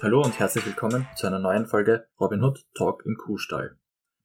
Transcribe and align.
Hallo 0.00 0.22
und 0.22 0.38
herzlich 0.38 0.64
willkommen 0.64 1.08
zu 1.16 1.26
einer 1.26 1.40
neuen 1.40 1.66
Folge 1.66 2.06
Robin 2.20 2.42
Hood 2.42 2.64
Talk 2.74 3.04
im 3.04 3.16
Kuhstall. 3.16 3.76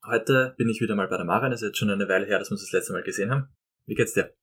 Heute 0.05 0.53
bin 0.55 0.69
ich 0.69 0.79
wieder 0.81 0.95
mal 0.95 1.07
bei 1.07 1.17
der 1.17 1.25
Maren. 1.25 1.51
Es 1.51 1.61
ist 1.61 1.69
jetzt 1.69 1.77
schon 1.79 1.89
eine 1.89 2.07
Weile 2.07 2.27
her, 2.27 2.37
dass 2.37 2.49
wir 2.49 2.53
uns 2.53 2.61
das 2.61 2.71
letzte 2.71 2.93
Mal 2.93 3.01
gesehen 3.01 3.31
haben. 3.31 3.47
Wie 3.85 3.95
geht's 3.95 4.13
dir? 4.13 4.35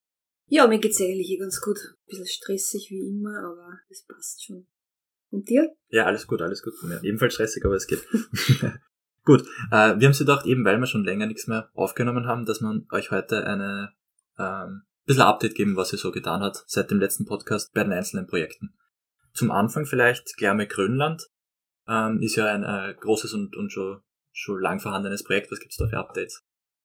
Ja, 0.47 0.67
mir 0.67 0.81
geht's 0.81 1.01
eigentlich 1.01 1.31
eh 1.31 1.39
ganz 1.39 1.61
gut. 1.61 1.79
Ein 1.79 2.07
bisschen 2.07 2.27
stressig 2.27 2.89
wie 2.91 3.07
immer, 3.09 3.39
aber 3.39 3.79
es 3.89 4.05
passt 4.05 4.45
schon. 4.45 4.67
Und 5.31 5.49
dir? 5.49 5.73
Ja, 5.89 6.07
alles 6.07 6.27
gut, 6.27 6.43
alles 6.43 6.63
gut. 6.63 6.75
Ja, 6.83 7.01
ebenfalls 7.03 7.35
stressig, 7.35 7.65
aber 7.65 7.77
es 7.77 7.87
geht. 7.87 8.05
gut, 9.25 9.43
äh, 9.71 9.99
wir 9.99 10.07
haben 10.07 10.13
sie 10.13 10.25
gedacht, 10.25 10.47
eben 10.47 10.65
weil 10.65 10.79
wir 10.79 10.87
schon 10.87 11.05
länger 11.05 11.27
nichts 11.27 11.47
mehr 11.47 11.71
aufgenommen 11.75 12.27
haben, 12.27 12.47
dass 12.47 12.61
man 12.61 12.87
euch 12.93 13.11
heute 13.11 13.47
eine 13.47 13.93
ähm, 14.39 14.83
bisschen 15.07 15.23
Update 15.23 15.55
geben, 15.55 15.77
was 15.77 15.93
ihr 15.93 15.99
so 15.99 16.13
getan 16.13 16.41
hat 16.41 16.65
seit 16.67 16.91
dem 16.91 17.01
letzten 17.01 17.27
Podcast 17.27 17.73
bei 17.73 17.83
den 17.83 17.93
einzelnen 17.93 18.27
Projekten. 18.27 18.75
Zum 19.35 19.51
Anfang 19.51 19.87
vielleicht 19.87 20.41
mal 20.41 20.67
Grönland. 20.67 21.29
Ähm, 21.89 22.21
ist 22.21 22.37
ja 22.37 22.47
ein 22.47 22.63
äh, 22.63 22.95
großes 22.95 23.35
und, 23.35 23.57
und 23.57 23.73
schon, 23.73 24.01
schon 24.33 24.61
lang 24.61 24.81
vorhandenes 24.81 25.25
Projekt. 25.25 25.51
Was 25.51 25.61
gibt's 25.61 25.77
da 25.77 25.89
für 25.89 25.99
Updates? 25.99 26.43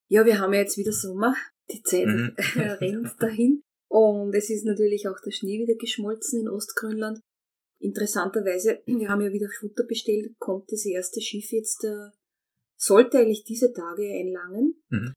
Ja, 0.08 0.26
wir 0.26 0.40
haben 0.40 0.54
ja 0.54 0.60
jetzt 0.60 0.78
wieder 0.78 0.92
Sommer. 0.92 1.36
Die 1.72 1.82
Zeit 1.84 2.08
mhm. 2.08 2.36
rennt 2.56 3.16
dahin. 3.20 3.62
Und 3.88 4.34
es 4.34 4.50
ist 4.50 4.66
natürlich 4.66 5.08
auch 5.08 5.20
der 5.24 5.32
Schnee 5.32 5.60
wieder 5.60 5.76
geschmolzen 5.76 6.42
in 6.42 6.50
Ostgrönland. 6.50 7.20
Interessanterweise, 7.80 8.82
wir 8.86 9.10
haben 9.10 9.22
ja 9.22 9.32
wieder 9.32 9.48
Futter 9.60 9.84
bestellt, 9.84 10.34
kommt 10.40 10.72
das 10.72 10.86
erste 10.86 11.22
Schiff 11.22 11.52
jetzt, 11.52 11.84
äh, 11.84 12.10
sollte 12.78 13.20
eigentlich 13.20 13.44
diese 13.44 13.74
Tage 13.74 14.04
einlangen. 14.04 14.82
Mhm. 14.90 15.14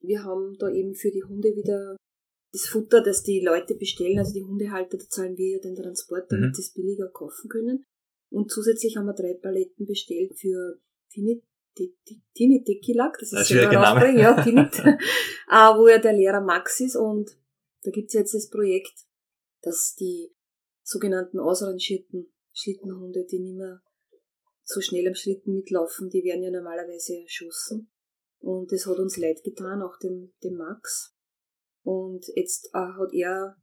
Wir 0.00 0.24
haben 0.24 0.56
da 0.58 0.70
eben 0.70 0.94
für 0.94 1.10
die 1.10 1.24
Hunde 1.24 1.54
wieder 1.56 1.96
das 2.52 2.66
Futter, 2.66 3.02
das 3.02 3.22
die 3.22 3.40
Leute 3.40 3.74
bestellen, 3.74 4.18
also 4.18 4.32
die 4.32 4.44
Hundehalter, 4.44 4.96
da 4.96 5.08
zahlen 5.08 5.36
wir 5.36 5.48
ja 5.50 5.58
den 5.58 5.76
Transport, 5.76 6.30
damit 6.30 6.50
mhm. 6.50 6.54
sie 6.54 6.62
es 6.62 6.72
billiger 6.72 7.08
kaufen 7.08 7.48
können. 7.48 7.84
Und 8.30 8.50
zusätzlich 8.50 8.96
haben 8.96 9.06
wir 9.06 9.14
drei 9.14 9.34
Paletten 9.34 9.86
bestellt 9.86 10.38
für 10.38 10.80
Tinit, 11.12 11.44
Tinit 12.34 12.66
Tequilak, 12.66 13.18
das 13.18 13.32
ist 13.32 13.50
ja 13.50 13.70
Name. 13.70 14.18
ja, 14.18 14.42
Tinit, 14.44 14.82
ah, 15.46 15.78
wo 15.78 15.88
ja 15.88 15.98
der 15.98 16.12
Lehrer 16.12 16.40
Max 16.40 16.80
ist 16.80 16.96
und 16.96 17.30
da 17.82 17.90
gibt's 17.90 18.14
jetzt 18.14 18.34
das 18.34 18.50
Projekt, 18.50 19.06
dass 19.62 19.94
die 19.94 20.34
sogenannten 20.82 21.38
ausrangierten 21.38 22.32
Schlittenhunde, 22.52 23.24
die 23.30 23.38
nicht 23.38 23.56
mehr 23.56 23.82
so 24.68 24.80
schnell 24.80 25.08
am 25.08 25.14
Schlitten 25.14 25.54
mitlaufen, 25.54 26.10
die 26.10 26.22
werden 26.22 26.42
ja 26.42 26.50
normalerweise 26.50 27.16
erschossen. 27.22 27.90
Und 28.40 28.70
das 28.70 28.86
hat 28.86 28.98
uns 28.98 29.16
leid 29.16 29.42
getan, 29.42 29.82
auch 29.82 29.98
dem, 29.98 30.32
dem 30.44 30.56
Max. 30.56 31.14
Und 31.82 32.26
jetzt 32.34 32.66
äh, 32.74 32.78
hat 32.78 33.12
er 33.12 33.56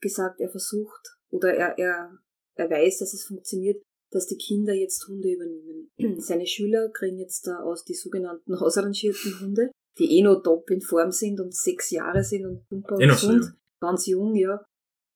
gesagt, 0.00 0.40
er 0.40 0.50
versucht 0.50 1.16
oder 1.30 1.54
er, 1.54 1.78
er, 1.78 2.18
er 2.56 2.70
weiß, 2.70 2.98
dass 2.98 3.14
es 3.14 3.24
funktioniert, 3.24 3.80
dass 4.10 4.26
die 4.26 4.36
Kinder 4.36 4.74
jetzt 4.74 5.06
Hunde 5.06 5.32
übernehmen. 5.32 5.90
Seine 6.20 6.46
Schüler 6.46 6.90
kriegen 6.90 7.18
jetzt 7.18 7.46
da 7.46 7.60
aus 7.62 7.84
die 7.84 7.94
sogenannten 7.94 8.54
ausrangierten 8.56 9.40
Hunde, 9.40 9.70
die 9.98 10.18
eh 10.18 10.22
noch 10.22 10.42
top 10.42 10.68
in 10.70 10.80
Form 10.80 11.12
sind 11.12 11.40
und 11.40 11.54
sechs 11.54 11.90
Jahre 11.90 12.24
sind 12.24 12.46
und 12.46 12.66
super 12.68 12.96
und 12.96 13.08
gesund, 13.08 13.54
ganz 13.80 14.06
jung, 14.06 14.34
ja. 14.34 14.64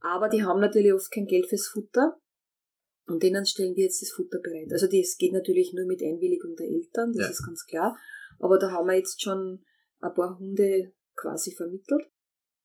Aber 0.01 0.29
die 0.29 0.45
haben 0.45 0.61
natürlich 0.61 0.93
oft 0.93 1.11
kein 1.11 1.27
Geld 1.27 1.49
fürs 1.49 1.67
Futter. 1.67 2.17
Und 3.07 3.23
denen 3.23 3.45
stellen 3.45 3.77
wir 3.77 3.85
jetzt 3.85 4.01
das 4.01 4.11
Futter 4.11 4.39
bereit. 4.41 4.73
Also 4.73 4.87
das 4.87 5.17
geht 5.19 5.33
natürlich 5.33 5.73
nur 5.75 5.87
mit 5.87 6.03
Einwilligung 6.03 6.57
der 6.57 6.69
Eltern, 6.69 7.13
das 7.13 7.27
ja. 7.27 7.31
ist 7.31 7.45
ganz 7.45 7.67
klar. 7.67 7.97
Aber 8.39 8.59
da 8.59 8.71
haben 8.71 8.87
wir 8.87 8.97
jetzt 8.97 9.23
schon 9.23 9.63
ein 10.01 10.15
paar 10.15 10.39
Hunde 10.39 10.93
quasi 11.15 11.53
vermittelt. 11.55 12.03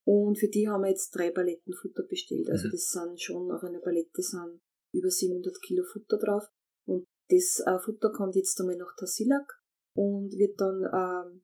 Und 0.05 0.39
für 0.39 0.47
die 0.47 0.67
haben 0.67 0.81
wir 0.81 0.89
jetzt 0.89 1.11
drei 1.11 1.29
Paletten 1.29 1.73
Futter 1.73 2.03
bestellt. 2.03 2.49
Also 2.49 2.67
mhm. 2.67 2.71
das 2.71 2.89
sind 2.89 3.21
schon 3.21 3.51
auf 3.51 3.63
einer 3.63 3.79
Palette 3.79 4.21
sind 4.21 4.61
über 4.91 5.09
700 5.09 5.61
Kilo 5.61 5.83
Futter 5.83 6.17
drauf. 6.17 6.43
Und 6.85 7.05
das 7.29 7.61
äh, 7.65 7.77
Futter 7.79 8.11
kommt 8.11 8.35
jetzt 8.35 8.59
einmal 8.59 8.77
nach 8.77 8.95
Tassilak 8.97 9.61
und 9.93 10.31
wird 10.37 10.59
dann 10.59 10.83
ähm, 10.91 11.43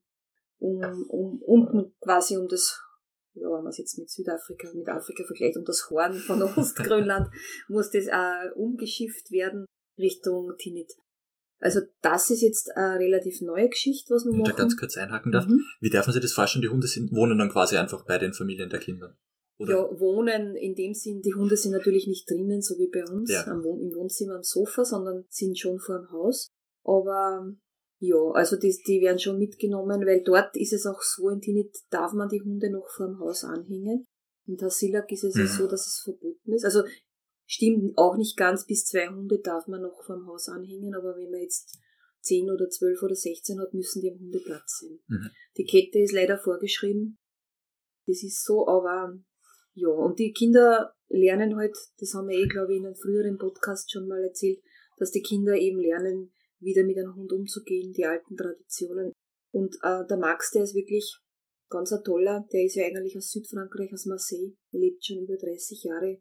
um, 0.58 1.10
um, 1.10 1.42
unten 1.42 1.94
quasi 2.00 2.36
um 2.36 2.48
das, 2.48 2.80
ja, 3.36 3.48
wenn 3.48 3.62
man 3.62 3.68
es 3.68 3.78
jetzt 3.78 3.98
mit 3.98 4.10
Südafrika, 4.10 4.68
mit 4.74 4.88
Afrika 4.88 5.24
vergleicht, 5.24 5.56
um 5.56 5.64
das 5.64 5.90
Horn 5.90 6.14
von 6.14 6.42
Ostgrönland, 6.42 7.28
muss 7.68 7.90
das 7.90 8.06
äh, 8.06 8.50
umgeschifft 8.54 9.30
werden 9.30 9.66
Richtung 9.98 10.52
Tinit. 10.58 10.92
Also 11.58 11.80
das 12.02 12.30
ist 12.30 12.42
jetzt 12.42 12.76
eine 12.76 12.98
relativ 12.98 13.40
neue 13.40 13.68
Geschichte, 13.68 14.14
was 14.14 14.24
wir 14.24 14.32
Wenn 14.32 14.40
machen. 14.40 14.50
ich 14.50 14.56
da 14.56 14.62
ganz 14.62 14.76
kurz 14.76 14.96
einhaken 14.96 15.32
darf. 15.32 15.46
Mhm. 15.46 15.64
Wie 15.80 15.90
darf 15.90 16.06
man 16.06 16.12
sich 16.12 16.22
das 16.22 16.32
vorstellen? 16.32 16.62
Die 16.62 16.68
Hunde 16.68 16.86
sind, 16.86 17.12
wohnen 17.12 17.38
dann 17.38 17.50
quasi 17.50 17.76
einfach 17.76 18.04
bei 18.04 18.18
den 18.18 18.34
Familien 18.34 18.68
der 18.68 18.80
Kinder? 18.80 19.16
Oder? 19.58 19.72
Ja, 19.72 20.00
wohnen 20.00 20.54
in 20.54 20.74
dem 20.74 20.92
Sinn, 20.92 21.22
die 21.22 21.32
Hunde 21.32 21.56
sind 21.56 21.72
natürlich 21.72 22.06
nicht 22.06 22.28
drinnen, 22.28 22.60
so 22.60 22.78
wie 22.78 22.90
bei 22.90 23.04
uns, 23.10 23.30
ja. 23.30 23.46
am 23.46 23.64
Wohn 23.64 23.80
im 23.80 23.94
Wohnzimmer, 23.94 24.34
am 24.36 24.42
Sofa, 24.42 24.84
sondern 24.84 25.24
sind 25.30 25.58
schon 25.58 25.78
vor 25.78 25.98
dem 25.98 26.10
Haus. 26.10 26.48
Aber 26.84 27.50
ja, 27.98 28.30
also 28.32 28.56
die, 28.56 28.76
die 28.86 29.00
werden 29.00 29.18
schon 29.18 29.38
mitgenommen, 29.38 30.06
weil 30.06 30.22
dort 30.22 30.56
ist 30.56 30.72
es 30.72 30.86
auch 30.86 31.00
so, 31.00 31.30
in 31.30 31.40
Tinit 31.40 31.74
darf 31.90 32.12
man 32.12 32.28
die 32.28 32.42
Hunde 32.42 32.70
noch 32.70 32.88
vor 32.94 33.06
dem 33.06 33.18
Haus 33.18 33.44
anhängen. 33.44 34.06
In 34.46 34.56
Tassilak 34.56 35.10
ist 35.10 35.24
es 35.24 35.34
mhm. 35.34 35.46
so, 35.46 35.66
dass 35.66 35.86
es 35.86 36.02
verboten 36.04 36.52
ist. 36.52 36.64
Also 36.64 36.82
stimmt 37.46 37.96
auch 37.96 38.16
nicht 38.16 38.36
ganz, 38.36 38.66
bis 38.66 38.84
zwei 38.84 39.08
Hunde 39.08 39.40
darf 39.40 39.66
man 39.66 39.82
noch 39.82 40.02
vor 40.04 40.16
dem 40.16 40.26
Haus 40.26 40.48
anhängen, 40.48 40.94
aber 40.94 41.16
wenn 41.16 41.30
man 41.30 41.40
jetzt 41.40 41.78
zehn 42.20 42.50
oder 42.50 42.68
zwölf 42.68 43.02
oder 43.02 43.14
sechzehn 43.14 43.60
hat, 43.60 43.72
müssen 43.72 44.02
die 44.02 44.10
am 44.10 44.18
Hundeplatz 44.18 44.80
sein. 44.80 44.98
Mhm. 45.06 45.30
Die 45.56 45.64
Kette 45.64 46.00
ist 46.00 46.12
leider 46.12 46.38
vorgeschrieben. 46.38 47.18
Das 48.06 48.22
ist 48.22 48.44
so, 48.44 48.66
aber 48.68 49.18
ja, 49.74 49.88
und 49.88 50.18
die 50.18 50.32
Kinder 50.32 50.92
lernen 51.08 51.56
halt, 51.56 51.76
das 51.98 52.14
haben 52.14 52.28
wir 52.28 52.36
eh, 52.36 52.46
glaube 52.46 52.72
ich, 52.72 52.78
in 52.78 52.86
einem 52.86 52.96
früheren 52.96 53.38
Podcast 53.38 53.90
schon 53.90 54.06
mal 54.06 54.22
erzählt, 54.22 54.60
dass 54.98 55.10
die 55.10 55.22
Kinder 55.22 55.54
eben 55.54 55.78
lernen, 55.78 56.32
wieder 56.60 56.84
mit 56.84 56.98
einem 56.98 57.14
Hund 57.14 57.32
umzugehen, 57.32 57.92
die 57.92 58.04
alten 58.04 58.36
Traditionen. 58.36 59.12
Und 59.52 59.76
äh, 59.82 60.06
der 60.06 60.16
Max, 60.16 60.50
der 60.50 60.64
ist 60.64 60.74
wirklich 60.74 61.18
ganz 61.68 61.92
ein 61.92 62.04
toller, 62.04 62.46
der 62.52 62.64
ist 62.64 62.76
ja 62.76 62.84
eigentlich 62.84 63.16
aus 63.16 63.30
Südfrankreich, 63.30 63.92
aus 63.92 64.06
Marseille, 64.06 64.56
lebt 64.70 65.04
schon 65.04 65.18
über 65.18 65.36
30 65.36 65.82
Jahre, 65.84 66.18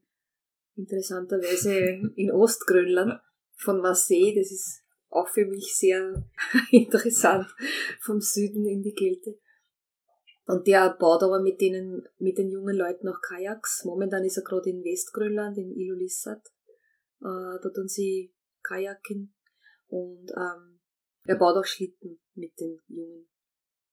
interessanterweise 0.75 2.01
in 2.15 2.31
Ostgrönland, 2.31 3.19
von 3.57 3.79
Marseille, 3.79 4.35
das 4.35 4.51
ist 4.51 4.81
auch 5.09 5.29
für 5.29 5.45
mich 5.45 5.75
sehr 5.75 6.29
interessant, 6.71 7.47
vom 8.01 8.19
Süden 8.19 8.65
in 8.65 8.81
die 8.81 8.93
Kälte. 8.93 9.39
Und 10.45 10.67
der 10.67 10.95
baut 10.99 11.23
aber 11.23 11.39
mit 11.39 11.59
denen, 11.59 12.07
mit 12.19 12.37
den 12.37 12.49
jungen 12.49 12.75
Leuten 12.75 13.07
auch 13.07 13.19
Kajaks. 13.21 13.83
Momentan 13.85 14.23
ist 14.23 14.37
er 14.37 14.43
gerade 14.43 14.69
in 14.69 14.83
Westgrönland, 14.83 15.57
in 15.57 15.71
Ilulissat. 15.71 16.45
Äh, 17.21 17.57
da 17.61 17.69
tun 17.73 17.87
sie 17.87 18.31
Kajaken. 18.61 19.33
Und 19.87 20.31
ähm, 20.35 20.79
er 21.25 21.35
baut 21.35 21.55
auch 21.55 21.65
Schlitten 21.65 22.19
mit 22.33 22.59
den 22.59 22.79
Jungen. 22.87 23.27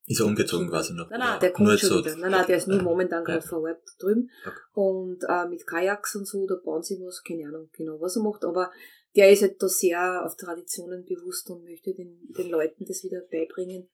Ist 0.06 0.20
er 0.20 0.26
umgezogen 0.26 0.69
quasi 0.69 0.94
noch? 0.94 1.08
Nein, 1.10 1.20
nein, 1.20 1.41
der 1.41 1.53
kommt 1.53 1.78
schon 1.78 1.88
so 1.88 1.98
wieder. 1.98 2.16
Nein, 2.16 2.32
nein, 2.32 2.47
der 2.47 2.56
ist 2.56 2.66
nur 2.66 2.82
momentan 2.82 3.25
gerade 3.25 3.47
vor 3.47 3.62
Ort 3.62 3.82
drüben. 3.98 4.31
Okay. 4.44 4.58
Und 4.75 5.22
äh, 5.28 5.47
mit 5.48 5.66
Kajaks 5.66 6.16
und 6.16 6.26
so, 6.26 6.47
da 6.47 6.56
bauen 6.56 6.82
sie 6.82 7.00
was, 7.00 7.22
keine 7.22 7.47
Ahnung 7.47 7.70
genau, 7.72 8.00
was 8.00 8.16
er 8.16 8.22
macht, 8.22 8.44
aber 8.44 8.72
der 9.14 9.31
ist 9.31 9.42
halt 9.42 9.62
da 9.62 9.69
sehr 9.69 10.25
auf 10.25 10.36
Traditionen 10.36 11.04
bewusst 11.04 11.48
und 11.50 11.64
möchte 11.64 11.94
den, 11.94 12.19
den 12.36 12.48
Leuten 12.48 12.84
das 12.84 13.04
wieder 13.04 13.20
beibringen. 13.31 13.88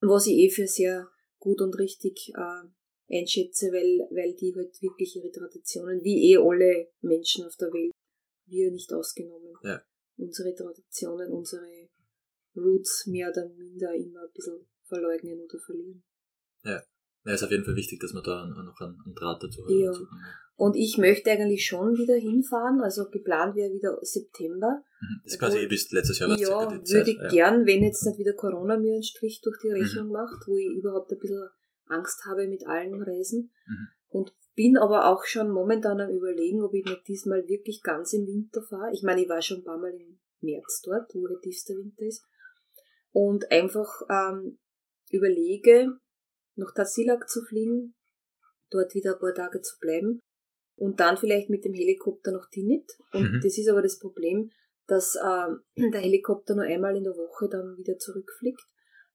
Was 0.00 0.26
ich 0.26 0.34
eh 0.34 0.50
für 0.50 0.66
sehr 0.66 1.08
gut 1.38 1.60
und 1.60 1.78
richtig 1.78 2.32
äh, 2.34 3.18
einschätze, 3.18 3.66
weil, 3.66 4.08
weil 4.10 4.34
die 4.34 4.54
halt 4.56 4.80
wirklich 4.80 5.16
ihre 5.16 5.30
Traditionen, 5.30 6.02
wie 6.02 6.32
eh 6.32 6.38
alle 6.38 6.88
Menschen 7.00 7.44
auf 7.44 7.56
der 7.56 7.68
Welt, 7.72 7.92
wir 8.46 8.70
nicht 8.70 8.92
ausgenommen, 8.92 9.54
ja. 9.62 9.82
Unsere 10.20 10.54
Traditionen, 10.54 11.32
unsere 11.32 11.88
Roots 12.56 13.06
mehr 13.06 13.30
oder 13.30 13.48
minder 13.48 13.94
immer 13.94 14.22
ein 14.22 14.32
bisschen 14.34 14.66
verleugnen 14.84 15.40
oder 15.40 15.58
verlieren. 15.58 16.02
Ja. 16.64 16.82
Ja, 17.24 17.34
ist 17.34 17.42
auf 17.42 17.50
jeden 17.50 17.64
Fall 17.64 17.76
wichtig, 17.76 18.00
dass 18.00 18.14
man 18.14 18.22
da 18.22 18.46
noch 18.46 18.80
einen, 18.80 18.98
einen 19.04 19.14
Draht 19.14 19.42
dazu 19.42 19.62
hat. 19.62 19.70
Ja. 19.70 19.92
Und 20.56 20.74
ich 20.74 20.96
möchte 20.98 21.30
eigentlich 21.30 21.66
schon 21.66 21.96
wieder 21.96 22.14
hinfahren, 22.14 22.80
also 22.80 23.08
geplant 23.10 23.56
wäre 23.56 23.72
wieder 23.72 23.98
September. 24.02 24.82
Mhm. 25.00 25.20
Das 25.24 25.32
ist 25.34 25.38
quasi 25.38 25.58
eh 25.58 25.66
bis 25.66 25.90
letztes 25.90 26.18
Jahr 26.18 26.30
was 26.30 26.40
Ja, 26.40 26.70
würde 26.70 27.10
ich 27.10 27.18
ja. 27.18 27.28
gern, 27.28 27.66
wenn 27.66 27.82
jetzt 27.82 28.04
nicht 28.06 28.18
wieder 28.18 28.32
Corona 28.32 28.78
mir 28.78 28.94
einen 28.94 29.02
Strich 29.02 29.40
durch 29.42 29.58
die 29.62 29.70
Rechnung 29.70 30.06
mhm. 30.06 30.12
macht, 30.12 30.46
wo 30.46 30.56
ich 30.56 30.66
überhaupt 30.66 31.12
ein 31.12 31.18
bisschen 31.18 31.48
Angst 31.86 32.24
habe 32.26 32.46
mit 32.48 32.66
allen 32.66 33.02
Reisen. 33.02 33.50
Mhm. 33.66 33.88
Und 34.08 34.34
bin 34.60 34.76
aber 34.76 35.06
auch 35.06 35.24
schon 35.24 35.50
momentan 35.50 36.02
am 36.02 36.10
überlegen, 36.10 36.62
ob 36.62 36.74
ich 36.74 36.84
nicht 36.84 37.08
diesmal 37.08 37.48
wirklich 37.48 37.82
ganz 37.82 38.12
im 38.12 38.26
Winter 38.26 38.60
fahre. 38.60 38.92
Ich 38.92 39.02
meine, 39.02 39.22
ich 39.22 39.28
war 39.30 39.40
schon 39.40 39.60
ein 39.60 39.64
paar 39.64 39.78
Mal 39.78 39.94
im 39.94 40.20
März 40.42 40.82
dort, 40.84 41.14
wo 41.14 41.26
der 41.26 41.40
tiefste 41.40 41.72
Winter 41.72 42.04
ist. 42.04 42.26
Und 43.10 43.50
einfach 43.50 43.88
ähm, 44.10 44.58
überlege, 45.08 45.96
nach 46.56 46.74
Tassilak 46.74 47.26
zu 47.30 47.40
fliegen, 47.42 47.94
dort 48.68 48.94
wieder 48.94 49.14
ein 49.14 49.18
paar 49.18 49.34
Tage 49.34 49.62
zu 49.62 49.78
bleiben 49.80 50.20
und 50.76 51.00
dann 51.00 51.16
vielleicht 51.16 51.48
mit 51.48 51.64
dem 51.64 51.72
Helikopter 51.72 52.30
nach 52.30 52.50
Tinit. 52.50 52.84
Und 53.14 53.32
mhm. 53.32 53.40
das 53.42 53.56
ist 53.56 53.70
aber 53.70 53.80
das 53.80 53.98
Problem, 53.98 54.50
dass 54.86 55.16
äh, 55.16 55.48
der 55.90 56.00
Helikopter 56.02 56.54
nur 56.54 56.64
einmal 56.64 56.94
in 56.98 57.04
der 57.04 57.16
Woche 57.16 57.48
dann 57.48 57.78
wieder 57.78 57.96
zurückfliegt. 57.96 58.60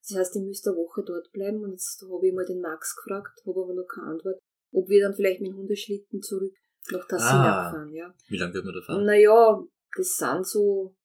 Das 0.08 0.18
heißt, 0.18 0.38
ich 0.38 0.42
müsste 0.42 0.72
eine 0.72 0.80
Woche 0.80 1.04
dort 1.06 1.32
bleiben 1.32 1.64
und 1.64 1.74
jetzt 1.74 2.02
habe 2.02 2.28
ich 2.28 2.34
mal 2.34 2.46
den 2.46 2.62
Max 2.62 2.96
gefragt, 2.96 3.44
habe 3.46 3.62
aber 3.62 3.76
noch 3.76 3.88
keine 3.88 4.08
Antwort, 4.08 4.40
ob 4.76 4.90
wir 4.90 5.02
dann 5.02 5.16
vielleicht 5.16 5.42
mit 5.42 5.52
dem 5.52 5.58
Hundeschlitten 5.58 6.22
zurück 6.22 6.54
nach 6.92 7.08
Tassina 7.08 7.68
Ah. 7.68 7.72
fahren, 7.72 7.94
ja. 7.94 8.14
Wie 8.28 8.38
lange 8.38 8.54
wird 8.54 8.66
man 8.66 8.74
da 8.76 8.82
fahren? 8.82 9.06
Naja, 9.06 9.64
das 9.98 10.18
sind 10.18 10.46
so, 10.46 10.96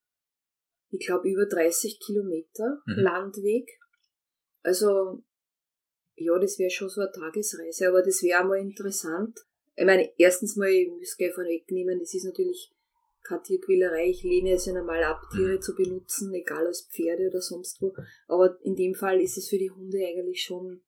ich 0.90 1.06
glaube, 1.06 1.28
über 1.30 1.46
30 1.46 2.00
Kilometer 2.00 2.82
Mhm. 2.86 2.94
Landweg. 3.02 3.70
Also, 4.62 5.22
ja, 6.16 6.38
das 6.38 6.58
wäre 6.58 6.70
schon 6.70 6.88
so 6.88 7.00
eine 7.00 7.12
Tagesreise, 7.12 7.88
aber 7.88 8.02
das 8.02 8.22
wäre 8.22 8.44
mal 8.44 8.58
interessant. 8.58 9.38
Ich 9.76 9.86
meine, 9.86 10.10
erstens 10.18 10.56
mal, 10.56 10.68
ich 10.68 10.88
muss 10.90 11.16
gleich 11.16 11.32
vorwegnehmen, 11.32 11.98
das 11.98 12.12
ist 12.12 12.24
natürlich 12.24 12.72
keine 13.22 13.42
Tierquälerei. 13.42 14.08
Ich 14.10 14.22
lehne 14.22 14.52
es 14.52 14.66
ja 14.66 14.72
normal 14.74 15.02
ab, 15.04 15.22
Tiere 15.32 15.56
Mhm. 15.56 15.62
zu 15.62 15.74
benutzen, 15.74 16.34
egal 16.34 16.66
als 16.66 16.88
Pferde 16.90 17.28
oder 17.28 17.40
sonst 17.40 17.80
wo. 17.80 17.94
Aber 18.26 18.58
in 18.62 18.74
dem 18.74 18.94
Fall 18.94 19.20
ist 19.20 19.38
es 19.38 19.48
für 19.48 19.58
die 19.58 19.70
Hunde 19.70 19.98
eigentlich 19.98 20.42
schon 20.42 20.82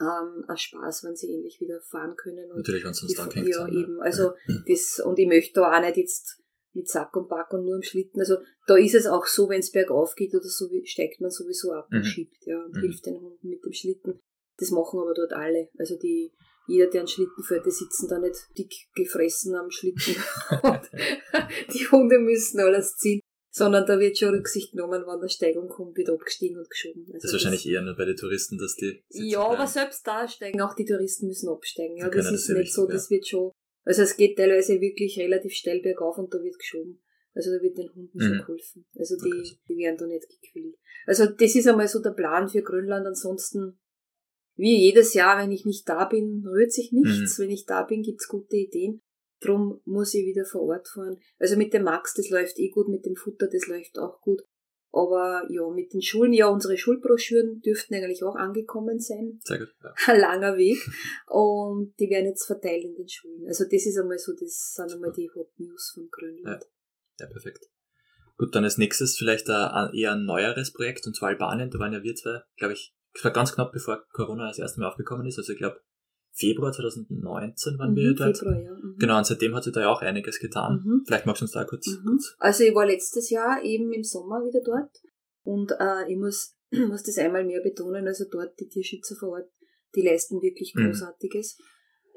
ähm, 0.00 0.44
ein 0.48 0.56
Spaß, 0.56 1.04
wenn 1.04 1.16
sie 1.16 1.32
endlich 1.34 1.60
wieder 1.60 1.80
fahren 1.80 2.14
können. 2.16 2.50
Und 2.50 2.58
Natürlich, 2.58 2.84
wenn 2.84 2.90
es 2.92 3.02
uns 3.02 3.14
da 3.14 3.26
ja, 3.26 3.32
hängt. 3.34 3.48
ja. 3.48 3.68
eben. 3.68 4.00
Also 4.00 4.32
das, 4.68 5.00
und 5.04 5.18
ich 5.18 5.26
möchte 5.26 5.54
da 5.60 5.76
auch 5.76 5.80
nicht 5.80 5.96
jetzt 5.96 6.40
mit 6.74 6.88
Sack 6.88 7.16
und 7.16 7.28
Pack 7.28 7.52
und 7.52 7.64
nur 7.64 7.74
am 7.76 7.82
Schlitten. 7.82 8.20
Also 8.20 8.36
da 8.66 8.76
ist 8.76 8.94
es 8.94 9.06
auch 9.06 9.26
so, 9.26 9.48
wenn 9.48 9.60
es 9.60 9.72
bergauf 9.72 10.14
geht 10.14 10.34
oder 10.34 10.44
so, 10.48 10.68
steigt 10.84 11.20
man 11.20 11.30
sowieso 11.30 11.72
ab 11.72 11.88
und 11.90 11.98
Mhm. 12.00 12.04
schiebt, 12.04 12.46
ja, 12.46 12.62
und 12.62 12.74
Mhm. 12.76 12.80
hilft 12.80 13.06
den 13.06 13.20
Hunden 13.20 13.48
mit 13.48 13.64
dem 13.64 13.72
Schlitten. 13.72 14.20
Das 14.58 14.70
machen 14.70 15.00
aber 15.00 15.14
dort 15.14 15.32
alle. 15.32 15.68
Also 15.78 15.96
die, 15.96 16.32
jeder, 16.66 16.88
der 16.90 17.00
einen 17.00 17.08
Schlitten 17.08 17.42
fährt, 17.42 17.64
die 17.64 17.70
sitzen 17.70 18.08
da 18.08 18.18
nicht 18.18 18.36
dick 18.56 18.72
gefressen 18.94 19.54
am 19.54 19.70
Schlitten. 19.70 20.14
und 20.62 20.80
die 21.74 21.86
Hunde 21.90 22.18
müssen 22.18 22.60
alles 22.60 22.96
ziehen. 22.96 23.20
Sondern 23.58 23.86
da 23.86 23.98
wird 23.98 24.16
schon 24.18 24.30
Rücksicht 24.34 24.72
genommen, 24.72 25.04
wenn 25.06 25.20
der 25.20 25.28
Steigung 25.28 25.68
kommt, 25.68 25.96
wird 25.96 26.08
abgestiegen 26.10 26.58
und 26.58 26.70
geschoben. 26.70 27.02
Also 27.06 27.12
Das 27.14 27.24
ist 27.24 27.32
wahrscheinlich 27.34 27.68
eher 27.68 27.82
nur 27.82 27.96
bei 27.96 28.04
den 28.04 28.16
Touristen, 28.16 28.56
dass 28.58 28.74
die. 28.76 29.02
ja, 29.10 29.40
aber 29.40 29.56
bleiben. 29.56 29.70
selbst 29.70 30.06
da 30.06 30.26
steigen 30.28 30.60
auch 30.60 30.74
die 30.74 30.84
Touristen 30.86 31.26
müssen 31.26 31.48
absteigen. 31.48 31.96
Ja, 31.96 32.08
das 32.08 32.26
ist 32.30 32.48
das 32.48 32.48
ja 32.48 32.54
nicht 32.60 32.72
so, 32.72 32.86
das 32.86 33.10
wird 33.10 33.26
schon. 33.26 33.50
Also 33.84 34.02
es 34.02 34.16
geht 34.16 34.36
teilweise 34.36 34.80
wirklich 34.80 35.18
relativ 35.18 35.52
steil 35.52 35.80
bergauf 35.80 36.18
und 36.18 36.32
da 36.32 36.42
wird 36.42 36.58
geschoben. 36.58 37.02
Also 37.34 37.50
da 37.52 37.62
wird 37.62 37.78
den 37.78 37.92
Hunden 37.94 38.20
schon 38.20 38.32
Mhm. 38.36 38.38
geholfen. 38.40 38.86
Also 38.98 39.16
die, 39.16 39.32
Okay. 39.32 39.58
die 39.68 39.76
werden 39.76 39.96
da 39.98 40.06
nicht 40.06 40.26
gequält. 40.28 40.74
Also 41.06 41.26
das 41.26 41.54
ist 41.54 41.66
einmal 41.68 41.88
so 41.88 42.00
der 42.02 42.10
Plan 42.10 42.48
für 42.48 42.62
Grönland. 42.62 43.06
Ansonsten, 43.06 43.78
wie 44.56 44.76
jedes 44.76 45.14
Jahr, 45.14 45.38
wenn 45.40 45.52
ich 45.52 45.64
nicht 45.64 45.88
da 45.88 46.04
bin, 46.06 46.44
rührt 46.46 46.72
sich 46.72 46.90
nichts. 46.92 47.38
Mhm. 47.38 47.42
Wenn 47.44 47.50
ich 47.50 47.64
da 47.64 47.82
bin, 47.84 48.02
gibt's 48.02 48.28
gute 48.28 48.56
Ideen. 48.56 49.00
Drum 49.40 49.80
muss 49.84 50.14
ich 50.14 50.26
wieder 50.26 50.44
vor 50.44 50.62
Ort 50.62 50.88
fahren. 50.88 51.18
Also 51.38 51.56
mit 51.56 51.72
dem 51.72 51.84
Max, 51.84 52.14
das 52.14 52.30
läuft 52.30 52.58
eh 52.58 52.70
gut, 52.70 52.88
mit 52.88 53.04
dem 53.04 53.16
Futter, 53.16 53.46
das 53.46 53.66
läuft 53.66 53.98
auch 53.98 54.20
gut. 54.20 54.42
Aber 54.90 55.46
ja, 55.50 55.68
mit 55.68 55.92
den 55.92 56.00
Schulen, 56.00 56.32
ja, 56.32 56.48
unsere 56.48 56.78
Schulbroschüren 56.78 57.60
dürften 57.60 57.94
eigentlich 57.94 58.24
auch 58.24 58.36
angekommen 58.36 58.98
sein 58.98 59.38
Sehr 59.44 59.58
gut. 59.58 59.68
Ja. 59.82 59.92
ein 60.06 60.20
langer 60.20 60.56
Weg. 60.56 60.78
Und 61.26 61.94
die 62.00 62.08
werden 62.08 62.26
jetzt 62.26 62.46
verteilt 62.46 62.84
in 62.84 62.94
den 62.94 63.08
Schulen. 63.08 63.46
Also 63.46 63.64
das 63.64 63.84
ist 63.84 63.98
einmal 63.98 64.18
so, 64.18 64.32
das 64.32 64.74
sind 64.74 64.92
einmal 64.92 65.12
die 65.12 65.30
Hot 65.34 65.50
News 65.58 65.92
von 65.94 66.08
Grönland. 66.10 66.64
ja, 67.20 67.26
perfekt. 67.26 67.66
Gut, 68.38 68.54
dann 68.54 68.64
als 68.64 68.78
nächstes 68.78 69.18
vielleicht 69.18 69.50
ein, 69.50 69.92
eher 69.92 70.12
ein 70.12 70.24
neueres 70.24 70.72
Projekt, 70.72 71.06
und 71.06 71.14
zwar 71.14 71.30
Albanien. 71.30 71.70
Da 71.70 71.78
waren 71.78 71.92
ja 71.92 72.02
wir 72.02 72.14
zwei, 72.14 72.40
glaube 72.56 72.72
ich, 72.72 72.94
ganz 73.34 73.52
knapp 73.52 73.72
bevor 73.72 74.06
Corona 74.12 74.46
das 74.46 74.58
erste 74.58 74.80
Mal 74.80 74.88
aufgekommen 74.88 75.26
ist. 75.26 75.38
Also 75.38 75.52
ich 75.52 75.58
glaube, 75.58 75.80
Februar 76.38 76.72
2019 76.72 77.78
waren 77.78 77.96
wir 77.96 78.12
Mhm, 78.12 78.16
dort. 78.16 78.38
Februar, 78.38 78.60
ja. 78.60 78.72
Mhm. 78.74 78.96
Genau, 78.98 79.18
und 79.18 79.26
seitdem 79.26 79.54
hat 79.54 79.64
sich 79.64 79.72
da 79.72 79.80
ja 79.80 79.90
auch 79.90 80.02
einiges 80.02 80.38
getan. 80.38 80.82
Mhm. 80.84 81.02
Vielleicht 81.04 81.26
magst 81.26 81.42
du 81.42 81.44
uns 81.44 81.52
da 81.52 81.64
kurz, 81.64 81.86
Mhm. 81.88 82.06
kurz 82.06 82.36
Also 82.38 82.64
ich 82.64 82.74
war 82.74 82.86
letztes 82.86 83.28
Jahr 83.30 83.62
eben 83.64 83.92
im 83.92 84.04
Sommer 84.04 84.44
wieder 84.44 84.60
dort 84.64 84.90
und 85.42 85.72
äh, 85.72 86.10
ich 86.10 86.16
muss, 86.16 86.56
muss 86.88 87.02
das 87.02 87.18
einmal 87.18 87.44
mehr 87.44 87.60
betonen, 87.60 88.06
also 88.06 88.24
dort 88.30 88.58
die 88.60 88.68
Tierschützer 88.68 89.16
vor 89.16 89.30
Ort, 89.30 89.50
die 89.96 90.02
leisten 90.02 90.40
wirklich 90.40 90.74
Mhm. 90.74 90.86
Großartiges. 90.86 91.58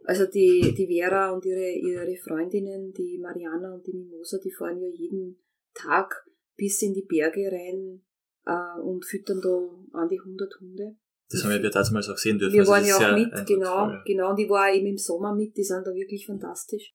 Also 0.03 0.25
die, 0.25 0.73
die 0.75 0.87
Vera 0.87 1.31
und 1.31 1.45
ihre, 1.45 1.71
ihre 1.73 2.15
Freundinnen, 2.17 2.91
die 2.91 3.19
Mariana 3.21 3.73
und 3.75 3.85
die 3.85 3.93
Mimosa, 3.93 4.39
die 4.43 4.51
fahren 4.51 4.79
ja 4.81 4.87
jeden 4.87 5.37
Tag 5.73 6.25
bis 6.57 6.81
in 6.81 6.93
die 6.93 7.05
Berge 7.07 7.51
rein 7.51 8.01
äh, 8.45 8.81
und 8.81 9.05
füttern 9.05 9.41
da 9.41 9.97
an 9.99 10.09
die 10.09 10.19
100 10.19 10.59
Hunde. 10.59 10.95
Das 11.31 11.43
haben 11.43 11.61
wir 11.63 11.69
damals 11.69 12.09
auch 12.09 12.17
sehen 12.17 12.37
dürfen. 12.39 12.53
Wir 12.53 12.61
Also 12.61 12.71
waren 12.71 12.81
das 12.81 12.99
ja 12.99 13.11
auch 13.13 13.17
mit, 13.17 13.47
genau, 13.47 13.87
ja. 13.89 14.03
genau. 14.05 14.29
Und 14.31 14.39
ich 14.39 14.49
war 14.49 14.73
eben 14.73 14.87
im 14.87 14.97
Sommer 14.97 15.33
mit, 15.35 15.55
die 15.57 15.63
sind 15.63 15.85
da 15.87 15.93
wirklich 15.93 16.25
fantastisch. 16.25 16.93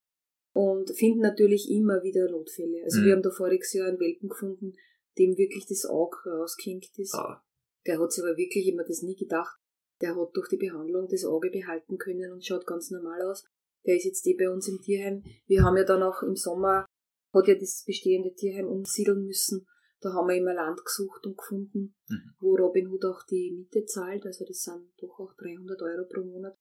Und 0.53 0.91
finden 0.97 1.21
natürlich 1.21 1.71
immer 1.71 2.03
wieder 2.03 2.31
Notfälle. 2.31 2.83
Also 2.85 3.01
Mhm. 3.01 3.05
wir 3.05 3.13
haben 3.15 3.23
da 3.23 3.31
voriges 3.31 3.73
Jahr 3.75 3.89
einen 3.89 4.01
Welpen 4.01 4.29
gefunden, 4.29 4.73
dem 5.19 5.37
wirklich 5.37 5.67
das 5.67 5.85
Auge 5.87 6.17
rausgehinkt 6.31 6.99
ist. 6.99 7.15
Ah, 7.15 7.43
Der 7.87 7.99
hat 8.01 8.13
sich 8.13 8.25
aber 8.25 8.37
wirklich 8.37 8.67
immer 8.69 8.85
das 8.85 9.03
nie 9.03 9.17
gedacht. 9.17 9.57
Der 10.01 10.15
hat 10.17 10.29
durch 10.35 10.49
die 10.49 10.57
Behandlung 10.57 11.09
das 11.11 11.25
Auge 11.25 11.51
behalten 11.51 11.97
können 11.99 12.33
und 12.33 12.45
schaut 12.45 12.67
ganz 12.67 12.91
normal 12.91 13.23
aus. 13.23 13.45
Der 13.87 13.97
ist 13.97 14.05
jetzt 14.05 14.27
eh 14.27 14.35
bei 14.37 14.51
uns 14.51 14.67
im 14.69 14.81
Tierheim. 14.81 15.23
Wir 15.47 15.63
haben 15.63 15.77
ja 15.77 15.85
dann 15.85 16.03
auch 16.03 16.23
im 16.23 16.37
Sommer, 16.37 16.87
hat 17.33 17.49
ja 17.49 17.55
das 17.55 17.85
bestehende 17.87 18.35
Tierheim 18.35 18.67
umsiedeln 18.67 19.25
müssen. 19.25 19.67
Da 20.01 20.13
haben 20.13 20.29
wir 20.29 20.37
immer 20.37 20.53
Land 20.55 20.85
gesucht 20.85 21.25
und 21.27 21.37
gefunden, 21.39 21.95
Mhm. 22.09 22.35
wo 22.41 22.55
Robin 22.57 22.89
Hood 22.89 23.05
auch 23.07 23.23
die 23.25 23.51
Miete 23.53 23.85
zahlt. 23.87 24.27
Also 24.27 24.45
das 24.45 24.63
sind 24.63 24.91
doch 24.99 25.19
auch 25.19 25.33
300 25.35 25.81
Euro 25.83 26.05
pro 26.07 26.23
Monat. 26.23 26.57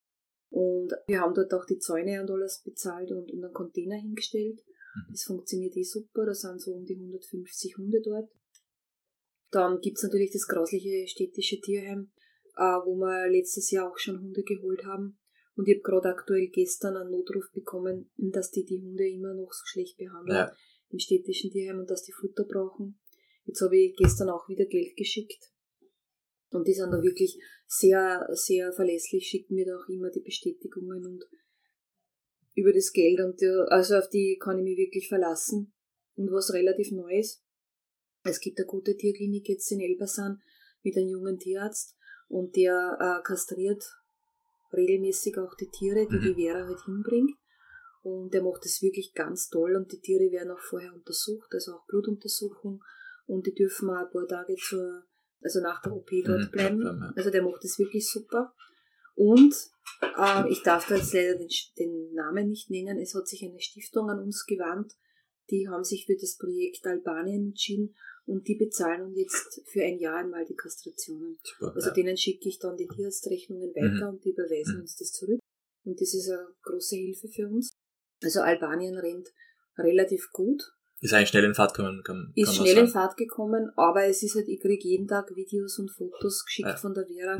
Und 0.50 0.92
wir 1.06 1.20
haben 1.20 1.34
dort 1.34 1.52
auch 1.54 1.66
die 1.66 1.78
Zäune 1.78 2.20
und 2.22 2.30
alles 2.30 2.62
bezahlt 2.64 3.10
und, 3.10 3.30
und 3.30 3.44
einen 3.44 3.52
Container 3.52 3.96
hingestellt. 3.96 4.62
Mhm. 4.94 5.10
Das 5.12 5.24
funktioniert 5.24 5.76
eh 5.76 5.82
super. 5.82 6.24
Da 6.24 6.34
sind 6.34 6.60
so 6.60 6.72
um 6.72 6.84
die 6.84 6.96
150 6.96 7.76
Hunde 7.76 8.00
dort. 8.02 8.30
Dann 9.50 9.80
gibt's 9.80 10.02
natürlich 10.02 10.32
das 10.32 10.46
grausliche 10.48 11.06
städtische 11.06 11.60
Tierheim, 11.60 12.10
äh, 12.56 12.62
wo 12.84 12.96
wir 12.96 13.28
letztes 13.28 13.70
Jahr 13.70 13.90
auch 13.90 13.98
schon 13.98 14.20
Hunde 14.20 14.42
geholt 14.42 14.84
haben. 14.84 15.18
Und 15.56 15.68
ich 15.68 15.74
habe 15.76 15.82
gerade 15.82 16.08
aktuell 16.08 16.48
gestern 16.48 16.96
einen 16.96 17.10
Notruf 17.10 17.50
bekommen, 17.52 18.10
dass 18.16 18.50
die 18.50 18.64
die 18.64 18.80
Hunde 18.80 19.08
immer 19.08 19.34
noch 19.34 19.52
so 19.52 19.62
schlecht 19.64 19.96
behandeln 19.96 20.36
Ja. 20.36 20.52
im 20.90 20.98
städtischen 20.98 21.50
Tierheim 21.50 21.80
und 21.80 21.90
dass 21.90 22.02
die 22.02 22.12
Futter 22.12 22.44
brauchen. 22.44 22.98
Jetzt 23.46 23.62
habe 23.62 23.76
ich 23.76 23.96
gestern 23.96 24.28
auch 24.28 24.48
wieder 24.48 24.66
Geld 24.66 24.96
geschickt. 24.96 25.52
Und 26.50 26.66
die 26.66 26.74
sind 26.74 26.90
da 26.90 27.02
wirklich 27.02 27.38
sehr, 27.66 28.28
sehr 28.32 28.72
verlässlich, 28.72 29.26
schicken 29.26 29.54
mir 29.54 29.66
da 29.66 29.76
auch 29.76 29.88
immer 29.88 30.10
die 30.10 30.20
Bestätigungen 30.20 31.04
und 31.06 31.24
über 32.54 32.72
das 32.72 32.92
Geld. 32.92 33.20
Und 33.20 33.42
äh, 33.42 33.64
also 33.68 33.96
auf 33.96 34.08
die 34.08 34.38
kann 34.40 34.58
ich 34.58 34.64
mich 34.64 34.76
wirklich 34.76 35.08
verlassen. 35.08 35.72
Und 36.16 36.30
was 36.32 36.52
relativ 36.52 36.90
Neues. 36.92 37.42
Es 38.24 38.40
gibt 38.40 38.58
eine 38.58 38.66
gute 38.66 38.96
Tierklinik 38.96 39.48
jetzt 39.48 39.70
in 39.70 39.80
Elbasan 39.80 40.42
mit 40.82 40.96
einem 40.96 41.08
jungen 41.08 41.38
Tierarzt 41.38 41.94
und 42.28 42.56
der 42.56 42.96
äh, 43.00 43.22
kastriert 43.22 43.84
regelmäßig 44.72 45.38
auch 45.38 45.54
die 45.54 45.68
Tiere, 45.68 46.06
die 46.08 46.16
Mhm. 46.16 46.22
die 46.22 46.34
Vera 46.34 46.66
halt 46.66 46.84
hinbringt. 46.84 47.36
Und 48.02 48.34
der 48.34 48.42
macht 48.42 48.64
das 48.64 48.82
wirklich 48.82 49.14
ganz 49.14 49.48
toll 49.48 49.76
und 49.76 49.92
die 49.92 50.00
Tiere 50.00 50.30
werden 50.30 50.50
auch 50.50 50.60
vorher 50.60 50.94
untersucht, 50.94 51.52
also 51.52 51.74
auch 51.74 51.86
Blutuntersuchung 51.86 52.82
und 53.26 53.46
die 53.46 53.54
dürfen 53.54 53.90
auch 53.90 54.04
ein 54.06 54.10
paar 54.10 54.26
Tage 54.28 54.54
zur, 54.56 55.04
also 55.42 55.60
nach 55.60 55.82
der 55.82 55.92
OP 55.92 56.08
dort 56.24 56.46
Mhm, 56.46 56.50
bleiben. 56.50 56.78
bleiben, 56.78 57.00
ja. 57.00 57.12
Also 57.16 57.30
der 57.30 57.42
macht 57.42 57.62
das 57.64 57.78
wirklich 57.78 58.08
super. 58.08 58.54
Und 59.14 59.54
äh, 60.02 60.50
ich 60.50 60.62
darf 60.62 60.86
da 60.88 60.96
jetzt 60.96 61.12
leider 61.14 61.36
den, 61.36 61.48
den 61.78 62.12
Namen 62.14 62.48
nicht 62.48 62.70
nennen, 62.70 62.98
es 62.98 63.14
hat 63.14 63.26
sich 63.26 63.42
eine 63.44 63.60
Stiftung 63.60 64.10
an 64.10 64.20
uns 64.20 64.44
gewandt, 64.46 64.92
die 65.50 65.68
haben 65.68 65.84
sich 65.84 66.06
für 66.06 66.16
das 66.16 66.36
Projekt 66.36 66.86
Albanien 66.86 67.46
entschieden 67.48 67.94
und 68.26 68.46
die 68.48 68.56
bezahlen 68.56 69.02
uns 69.02 69.16
jetzt 69.16 69.62
für 69.70 69.82
ein 69.82 69.98
Jahr 69.98 70.16
einmal 70.16 70.44
die 70.44 70.56
Kastrationen. 70.56 71.38
Super. 71.42 71.72
Also 71.74 71.88
ja. 71.88 71.94
denen 71.94 72.16
schicke 72.16 72.48
ich 72.48 72.58
dann 72.58 72.76
die 72.76 72.88
Tierarztrechnungen 72.88 73.70
weiter 73.74 74.08
und 74.08 74.24
die 74.24 74.30
überweisen 74.32 74.74
Mhm. 74.76 74.80
uns 74.82 74.96
das 74.96 75.12
zurück. 75.12 75.38
Und 75.84 76.00
das 76.00 76.12
ist 76.14 76.28
eine 76.28 76.48
große 76.62 76.96
Hilfe 76.96 77.28
für 77.28 77.46
uns. 77.48 77.70
Also 78.22 78.40
Albanien 78.40 78.96
rennt 78.98 79.28
relativ 79.78 80.30
gut, 80.32 80.62
Ist 81.00 81.12
eigentlich 81.12 81.28
schnell 81.28 81.44
in 81.44 81.54
Fahrt 81.54 81.74
gekommen, 81.74 82.02
kann, 82.04 82.32
ist 82.34 82.46
kann 82.46 82.56
man 82.56 82.66
schnell 82.66 82.84
in 82.84 82.90
sagen. 82.90 82.92
Fahrt 82.92 83.16
gekommen, 83.16 83.70
aber 83.76 84.04
es 84.06 84.22
ist 84.22 84.34
halt, 84.34 84.48
ich 84.48 84.60
kriege 84.60 84.88
jeden 84.88 85.06
Tag 85.06 85.34
Videos 85.36 85.78
und 85.78 85.90
Fotos 85.90 86.44
geschickt 86.44 86.68
Ja. 86.68 86.76
von 86.76 86.94
der 86.94 87.06
Vera 87.06 87.36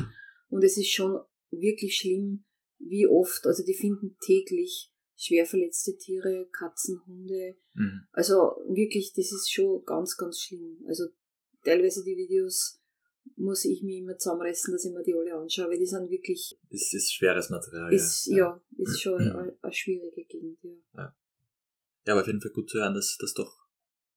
und 0.50 0.62
es 0.62 0.76
ist 0.76 0.90
schon 0.92 1.20
wirklich 1.50 1.96
schlimm, 1.96 2.44
wie 2.78 3.06
oft, 3.06 3.46
also 3.46 3.64
die 3.64 3.74
finden 3.74 4.16
täglich 4.24 4.92
schwer 5.16 5.46
verletzte 5.46 5.96
Tiere, 5.96 6.46
Katzen, 6.52 7.00
Hunde, 7.06 7.56
Mhm. 7.72 8.06
also 8.12 8.34
wirklich, 8.68 9.14
das 9.16 9.32
ist 9.32 9.50
schon 9.50 9.82
ganz, 9.86 10.16
ganz 10.18 10.38
schlimm. 10.40 10.84
Also 10.86 11.04
teilweise 11.64 12.04
die 12.04 12.16
Videos 12.16 12.80
muss 13.36 13.64
ich 13.64 13.82
mir 13.82 13.98
immer 13.98 14.16
zusammenreißen, 14.18 14.72
dass 14.72 14.84
ich 14.84 14.92
mir 14.92 15.02
die 15.02 15.14
alle 15.14 15.34
anschaue, 15.34 15.70
weil 15.70 15.78
die 15.78 15.86
sind 15.86 16.10
wirklich, 16.10 16.58
Es 16.70 16.92
ist 16.92 17.12
schweres 17.14 17.48
Material. 17.50 17.92
ist, 17.92 18.26
ja. 18.26 18.36
ja, 18.36 18.62
ist 18.76 19.00
schon 19.00 19.14
Mhm. 19.24 19.36
eine, 19.36 19.58
eine 19.62 19.72
schwierige 19.72 20.24
Gegend, 20.24 20.58
ja. 20.62 20.70
ja, 20.96 21.16
aber 22.12 22.22
auf 22.22 22.26
jeden 22.26 22.40
Fall 22.40 22.52
gut 22.52 22.70
zu 22.70 22.78
hören, 22.78 22.94
dass 22.94 23.16
das 23.20 23.34
doch, 23.34 23.52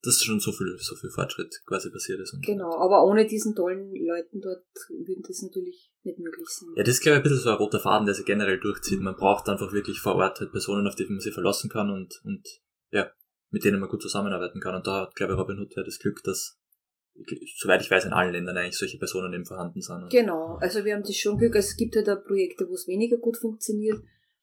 dass 0.02 0.24
schon 0.24 0.40
so 0.40 0.52
viel, 0.52 0.78
so 0.80 0.96
viel 0.96 1.10
Fortschritt 1.10 1.62
quasi 1.66 1.90
passiert 1.92 2.20
ist. 2.22 2.36
Genau, 2.42 2.78
aber 2.78 3.04
ohne 3.06 3.26
diesen 3.26 3.56
tollen 3.56 3.94
Leuten 3.94 4.42
dort 4.42 4.66
würde 4.90 5.22
das 5.28 5.42
natürlich 5.42 5.92
nicht 6.04 6.20
möglich 6.20 6.48
sein. 6.48 6.70
Ja, 6.76 6.84
das 6.84 6.96
ist, 6.96 7.02
glaube 7.02 7.18
ich, 7.18 7.20
ein 7.20 7.24
bisschen 7.24 7.40
so 7.40 7.50
ein 7.50 7.58
roter 7.58 7.80
Faden, 7.80 8.06
der 8.06 8.16
sich 8.16 8.26
generell 8.26 8.60
durchzieht. 8.60 9.02
Man 9.02 9.16
braucht 9.16 9.50
einfach 9.50 9.74
wirklich 9.74 10.00
vor 10.00 10.16
Ort 10.16 10.40
halt 10.40 10.52
Personen, 10.52 10.88
auf 10.88 10.96
die 10.96 11.06
man 11.06 11.20
sich 11.20 11.34
verlassen 11.34 11.70
kann 11.70 11.90
und, 11.90 12.22
und 12.24 12.48
ja, 12.92 13.12
mit 13.50 13.64
denen 13.64 13.80
man 13.80 13.90
gut 13.90 14.02
zusammenarbeiten 14.02 14.62
kann. 14.62 14.76
Und 14.76 14.88
da 14.88 15.02
hat, 15.02 15.16
glaube 15.16 15.34
ich, 15.34 15.40
Robin 15.40 15.60
Hood 15.60 15.76
ja 15.76 15.84
das 15.84 16.00
Glück, 16.00 16.24
dass 16.24 16.58
soweit 17.58 17.82
ich 17.82 17.92
weiß, 17.92 18.06
in 18.06 18.14
allen 18.14 18.32
Ländern 18.32 18.58
eigentlich 18.58 18.78
solche 18.78 18.98
Personen 18.98 19.34
eben 19.34 19.46
vorhanden 19.46 19.82
sind. 19.82 20.10
Genau, 20.10 20.58
also 20.62 20.86
wir 20.86 20.94
haben 20.94 21.04
das 21.04 21.16
schon 21.16 21.38
Glück. 21.38 21.56
Also 21.56 21.68
es 21.70 21.76
gibt 21.76 21.96
halt 21.96 22.10
auch 22.10 22.24
Projekte, 22.24 22.68
wo 22.70 22.74
es 22.74 22.88
weniger 22.88 23.18
gut 23.18 23.38
funktioniert 23.38 24.00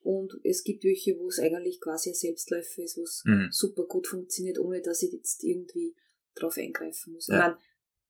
und 0.06 0.38
es 0.44 0.62
gibt 0.62 0.84
welche, 0.84 1.18
wo 1.18 1.26
es 1.26 1.40
eigentlich 1.40 1.80
quasi 1.80 2.10
ein 2.10 2.14
Selbstläufer 2.14 2.80
ist, 2.80 2.96
wo 2.96 3.02
es 3.02 3.24
mhm. 3.24 3.48
super 3.50 3.86
gut 3.86 4.06
funktioniert, 4.06 4.60
ohne 4.60 4.80
dass 4.80 5.02
ich 5.02 5.12
jetzt 5.12 5.42
irgendwie 5.42 5.96
drauf 6.36 6.56
eingreifen 6.56 7.14
muss. 7.14 7.26
Ja. 7.26 7.34
Ich 7.34 7.40
meine, 7.40 7.58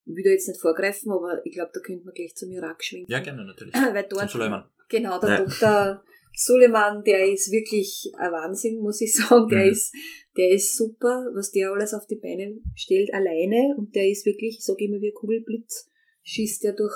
ich 0.04 0.14
will 0.14 0.24
da 0.24 0.30
jetzt 0.30 0.46
nicht 0.46 0.60
vorgreifen, 0.60 1.10
aber 1.10 1.40
ich 1.46 1.54
glaube, 1.54 1.70
da 1.72 1.80
könnte 1.80 2.04
man 2.04 2.12
gleich 2.12 2.36
zum 2.36 2.50
Irak 2.50 2.84
schwenken. 2.84 3.10
Ja, 3.10 3.20
gerne, 3.20 3.46
natürlich. 3.46 3.72
Weil 3.94 4.06
dort, 4.10 4.28
Suleiman. 4.30 4.68
Genau, 4.90 5.18
der 5.18 5.30
ja. 5.30 5.44
Dr. 5.44 6.04
Suleiman, 6.34 7.02
der 7.02 7.32
ist 7.32 7.50
wirklich 7.50 8.12
ein 8.18 8.30
Wahnsinn, 8.30 8.78
muss 8.80 9.00
ich 9.00 9.14
sagen. 9.16 9.48
Der 9.48 9.64
mhm. 9.64 9.72
ist, 9.72 9.94
der 10.36 10.50
ist 10.50 10.76
super, 10.76 11.30
was 11.32 11.50
der 11.50 11.70
alles 11.70 11.94
auf 11.94 12.06
die 12.06 12.16
Beine 12.16 12.60
stellt, 12.74 13.12
alleine. 13.14 13.74
Und 13.78 13.94
der 13.94 14.06
ist 14.10 14.26
wirklich, 14.26 14.58
ich 14.58 14.64
sage 14.64 14.84
immer 14.84 15.00
wie 15.00 15.08
ein 15.08 15.14
Kugelblitz, 15.14 15.88
schießt 16.26 16.64
der 16.64 16.72
durch, 16.72 16.94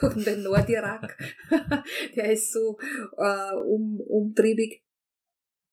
durch 0.00 0.24
den 0.24 0.42
Nordirak. 0.42 1.16
der 2.16 2.32
ist 2.32 2.52
so 2.52 2.78
äh, 3.16 3.54
um, 3.56 4.00
umtriebig. 4.00 4.82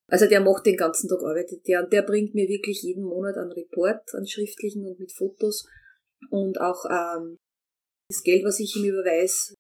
Also 0.10 0.26
der 0.26 0.42
macht 0.42 0.66
den 0.66 0.78
ganzen 0.78 1.10
Tag 1.10 1.20
arbeitet 1.22 1.68
der 1.68 1.84
und 1.84 1.92
der 1.92 2.02
bringt 2.02 2.34
mir 2.34 2.48
wirklich 2.48 2.82
jeden 2.82 3.04
Monat 3.04 3.36
einen 3.36 3.52
Report, 3.52 4.04
einen 4.14 4.28
schriftlichen 4.28 4.86
und 4.86 5.00
mit 5.00 5.12
Fotos 5.12 5.68
und 6.30 6.60
auch 6.62 6.86
ähm, 6.90 7.38
das 8.10 8.24
Geld, 8.24 8.46
was 8.46 8.60
ich 8.60 8.76
ihm 8.78 8.86
überweise, 8.86 9.56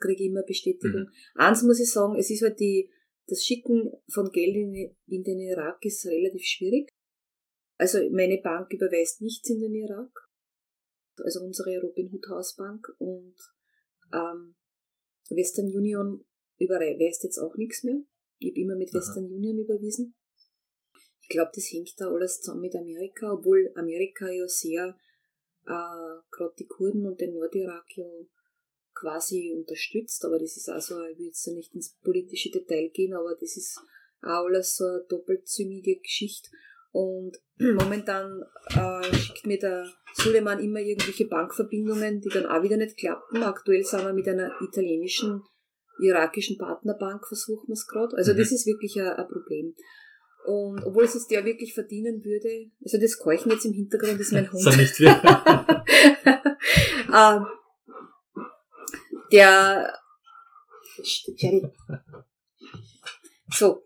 kriege 0.00 0.22
ich 0.22 0.30
immer 0.30 0.44
Bestätigung. 0.44 1.02
Mhm. 1.02 1.10
Eins 1.34 1.62
muss 1.62 1.80
ich 1.80 1.90
sagen, 1.90 2.16
es 2.16 2.30
ist 2.30 2.42
halt 2.42 2.60
die, 2.60 2.88
das 3.26 3.42
Schicken 3.42 3.90
von 4.08 4.30
Geld 4.30 4.54
in, 4.54 4.96
in 5.08 5.24
den 5.24 5.40
Irak 5.40 5.84
ist 5.84 6.06
relativ 6.06 6.44
schwierig. 6.44 6.88
Also 7.78 7.98
meine 8.10 8.38
Bank 8.38 8.72
überweist 8.72 9.20
nichts 9.22 9.50
in 9.50 9.60
den 9.60 9.74
Irak, 9.74 10.23
also 11.22 11.40
unsere 11.40 11.80
Robin 11.80 12.10
Hood 12.12 12.28
Hausbank 12.28 12.88
und 12.98 13.36
ähm, 14.12 14.54
Western 15.30 15.66
Union 15.66 16.24
überweist 16.58 17.24
jetzt 17.24 17.38
auch 17.38 17.56
nichts 17.56 17.82
mehr. 17.84 18.00
Ich 18.38 18.50
habe 18.50 18.60
immer 18.60 18.76
mit 18.76 18.90
Aha. 18.90 18.98
Western 18.98 19.26
Union 19.26 19.58
überwiesen. 19.58 20.14
Ich 21.22 21.28
glaube, 21.28 21.52
das 21.54 21.70
hängt 21.72 21.94
da 21.98 22.08
alles 22.08 22.40
zusammen 22.40 22.62
mit 22.62 22.76
Amerika, 22.76 23.32
obwohl 23.32 23.72
Amerika 23.76 24.28
ja 24.28 24.46
sehr 24.46 24.96
äh, 25.66 26.20
gerade 26.30 26.54
die 26.58 26.66
Kurden 26.66 27.06
und 27.06 27.20
den 27.20 27.32
Nordirak 27.32 27.86
ja 27.96 28.06
quasi 28.94 29.54
unterstützt, 29.56 30.24
aber 30.24 30.38
das 30.38 30.56
ist 30.56 30.68
also, 30.68 31.02
ich 31.06 31.18
will 31.18 31.26
jetzt 31.26 31.46
da 31.46 31.52
nicht 31.52 31.74
ins 31.74 31.96
politische 32.02 32.50
Detail 32.50 32.90
gehen, 32.90 33.14
aber 33.14 33.34
das 33.34 33.56
ist 33.56 33.80
auch 34.22 34.44
alles 34.46 34.76
so 34.76 34.84
eine 34.84 35.04
doppelzüngige 35.08 35.96
Geschichte. 36.00 36.50
Und 36.92 37.38
momentan 37.58 38.44
äh, 38.68 39.14
schickt 39.16 39.46
mir 39.46 39.58
der 39.58 39.92
Suleiman 40.14 40.60
immer 40.60 40.80
irgendwelche 40.80 41.26
Bankverbindungen, 41.26 42.20
die 42.20 42.28
dann 42.28 42.46
auch 42.46 42.62
wieder 42.62 42.76
nicht 42.76 42.96
klappen. 42.96 43.42
Aktuell 43.42 43.82
sind 43.84 44.04
wir 44.04 44.12
mit 44.12 44.28
einer 44.28 44.52
italienischen, 44.60 45.42
irakischen 46.00 46.56
Partnerbank, 46.56 47.26
versuchen 47.26 47.68
wir 47.68 47.74
es 47.74 47.86
gerade. 47.86 48.16
Also 48.16 48.32
mhm. 48.32 48.38
das 48.38 48.52
ist 48.52 48.66
wirklich 48.66 49.00
ein, 49.00 49.08
ein 49.08 49.28
Problem. 49.28 49.74
Und 50.46 50.84
obwohl 50.84 51.04
es 51.04 51.26
der 51.26 51.44
wirklich 51.44 51.74
verdienen 51.74 52.22
würde, 52.22 52.70
also 52.84 52.98
das 53.00 53.18
Keuchen 53.18 53.50
jetzt 53.50 53.64
im 53.64 53.72
Hintergrund 53.72 54.20
ist 54.20 54.32
mein 54.32 54.50
Hund. 54.52 54.62
So 54.62 54.70
nicht 54.70 54.94
viel. 54.94 55.08
ähm, 57.12 57.46
der 59.32 59.98
so, 63.50 63.82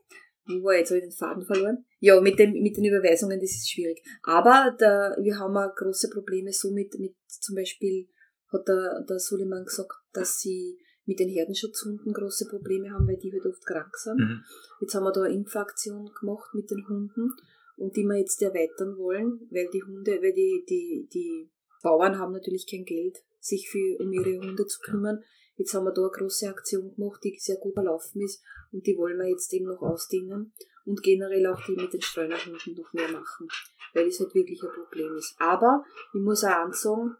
wo 0.48 0.64
war 0.64 0.74
jetzt? 0.74 0.90
Habe 0.90 0.98
ich 0.98 1.04
den 1.04 1.12
Faden 1.12 1.44
verloren? 1.44 1.84
Ja, 2.00 2.20
mit, 2.20 2.38
dem, 2.38 2.52
mit 2.52 2.76
den 2.76 2.84
Überweisungen, 2.84 3.38
das 3.38 3.50
ist 3.50 3.70
schwierig. 3.70 4.02
Aber 4.22 4.74
da, 4.78 5.14
wir 5.20 5.38
haben 5.38 5.56
auch 5.56 5.74
große 5.74 6.08
Probleme 6.10 6.52
so 6.52 6.70
mit, 6.70 6.98
mit 6.98 7.14
zum 7.26 7.54
Beispiel 7.54 8.08
hat 8.52 8.66
der, 8.66 9.04
der 9.08 9.18
Suleiman 9.18 9.64
gesagt, 9.64 9.92
dass 10.12 10.40
sie 10.40 10.78
mit 11.04 11.20
den 11.20 11.28
Herdenschutzhunden 11.28 12.12
große 12.12 12.46
Probleme 12.48 12.90
haben, 12.90 13.06
weil 13.06 13.16
die 13.16 13.32
halt 13.32 13.46
oft 13.46 13.64
krank 13.64 13.96
sind. 13.96 14.18
Mhm. 14.18 14.44
Jetzt 14.80 14.94
haben 14.94 15.04
wir 15.04 15.12
da 15.12 15.22
eine 15.22 15.34
Impfaktion 15.34 16.10
gemacht 16.20 16.50
mit 16.54 16.70
den 16.70 16.86
Hunden 16.86 17.30
und 17.76 17.96
die 17.96 18.04
wir 18.04 18.18
jetzt 18.18 18.42
erweitern 18.42 18.96
wollen, 18.98 19.40
weil 19.50 19.68
die 19.72 19.82
Hunde, 19.82 20.20
weil 20.20 20.34
die, 20.34 20.64
die, 20.68 21.08
die 21.12 21.50
Bauern 21.82 22.18
haben 22.18 22.32
natürlich 22.32 22.66
kein 22.70 22.84
Geld, 22.84 23.16
sich 23.40 23.70
für, 23.70 23.98
um 24.00 24.12
ihre 24.12 24.38
Hunde 24.38 24.66
zu 24.66 24.80
kümmern. 24.80 25.22
Jetzt 25.58 25.74
haben 25.74 25.84
wir 25.84 25.92
da 25.92 26.02
eine 26.02 26.10
große 26.10 26.48
Aktion 26.48 26.94
gemacht, 26.94 27.20
die 27.24 27.36
sehr 27.38 27.56
gut 27.56 27.74
verlaufen 27.74 28.22
ist 28.22 28.42
und 28.72 28.86
die 28.86 28.96
wollen 28.96 29.18
wir 29.18 29.28
jetzt 29.28 29.52
eben 29.52 29.66
noch 29.66 29.82
ausdehnen 29.82 30.52
und 30.84 31.02
generell 31.02 31.46
auch 31.48 31.60
die 31.66 31.72
mit 31.72 31.92
den 31.92 32.00
Streunerhunden 32.00 32.74
noch 32.74 32.92
mehr 32.92 33.08
machen, 33.08 33.48
weil 33.92 34.06
es 34.06 34.20
halt 34.20 34.34
wirklich 34.34 34.62
ein 34.62 34.70
Problem 34.70 35.16
ist. 35.16 35.34
Aber 35.38 35.84
ich 36.14 36.20
muss 36.20 36.44
auch 36.44 36.64
ansagen, 36.64 37.16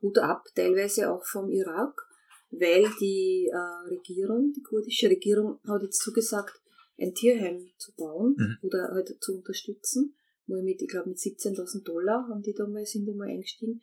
Hut 0.00 0.18
ab, 0.18 0.46
teilweise 0.54 1.10
auch 1.10 1.24
vom 1.24 1.50
Irak, 1.50 2.08
weil 2.50 2.88
die 2.98 3.50
äh, 3.52 3.88
Regierung, 3.90 4.52
die 4.52 4.62
kurdische 4.62 5.08
Regierung, 5.08 5.60
hat 5.68 5.82
jetzt 5.82 6.00
zugesagt, 6.00 6.60
ein 6.98 7.14
Tierheim 7.14 7.70
zu 7.76 7.92
bauen 7.94 8.36
mhm. 8.38 8.58
oder 8.62 8.88
halt 8.92 9.16
zu 9.20 9.36
unterstützen. 9.36 10.14
Mal 10.46 10.62
mit, 10.62 10.80
ich 10.80 10.88
glaube, 10.88 11.10
mit 11.10 11.18
17.000 11.18 11.84
Dollar 11.84 12.26
haben 12.28 12.42
die 12.42 12.54
damals, 12.54 12.92
sind 12.92 13.08
einmal 13.08 13.28
eingestiegen. 13.28 13.82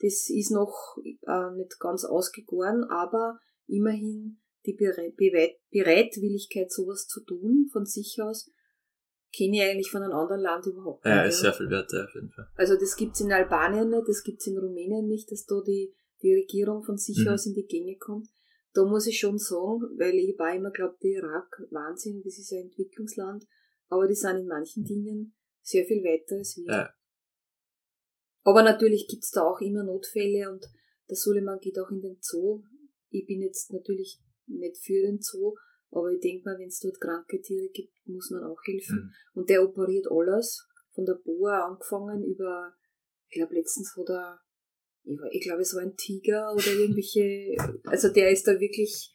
Das 0.00 0.30
ist 0.30 0.50
noch 0.50 0.96
äh, 1.04 1.50
nicht 1.56 1.78
ganz 1.80 2.04
ausgegoren, 2.04 2.84
aber 2.84 3.38
immerhin 3.66 4.40
die 4.66 4.74
Bereitwilligkeit, 4.74 6.70
sowas 6.70 7.06
zu 7.06 7.24
tun, 7.24 7.68
von 7.72 7.86
sich 7.86 8.20
aus, 8.22 8.50
kenne 9.34 9.56
ich 9.56 9.62
eigentlich 9.62 9.90
von 9.90 10.02
einem 10.02 10.12
anderen 10.12 10.40
Land 10.40 10.66
überhaupt 10.66 11.04
nicht. 11.04 11.14
Ja, 11.14 11.24
ist 11.24 11.40
sehr 11.40 11.52
viel 11.52 11.70
wert, 11.70 11.92
ja, 11.92 12.04
auf 12.04 12.14
jeden 12.14 12.30
Fall. 12.30 12.48
Also 12.54 12.76
das 12.76 12.96
gibt's 12.96 13.20
in 13.20 13.32
Albanien 13.32 13.90
nicht, 13.90 14.08
das 14.08 14.22
gibt's 14.22 14.46
in 14.46 14.58
Rumänien 14.58 15.06
nicht, 15.06 15.30
dass 15.30 15.44
da 15.46 15.60
die 15.66 15.94
die 16.22 16.34
Regierung 16.34 16.82
von 16.82 16.98
sich 16.98 17.18
mhm. 17.18 17.28
aus 17.28 17.46
in 17.46 17.54
die 17.54 17.66
Gänge 17.66 17.96
kommt. 17.96 18.28
Da 18.74 18.84
muss 18.84 19.06
ich 19.06 19.18
schon 19.18 19.38
sagen, 19.38 19.82
weil 19.96 20.14
ich 20.14 20.38
war 20.38 20.54
immer 20.54 20.70
glaubt, 20.70 21.02
der 21.02 21.10
Irak, 21.10 21.62
Wahnsinn, 21.70 22.22
das 22.24 22.38
ist 22.38 22.52
ein 22.52 22.66
Entwicklungsland, 22.66 23.44
aber 23.88 24.06
die 24.06 24.14
sind 24.14 24.36
in 24.36 24.46
manchen 24.46 24.84
Dingen 24.84 25.34
sehr 25.62 25.84
viel 25.84 26.02
weiter 26.02 26.36
als 26.36 26.56
wir. 26.56 26.72
Ja. 26.72 26.94
Aber 28.48 28.62
natürlich 28.62 29.06
gibt's 29.08 29.30
da 29.30 29.42
auch 29.42 29.60
immer 29.60 29.84
Notfälle 29.84 30.50
und 30.50 30.64
der 31.08 31.16
Suleiman 31.16 31.58
geht 31.60 31.78
auch 31.78 31.90
in 31.90 32.00
den 32.00 32.16
Zoo. 32.20 32.62
Ich 33.10 33.26
bin 33.26 33.42
jetzt 33.42 33.72
natürlich 33.72 34.20
nicht 34.46 34.78
für 34.78 35.02
den 35.02 35.20
Zoo, 35.20 35.54
aber 35.90 36.10
ich 36.12 36.20
denke 36.20 36.48
mal, 36.48 36.58
wenn 36.58 36.68
es 36.68 36.80
dort 36.80 36.98
kranke 36.98 37.42
Tiere 37.42 37.68
gibt, 37.68 37.92
muss 38.06 38.30
man 38.30 38.44
auch 38.44 38.58
helfen. 38.64 38.96
Mhm. 38.96 39.40
Und 39.40 39.50
der 39.50 39.62
operiert 39.62 40.06
alles, 40.10 40.66
von 40.94 41.04
der 41.04 41.20
Boa 41.24 41.66
angefangen 41.66 42.24
über, 42.24 42.74
ich 43.28 43.36
glaube 43.36 43.54
letztens 43.54 43.94
hat 43.96 44.08
er 44.08 44.40
ich 45.30 45.42
glaube, 45.42 45.62
es 45.62 45.74
war 45.74 45.82
ein 45.82 45.96
Tiger 45.96 46.52
oder 46.52 46.66
irgendwelche, 46.66 47.56
also 47.84 48.08
der 48.08 48.30
ist 48.30 48.46
da 48.46 48.60
wirklich 48.60 49.10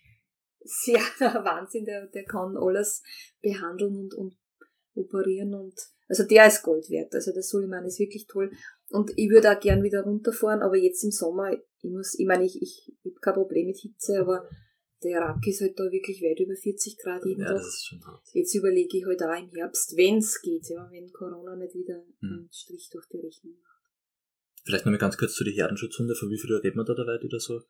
sehr 0.62 1.00
Wahnsinn, 1.20 1.86
der, 1.86 2.08
der 2.08 2.26
kann 2.26 2.58
alles 2.58 3.04
behandeln 3.42 3.96
und, 3.96 4.14
und 4.16 4.36
operieren 4.96 5.54
und, 5.54 5.76
also 6.08 6.24
der 6.24 6.48
ist 6.48 6.64
Gold 6.64 6.90
wert, 6.90 7.14
also 7.14 7.32
der 7.32 7.44
Suleiman 7.44 7.86
ist 7.86 8.00
wirklich 8.00 8.26
toll 8.28 8.52
und 8.94 9.12
ich 9.16 9.30
würde 9.32 9.52
auch 9.52 9.60
gern 9.60 9.82
wieder 9.82 10.04
runterfahren, 10.04 10.62
aber 10.62 10.78
jetzt 10.78 11.04
im 11.04 11.10
Sommer, 11.10 11.52
ich 11.52 11.90
muss, 11.90 12.14
ich 12.18 12.28
meine, 12.28 12.46
ich, 12.46 12.62
ich, 12.62 12.94
ich 13.02 13.12
habe 13.12 13.20
kein 13.22 13.34
Problem 13.34 13.66
mit 13.66 13.78
Hitze, 13.78 14.20
aber 14.20 14.48
der 15.04 15.12
Irak 15.18 15.48
ist 15.48 15.62
halt 15.62 15.80
da 15.80 15.92
wirklich 15.92 16.22
weit 16.22 16.40
über 16.40 16.56
40 16.56 16.98
Grad 17.00 17.26
jeden 17.26 17.42
ja, 17.42 17.54
Tag. 17.54 17.64
Jetzt 18.34 18.54
überlege 18.54 18.98
ich 18.98 19.06
halt 19.06 19.24
auch 19.24 19.36
im 19.36 19.50
Herbst, 19.50 19.98
wenn 19.98 20.18
es 20.18 20.40
geht, 20.42 20.70
ja, 20.70 20.88
wenn 20.92 21.12
Corona 21.12 21.56
nicht 21.56 21.74
wieder 21.74 22.06
hm. 22.20 22.30
einen 22.30 22.50
Strich 22.52 22.90
durch 22.92 23.08
die 23.08 23.18
Rechnung 23.18 23.56
macht. 23.60 23.82
Vielleicht 24.64 24.86
nochmal 24.86 25.00
ganz 25.00 25.18
kurz 25.18 25.34
zu 25.34 25.44
den 25.44 25.56
Herdenschutzhunde. 25.56 26.14
Von 26.14 26.30
wie 26.30 26.38
viel 26.38 26.54
reden 26.54 26.78
wir 26.78 26.86
da 26.86 26.94
dabei, 26.94 27.18
die 27.18 27.28
da 27.28 27.40
so 27.40 27.64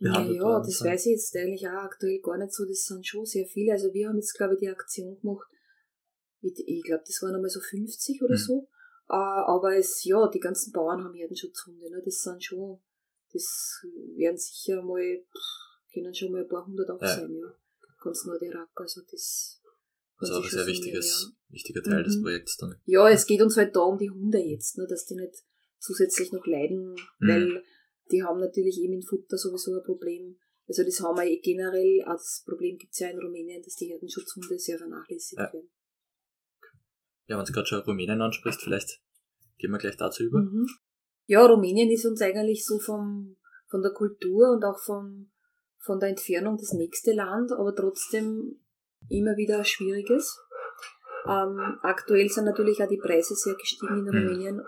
ja, 0.00 0.22
ja, 0.22 0.58
das 0.58 0.78
sind? 0.78 0.86
weiß 0.86 1.06
ich 1.06 1.12
jetzt 1.12 1.36
eigentlich 1.36 1.66
auch 1.66 1.82
aktuell 1.84 2.20
gar 2.20 2.36
nicht 2.36 2.52
so. 2.52 2.66
Das 2.66 2.84
sind 2.84 3.06
schon 3.06 3.24
sehr 3.24 3.46
viele. 3.46 3.72
Also 3.72 3.92
wir 3.92 4.08
haben 4.08 4.16
jetzt, 4.16 4.34
glaube 4.34 4.54
ich, 4.54 4.60
die 4.60 4.68
Aktion 4.68 5.18
gemacht. 5.20 5.48
Mit, 6.42 6.58
ich 6.58 6.82
glaube, 6.82 7.04
das 7.06 7.20
waren 7.22 7.34
einmal 7.34 7.50
so 7.50 7.60
50 7.60 8.22
oder 8.22 8.34
mhm. 8.34 8.38
so. 8.38 8.68
Uh, 9.10 9.42
aber 9.50 9.76
es, 9.76 10.04
ja, 10.04 10.28
die 10.28 10.38
ganzen 10.38 10.72
Bauern 10.72 11.02
haben 11.02 11.14
Herdenschutzhunde. 11.14 11.90
Ne? 11.90 12.00
Das 12.04 12.22
sind 12.22 12.44
schon, 12.44 12.78
das 13.32 13.84
werden 14.14 14.36
sicher 14.36 14.80
mal, 14.82 15.24
können 15.92 16.14
schon 16.14 16.30
mal 16.30 16.42
ein 16.42 16.48
paar 16.48 16.64
hundert 16.64 16.88
auch 16.90 17.02
ja. 17.02 17.16
sein, 17.16 17.34
ja. 17.34 17.52
Ganz 18.00 18.24
Rack, 18.24 18.70
also 18.76 19.00
das. 19.10 19.60
Also 20.16 20.34
auch 20.34 20.44
ein 20.44 20.50
sehr 20.50 20.66
wichtiges, 20.66 21.24
ja. 21.28 21.52
wichtiger 21.52 21.82
Teil 21.82 22.02
mhm. 22.02 22.04
des 22.04 22.22
Projekts 22.22 22.56
dann. 22.58 22.76
Ja, 22.84 23.10
es 23.10 23.26
geht 23.26 23.42
uns 23.42 23.56
halt 23.56 23.74
da 23.74 23.80
um 23.80 23.98
die 23.98 24.10
Hunde 24.10 24.38
jetzt, 24.38 24.78
ne? 24.78 24.86
dass 24.88 25.06
die 25.06 25.16
nicht 25.16 25.42
zusätzlich 25.80 26.30
noch 26.30 26.46
leiden, 26.46 26.94
mhm. 27.18 27.28
weil 27.28 27.64
die 28.12 28.22
haben 28.22 28.38
natürlich 28.38 28.80
eben 28.80 28.94
in 28.94 29.02
Futter 29.02 29.36
sowieso 29.36 29.74
ein 29.74 29.82
Problem. 29.82 30.38
Also 30.68 30.84
das 30.84 31.00
haben 31.00 31.16
wir 31.16 31.24
eh 31.24 31.40
generell, 31.40 32.04
das 32.06 32.44
Problem 32.46 32.78
gibt 32.78 32.92
es 32.92 33.00
ja 33.00 33.10
in 33.10 33.18
Rumänien, 33.18 33.60
dass 33.60 33.74
die 33.74 33.86
Herdenschutzhunde 33.86 34.56
sehr 34.56 34.78
vernachlässigt 34.78 35.40
ja. 35.40 35.52
werden. 35.52 35.68
Ja, 37.30 37.38
wenn 37.38 37.44
du 37.44 37.52
gerade 37.52 37.66
schon 37.68 37.78
Rumänien 37.82 38.20
ansprichst, 38.20 38.60
vielleicht 38.60 39.00
gehen 39.58 39.70
wir 39.70 39.78
gleich 39.78 39.96
dazu 39.96 40.24
über. 40.24 40.40
Mhm. 40.40 40.66
Ja, 41.26 41.46
Rumänien 41.46 41.88
ist 41.88 42.04
uns 42.04 42.20
eigentlich 42.20 42.66
so 42.66 42.80
vom, 42.80 43.36
von 43.68 43.82
der 43.82 43.92
Kultur 43.92 44.50
und 44.50 44.64
auch 44.64 44.80
vom, 44.80 45.30
von 45.78 46.00
der 46.00 46.08
Entfernung 46.08 46.56
das 46.56 46.72
nächste 46.72 47.12
Land, 47.12 47.52
aber 47.52 47.72
trotzdem 47.72 48.60
immer 49.08 49.36
wieder 49.36 49.58
ein 49.58 49.64
schwieriges. 49.64 50.40
Ähm, 51.24 51.78
aktuell 51.82 52.28
sind 52.28 52.46
natürlich 52.46 52.82
auch 52.82 52.88
die 52.88 52.98
Preise 52.98 53.36
sehr 53.36 53.54
gestiegen 53.54 53.98
in 53.98 54.04
mhm. 54.06 54.08
Rumänien, 54.08 54.62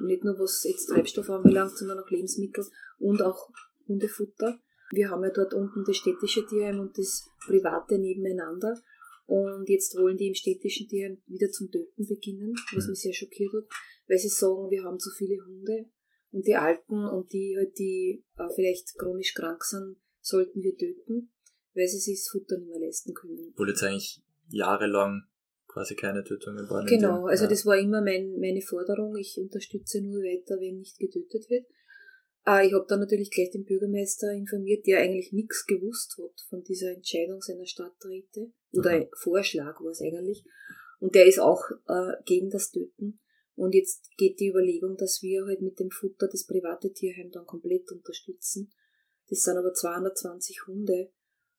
nicht 0.00 0.24
nur 0.24 0.38
was 0.38 0.64
jetzt 0.64 0.86
Treibstoff 0.86 1.28
anbelangt, 1.28 1.76
sondern 1.76 1.98
auch 1.98 2.08
Lebensmittel 2.08 2.64
und 2.98 3.20
auch 3.20 3.50
Hundefutter. 3.86 4.58
Wir 4.92 5.10
haben 5.10 5.24
ja 5.24 5.30
dort 5.30 5.52
unten 5.52 5.84
das 5.84 5.96
städtische 5.96 6.46
Tierheim 6.46 6.80
und 6.80 6.96
das 6.96 7.28
private 7.46 7.98
nebeneinander. 7.98 8.80
Und 9.28 9.68
jetzt 9.68 9.94
wollen 9.94 10.16
die 10.16 10.28
im 10.28 10.34
städtischen 10.34 10.88
Tierheim 10.88 11.18
wieder 11.26 11.50
zum 11.50 11.70
Töten 11.70 12.06
beginnen, 12.06 12.54
was 12.74 12.88
mich 12.88 12.98
sehr 12.98 13.12
schockiert 13.12 13.52
hat, 13.52 13.66
weil 14.08 14.18
sie 14.18 14.30
sagen, 14.30 14.70
wir 14.70 14.82
haben 14.84 14.98
zu 14.98 15.10
viele 15.10 15.36
Hunde 15.44 15.84
und 16.30 16.46
die 16.46 16.54
Alten 16.54 17.04
und 17.04 17.30
die 17.30 17.54
halt, 17.54 17.78
die 17.78 18.24
äh, 18.38 18.48
vielleicht 18.54 18.96
chronisch 18.96 19.34
krank 19.34 19.62
sind, 19.64 19.96
sollten 20.22 20.62
wir 20.62 20.74
töten, 20.74 21.30
weil 21.74 21.86
sie 21.88 21.98
sich 21.98 22.20
das 22.20 22.30
Futter 22.30 22.56
nicht 22.56 22.70
mehr 22.70 22.80
leisten 22.80 23.12
können. 23.12 23.50
Obwohl 23.52 23.68
jetzt 23.68 23.82
eigentlich 23.82 24.22
jahrelang 24.48 25.24
quasi 25.66 25.94
keine 25.94 26.24
Tötungen 26.24 26.66
waren. 26.70 26.86
Genau, 26.86 27.26
also 27.26 27.44
ja. 27.44 27.50
das 27.50 27.66
war 27.66 27.76
immer 27.76 28.00
mein, 28.00 28.38
meine 28.40 28.62
Forderung. 28.62 29.14
Ich 29.16 29.38
unterstütze 29.38 30.00
nur 30.00 30.22
weiter, 30.22 30.58
wenn 30.58 30.78
nicht 30.78 30.98
getötet 30.98 31.50
wird. 31.50 31.66
Äh, 32.46 32.66
ich 32.66 32.72
habe 32.72 32.86
dann 32.88 33.00
natürlich 33.00 33.30
gleich 33.30 33.50
den 33.50 33.64
Bürgermeister 33.64 34.32
informiert, 34.32 34.86
der 34.86 35.00
eigentlich 35.00 35.32
nichts 35.32 35.66
gewusst 35.66 36.16
hat 36.18 36.40
von 36.48 36.62
dieser 36.62 36.92
Entscheidung 36.92 37.40
seiner 37.40 37.66
Stadträte. 37.66 38.52
Oder 38.72 39.00
mhm. 39.00 39.08
Vorschlag 39.14 39.80
war 39.80 39.90
es 39.90 40.00
eigentlich. 40.00 40.44
Und 41.00 41.14
der 41.14 41.26
ist 41.26 41.38
auch 41.38 41.62
äh, 41.86 42.12
gegen 42.24 42.50
das 42.50 42.70
Töten. 42.70 43.20
Und 43.54 43.74
jetzt 43.74 44.10
geht 44.16 44.38
die 44.38 44.48
Überlegung, 44.48 44.96
dass 44.96 45.22
wir 45.22 45.44
halt 45.44 45.62
mit 45.62 45.80
dem 45.80 45.90
Futter 45.90 46.28
das 46.28 46.46
private 46.46 46.92
Tierheim 46.92 47.30
dann 47.32 47.44
komplett 47.44 47.90
unterstützen. 47.90 48.72
Das 49.28 49.42
sind 49.42 49.56
aber 49.56 49.74
220 49.74 50.66
Hunde. 50.66 51.10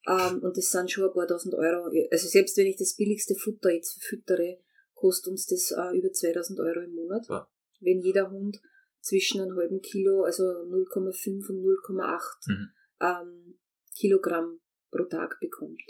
Ähm, 0.07 0.39
und 0.41 0.55
das 0.55 0.71
sind 0.71 0.89
schon 0.89 1.05
ein 1.05 1.13
paar 1.13 1.27
tausend 1.27 1.55
Euro. 1.55 1.91
Also 2.09 2.27
selbst 2.27 2.57
wenn 2.57 2.67
ich 2.67 2.77
das 2.77 2.95
billigste 2.95 3.36
Futter 3.36 3.69
jetzt 3.71 4.01
verfüttere, 4.01 4.59
kostet 4.93 5.31
uns 5.31 5.45
das 5.45 5.71
äh, 5.71 5.98
über 5.98 6.12
2000 6.12 6.59
Euro 6.59 6.81
im 6.81 6.95
Monat. 6.95 7.27
Ja. 7.27 7.50
Wenn 7.81 8.00
jeder 8.00 8.31
Hund 8.31 8.62
zwischen 9.01 9.41
einem 9.41 9.56
halben 9.56 9.82
Kilo, 9.82 10.24
also 10.24 10.44
0,5 10.44 11.50
und 11.50 11.63
0,8 11.63 12.20
mhm. 12.48 12.70
ähm, 13.01 13.60
Kilogramm 13.96 14.60
pro 14.91 15.06
Tag 15.06 15.39
bekommt. 15.39 15.82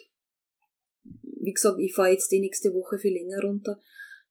Wie 1.04 1.54
gesagt, 1.54 1.80
ich 1.80 1.94
fahre 1.94 2.12
jetzt 2.12 2.32
die 2.32 2.39
nächste 2.39 2.74
Woche 2.74 2.98
viel 2.98 3.13
länger 3.13 3.42
runter. 3.42 3.80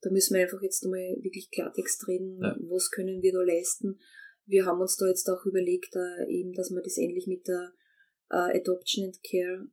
Da 0.00 0.10
müssen 0.10 0.34
wir 0.34 0.42
einfach 0.42 0.62
jetzt 0.62 0.84
nochmal 0.84 1.16
wirklich 1.20 1.50
Klartext 1.50 2.06
reden, 2.06 2.38
ja. 2.40 2.56
was 2.68 2.90
können 2.90 3.22
wir 3.22 3.32
da 3.32 3.42
leisten. 3.42 3.98
Wir 4.46 4.64
haben 4.64 4.80
uns 4.80 4.96
da 4.96 5.06
jetzt 5.06 5.28
auch 5.28 5.44
überlegt, 5.44 5.94
äh, 5.96 6.30
eben, 6.30 6.52
dass 6.52 6.70
wir 6.70 6.80
das 6.82 6.98
endlich 6.98 7.26
mit 7.26 7.46
der 7.48 7.72
äh, 8.30 8.58
Adoption 8.58 9.06
and 9.06 9.18
Care 9.28 9.68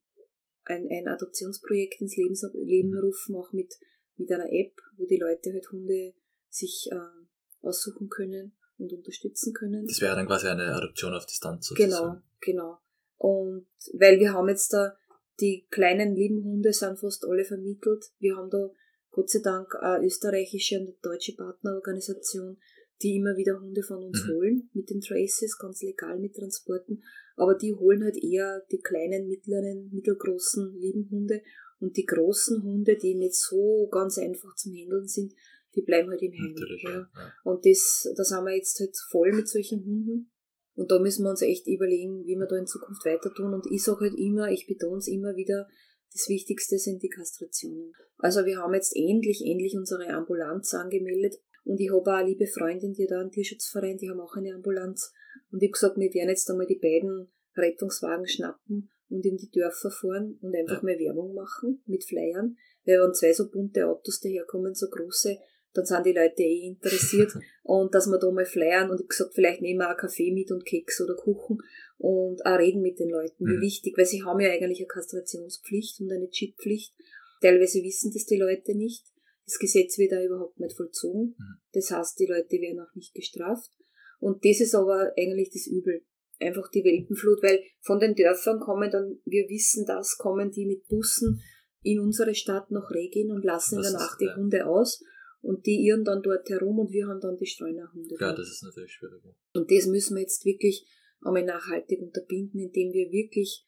ein, 0.64 0.88
ein 0.90 1.08
Adoptionsprojekt 1.08 2.02
ins 2.02 2.16
Leben, 2.18 2.36
Leben 2.66 2.90
mhm. 2.90 3.00
rufen, 3.00 3.36
auch 3.36 3.54
mit, 3.54 3.76
mit 4.18 4.32
einer 4.32 4.52
App, 4.52 4.74
wo 4.98 5.06
die 5.06 5.20
Leute 5.20 5.54
halt 5.54 5.72
Hunde 5.72 6.16
sich 6.50 6.90
äh, 6.92 7.26
aussuchen 7.62 8.10
können 8.10 8.58
und 8.78 8.92
unterstützen 8.92 9.54
können. 9.54 9.86
Das 9.88 10.02
wäre 10.02 10.16
dann 10.16 10.28
quasi 10.28 10.48
eine 10.48 10.74
Adoption 10.74 11.14
auf 11.14 11.26
Distanz 11.26 11.68
sozusagen. 11.68 12.22
Genau, 12.42 12.68
genau. 12.68 12.78
Und 13.18 13.68
weil 13.94 14.20
wir 14.20 14.34
haben 14.34 14.50
jetzt 14.50 14.74
da, 14.74 14.96
die 15.40 15.68
kleinen 15.70 16.16
lieben 16.16 16.44
Hunde 16.44 16.74
sind 16.74 17.00
fast 17.00 17.26
alle 17.26 17.44
vermittelt. 17.44 18.06
Wir 18.20 18.36
haben 18.36 18.50
da 18.50 18.70
Gott 19.12 19.30
sei 19.30 19.40
Dank 19.40 19.76
eine 19.76 20.06
österreichische 20.06 20.80
und 20.80 20.94
deutsche 21.02 21.36
Partnerorganisation, 21.36 22.58
die 23.02 23.18
immer 23.18 23.36
wieder 23.36 23.60
Hunde 23.60 23.84
von 23.84 24.04
uns 24.04 24.24
mhm. 24.26 24.34
holen 24.34 24.70
mit 24.74 24.90
den 24.90 25.02
Traces, 25.02 25.58
ganz 25.58 25.82
legal 25.82 26.20
mit 26.20 26.36
Transporten. 26.36 27.04
Aber 27.36 27.56
die 27.56 27.74
holen 27.74 28.04
halt 28.04 28.18
eher 28.22 28.64
die 28.72 28.80
kleinen, 28.80 29.28
mittleren, 29.28 29.90
mittelgroßen 29.92 30.78
lieben 30.80 31.10
Hunde 31.12 31.42
und 31.80 31.98
die 31.98 32.06
großen 32.06 32.64
Hunde, 32.64 32.98
die 32.98 33.16
nicht 33.16 33.36
so 33.36 33.88
ganz 33.92 34.18
einfach 34.18 34.56
zum 34.56 34.74
Handeln 34.74 35.08
sind, 35.08 35.34
die 35.76 35.82
bleiben 35.82 36.10
halt 36.10 36.22
im 36.22 36.34
Heim. 36.34 36.56
Ja. 36.84 36.90
ja. 36.92 37.10
Und 37.44 37.66
das, 37.66 38.12
das 38.16 38.32
haben 38.32 38.46
wir 38.46 38.56
jetzt 38.56 38.80
halt 38.80 38.96
voll 39.10 39.32
mit 39.34 39.48
solchen 39.48 39.84
Hunden. 39.84 40.32
Und 40.76 40.92
da 40.92 41.00
müssen 41.00 41.24
wir 41.24 41.30
uns 41.30 41.42
echt 41.42 41.68
überlegen, 41.68 42.26
wie 42.26 42.36
wir 42.36 42.48
da 42.48 42.58
in 42.58 42.68
Zukunft 42.68 43.06
weiter 43.06 43.34
tun. 43.34 43.54
Und 43.54 43.66
ich 43.72 43.84
sage 43.84 44.02
halt 44.02 44.16
immer, 44.18 44.52
ich 44.52 44.68
betone 44.68 44.98
es 44.98 45.08
immer 45.08 45.36
wieder, 45.36 45.68
das 46.12 46.28
Wichtigste 46.30 46.78
sind 46.78 47.02
die 47.02 47.10
Kastrationen. 47.10 47.94
Also 48.18 48.46
wir 48.46 48.58
haben 48.58 48.74
jetzt 48.74 48.96
endlich, 48.96 49.42
endlich 49.46 49.76
unsere 49.78 50.08
Ambulanz 50.08 50.74
angemeldet. 50.74 51.36
Und 51.64 51.80
ich 51.80 51.90
habe 51.90 52.02
auch 52.02 52.08
eine 52.08 52.30
liebe 52.30 52.48
Freundin, 52.48 52.94
die 52.94 53.08
da 53.08 53.20
einen 53.20 53.32
Tierschutzverein, 53.32 53.98
die 53.98 54.10
haben 54.10 54.20
auch 54.20 54.36
eine 54.36 54.54
Ambulanz. 54.54 55.12
Und 55.52 55.62
ich 55.62 55.70
habe 55.70 55.74
gesagt, 55.74 55.98
wir 55.98 56.14
werden 56.14 56.30
jetzt 56.30 56.50
einmal 56.50 56.68
die 56.68 56.80
beiden 56.80 57.32
Rettungswagen 57.56 58.28
schnappen 58.28 58.90
und 59.10 59.26
in 59.26 59.38
die 59.38 59.50
Dörfer 59.50 59.92
fahren 59.92 60.38
und 60.42 60.56
einfach 60.56 60.84
mal 60.84 61.00
Werbung 61.00 61.34
machen 61.34 61.82
mit 61.86 62.04
Flyern. 62.04 62.58
Weil 62.86 63.00
wenn 63.00 63.14
zwei 63.14 63.34
so 63.34 63.50
bunte 63.50 63.88
Autos 63.88 64.20
daherkommen, 64.20 64.76
so 64.76 64.88
große, 64.90 65.38
dann 65.76 65.86
sind 65.86 66.06
die 66.06 66.14
Leute 66.14 66.42
eh 66.42 66.68
interessiert 66.68 67.32
und 67.64 67.94
dass 67.94 68.08
wir 68.08 68.18
da 68.18 68.32
mal 68.32 68.46
flyern 68.46 68.90
und 68.90 69.02
ich 69.02 69.08
gesagt, 69.08 69.34
vielleicht 69.34 69.62
nehmen 69.62 69.80
wir 69.80 69.92
auch 69.92 69.98
Kaffee 69.98 70.32
mit 70.32 70.52
und 70.52 70.66
Keks 70.66 71.02
oder 71.02 71.16
Kuchen 71.16 71.60
und 71.98 72.46
auch 72.46 72.58
reden 72.58 72.82
mit 72.82 73.00
den 73.00 73.10
Leuten, 73.10 73.46
wie 73.46 73.58
mhm. 73.58 73.62
wichtig, 73.62 73.98
weil 73.98 74.06
sie 74.06 74.24
haben 74.24 74.40
ja 74.40 74.52
eigentlich 74.52 74.80
eine 74.80 74.88
Kastrationspflicht 74.88 76.00
und 76.02 76.12
eine 76.12 76.30
Chipppflicht. 76.30 76.94
Teilweise 77.42 77.84
wissen 77.84 78.12
das 78.14 78.26
die 78.26 78.38
Leute 78.38 78.76
nicht. 78.76 79.06
Das 79.46 79.60
Gesetz 79.60 79.98
wird 79.98 80.12
da 80.12 80.24
überhaupt 80.24 80.60
nicht 80.60 80.76
vollzogen. 80.76 81.36
Mhm. 81.38 81.58
Das 81.74 81.92
heißt, 81.92 82.20
die 82.20 82.26
Leute 82.26 82.60
werden 82.60 82.80
auch 82.80 82.96
nicht 82.96 83.14
gestraft. 83.14 83.72
Und 84.20 84.44
das 84.46 84.62
ist 84.62 84.74
aber 84.74 85.14
eigentlich 85.18 85.52
das 85.52 85.68
Übel. 85.68 86.04
Einfach 86.40 86.70
die 86.70 86.84
Welpenflut, 86.84 87.42
weil 87.44 87.62
von 87.82 88.00
den 88.00 88.16
Dörfern 88.16 88.60
kommen 88.60 88.90
dann, 88.92 89.20
wir 89.26 89.48
wissen 89.50 89.86
das, 89.86 90.18
kommen 90.18 90.52
die 90.52 90.66
mit 90.66 90.88
Bussen 90.88 91.42
in 91.82 92.00
unsere 92.00 92.36
Stadt 92.36 92.72
nach 92.72 92.90
Regen 92.92 93.32
und 93.32 93.46
lassen 93.46 93.78
das 93.78 93.94
danach 93.94 94.18
die 94.18 94.26
ja. 94.26 94.36
Hunde 94.36 94.66
aus 94.66 95.02
und 95.46 95.66
die 95.66 95.86
irren 95.86 96.04
dann 96.04 96.24
dort 96.24 96.50
herum 96.50 96.80
und 96.80 96.92
wir 96.92 97.08
haben 97.08 97.22
dann 97.22 97.38
die 97.38 97.46
Streunerhunde. 97.46 98.16
Ja, 98.20 98.34
das 98.34 98.50
ist 98.50 98.64
natürlich 98.64 98.92
schwierig. 98.92 99.22
Und 99.54 99.72
das 99.72 99.86
müssen 99.86 100.16
wir 100.16 100.22
jetzt 100.22 100.44
wirklich 100.44 100.86
einmal 101.22 101.46
nachhaltig 101.46 102.02
unterbinden, 102.02 102.60
indem 102.60 102.92
wir 102.94 103.12
wirklich 103.12 103.66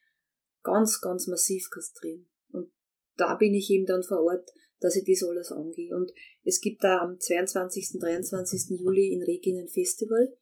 ganz, 0.63 0.99
ganz 1.01 1.27
massiv 1.27 1.69
kastrieren. 1.69 2.27
Und 2.51 2.71
da 3.15 3.35
bin 3.35 3.53
ich 3.53 3.69
eben 3.69 3.85
dann 3.85 4.03
vor 4.03 4.23
Ort, 4.23 4.49
dass 4.79 4.95
ich 4.95 5.05
das 5.05 5.27
alles 5.27 5.51
angehe. 5.51 5.95
Und 5.95 6.11
es 6.43 6.61
gibt 6.61 6.83
da 6.83 6.99
am 6.99 7.19
22., 7.19 7.99
23. 7.99 8.79
Juli 8.79 9.13
in 9.13 9.23
Regin 9.23 9.59
ein 9.59 9.69
Festival 9.69 10.35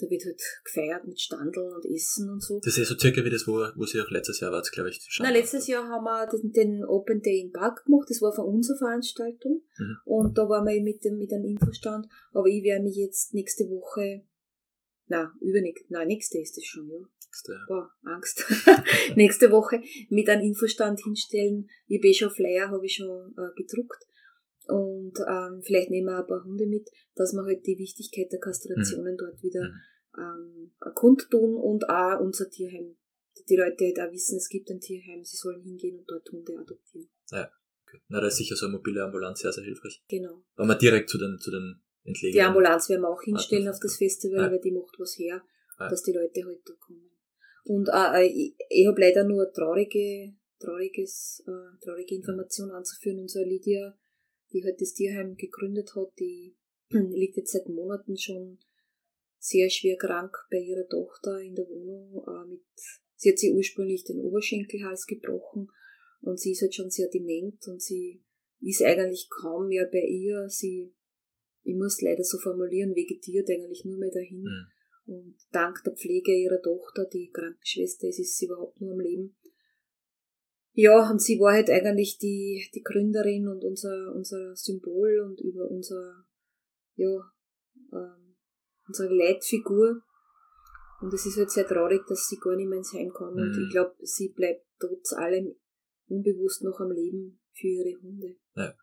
da 0.00 0.10
wird 0.10 0.24
halt 0.24 0.40
gefeiert 0.64 1.06
mit 1.06 1.20
Standeln 1.20 1.72
und 1.72 1.84
Essen 1.86 2.30
und 2.30 2.42
so. 2.42 2.60
Das 2.62 2.76
ist 2.78 2.88
so 2.88 2.98
circa 2.98 3.24
wie 3.24 3.30
das, 3.30 3.46
wo, 3.46 3.66
wo 3.76 3.84
sie 3.84 4.00
auch 4.00 4.10
letztes 4.10 4.40
Jahr 4.40 4.52
war, 4.52 4.62
glaube 4.62 4.90
ich. 4.90 5.00
Nein, 5.20 5.34
letztes 5.34 5.66
Jahr 5.66 5.88
haben 5.88 6.04
wir 6.04 6.26
den, 6.26 6.52
den, 6.52 6.84
Open 6.84 7.20
Day 7.20 7.40
in 7.40 7.52
Park 7.52 7.84
gemacht. 7.84 8.08
Das 8.08 8.20
war 8.22 8.32
von 8.32 8.46
unserer 8.46 8.78
Veranstaltung. 8.78 9.62
Mhm. 9.78 9.96
Und 10.04 10.38
da 10.38 10.48
waren 10.48 10.66
wir 10.66 10.82
mit, 10.82 11.04
dem, 11.04 11.18
mit 11.18 11.32
einem 11.32 11.44
Infostand. 11.44 12.06
Aber 12.32 12.46
ich 12.46 12.62
werde 12.64 12.84
mich 12.84 12.96
jetzt 12.96 13.34
nächste 13.34 13.64
Woche, 13.64 14.24
na, 15.06 15.32
übernächste, 15.40 15.92
nein, 15.92 16.08
nächste 16.08 16.38
ist 16.38 16.56
es 16.56 16.64
schon, 16.64 16.88
ja. 16.88 16.98
Nächste. 16.98 17.58
Boah, 17.68 17.90
Angst. 18.04 18.44
nächste 19.16 19.50
Woche 19.52 19.82
mit 20.08 20.28
einem 20.28 20.42
Infostand 20.42 21.00
hinstellen. 21.00 21.68
Ich 21.86 21.98
habe 21.98 22.08
eh 22.08 22.14
schon 22.14 22.30
Flyer, 22.30 22.70
habe 22.70 22.84
ich 22.84 22.96
schon 22.96 23.34
äh, 23.36 23.54
gedruckt 23.56 24.04
und 24.70 25.14
ähm, 25.28 25.62
vielleicht 25.62 25.90
nehmen 25.90 26.06
wir 26.06 26.20
ein 26.20 26.26
paar 26.26 26.44
Hunde 26.44 26.66
mit, 26.66 26.88
dass 27.14 27.32
wir 27.32 27.44
halt 27.44 27.66
die 27.66 27.78
Wichtigkeit 27.78 28.32
der 28.32 28.40
Kastrationen 28.40 29.14
mhm. 29.14 29.18
dort 29.18 29.42
wieder 29.42 29.62
mhm 29.62 29.80
ähm, 30.18 30.72
kundtun 30.94 31.56
und 31.56 31.88
auch 31.88 32.20
unser 32.20 32.48
Tierheim. 32.48 32.96
Die 33.48 33.56
Leute 33.56 33.84
halt 33.84 34.00
auch 34.00 34.12
wissen, 34.12 34.36
es 34.36 34.48
gibt 34.48 34.70
ein 34.70 34.80
Tierheim, 34.80 35.24
sie 35.24 35.36
sollen 35.36 35.62
hingehen 35.62 35.98
und 35.98 36.10
dort 36.10 36.28
Hunde 36.30 36.58
adoptieren. 36.58 37.08
Ja, 37.30 37.50
okay. 37.86 38.00
Na, 38.08 38.20
da 38.20 38.26
ist 38.26 38.36
sicher 38.36 38.56
so 38.56 38.66
eine 38.66 38.76
mobile 38.76 39.02
Ambulanz 39.02 39.40
sehr, 39.40 39.52
sehr 39.52 39.64
hilfreich. 39.64 40.02
Genau. 40.08 40.44
Wenn 40.56 40.66
man 40.66 40.78
direkt 40.78 41.08
zu 41.08 41.18
den, 41.18 41.38
zu 41.38 41.50
den 41.50 41.80
Entlegenen. 42.02 42.32
Die 42.32 42.42
Ambulanz 42.42 42.88
werden 42.88 43.02
wir 43.02 43.08
auch 43.08 43.22
hinstellen 43.22 43.68
auf 43.68 43.78
das 43.80 43.96
Festival, 43.96 44.40
ja. 44.40 44.50
weil 44.50 44.60
die 44.60 44.72
macht 44.72 44.98
was 44.98 45.18
her, 45.18 45.42
ja. 45.78 45.88
dass 45.88 46.02
die 46.02 46.12
Leute 46.12 46.44
halt 46.44 46.60
da 46.64 46.74
kommen. 46.74 47.10
Und 47.64 47.88
äh, 47.92 48.26
ich, 48.26 48.56
ich 48.68 48.86
habe 48.86 49.00
leider 49.00 49.24
nur 49.24 49.52
traurige, 49.52 50.34
trauriges, 50.58 51.42
äh, 51.46 51.84
traurige 51.84 52.16
Information 52.16 52.70
anzuführen. 52.70 53.20
Unsere 53.20 53.44
Lydia, 53.44 53.96
die 54.52 54.64
halt 54.64 54.80
das 54.80 54.94
Tierheim 54.94 55.36
gegründet 55.36 55.94
hat, 55.94 56.12
die 56.18 56.56
liegt 56.90 57.36
jetzt 57.36 57.52
seit 57.52 57.68
Monaten 57.68 58.16
schon 58.16 58.58
sehr 59.38 59.70
schwer 59.70 59.96
krank 59.96 60.36
bei 60.50 60.58
ihrer 60.58 60.86
Tochter 60.88 61.40
in 61.40 61.54
der 61.54 61.66
Wohnung. 61.68 62.22
Äh, 62.26 62.50
mit, 62.50 62.62
sie 63.16 63.30
hat 63.30 63.38
sich 63.38 63.52
ursprünglich 63.52 64.04
den 64.04 64.20
Oberschenkelhals 64.20 65.06
gebrochen 65.06 65.68
und 66.20 66.38
sie 66.38 66.52
ist 66.52 66.62
halt 66.62 66.74
schon 66.74 66.90
sehr 66.90 67.08
dement 67.08 67.66
und 67.66 67.80
sie 67.80 68.22
ist 68.60 68.82
eigentlich 68.82 69.28
kaum 69.30 69.68
mehr 69.68 69.86
bei 69.90 70.02
ihr. 70.02 70.48
Sie, 70.48 70.92
ich 71.62 71.74
muss 71.74 72.00
leider 72.02 72.24
so 72.24 72.38
formulieren, 72.38 72.94
vegetiert 72.94 73.48
eigentlich 73.48 73.84
nur 73.84 73.98
mehr 73.98 74.10
dahin. 74.10 74.42
Mhm. 74.42 74.66
Und 75.06 75.36
dank 75.50 75.82
der 75.84 75.94
Pflege 75.94 76.32
ihrer 76.32 76.60
Tochter, 76.62 77.06
die 77.06 77.30
Krankenschwester 77.30 78.08
ist, 78.08 78.20
ist 78.20 78.36
sie 78.36 78.46
überhaupt 78.46 78.80
nur 78.80 78.92
am 78.92 79.00
Leben. 79.00 79.36
Ja, 80.80 81.10
und 81.10 81.20
sie 81.20 81.38
war 81.38 81.52
halt 81.52 81.68
eigentlich 81.68 82.16
die, 82.16 82.66
die 82.74 82.82
Gründerin 82.82 83.48
und 83.48 83.62
unser, 83.64 84.14
unser 84.14 84.56
Symbol 84.56 85.20
und 85.20 85.38
über 85.42 85.70
unser, 85.70 86.24
ja, 86.94 87.20
ähm, 87.92 88.36
unsere 88.88 89.14
Leitfigur. 89.14 90.02
Und 91.02 91.12
es 91.12 91.26
ist 91.26 91.36
halt 91.36 91.50
sehr 91.50 91.66
traurig, 91.66 92.00
dass 92.08 92.28
sie 92.28 92.38
gar 92.38 92.56
nicht 92.56 92.66
mehr 92.66 92.78
ins 92.78 92.94
Heim 92.94 93.12
kann. 93.12 93.34
Mhm. 93.34 93.42
Und 93.42 93.62
ich 93.62 93.70
glaube, 93.70 93.94
sie 94.00 94.30
bleibt 94.30 94.64
trotz 94.78 95.12
allem 95.12 95.54
unbewusst 96.08 96.62
noch 96.62 96.80
am 96.80 96.92
Leben 96.92 97.42
für 97.52 97.68
ihre 97.68 98.00
Hunde. 98.00 98.36
Ja. 98.54 98.74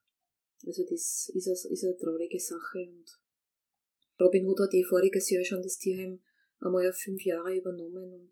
Also 0.68 0.84
das 0.84 1.32
ist 1.34 1.48
eine, 1.48 1.74
ist 1.74 1.84
eine 1.84 1.98
traurige 1.98 2.40
Sache. 2.40 2.78
Und 2.78 3.08
Robin 4.20 4.46
Hood 4.46 4.60
hat 4.60 4.74
eh 4.76 4.84
voriges 4.84 5.32
Jahr 5.32 5.44
schon 5.44 5.64
das 5.64 5.80
Tierheim 5.80 6.22
einmal 6.60 6.88
auf 6.88 6.96
fünf 6.98 7.26
Jahre 7.26 7.58
übernommen 7.58 8.14
und 8.14 8.32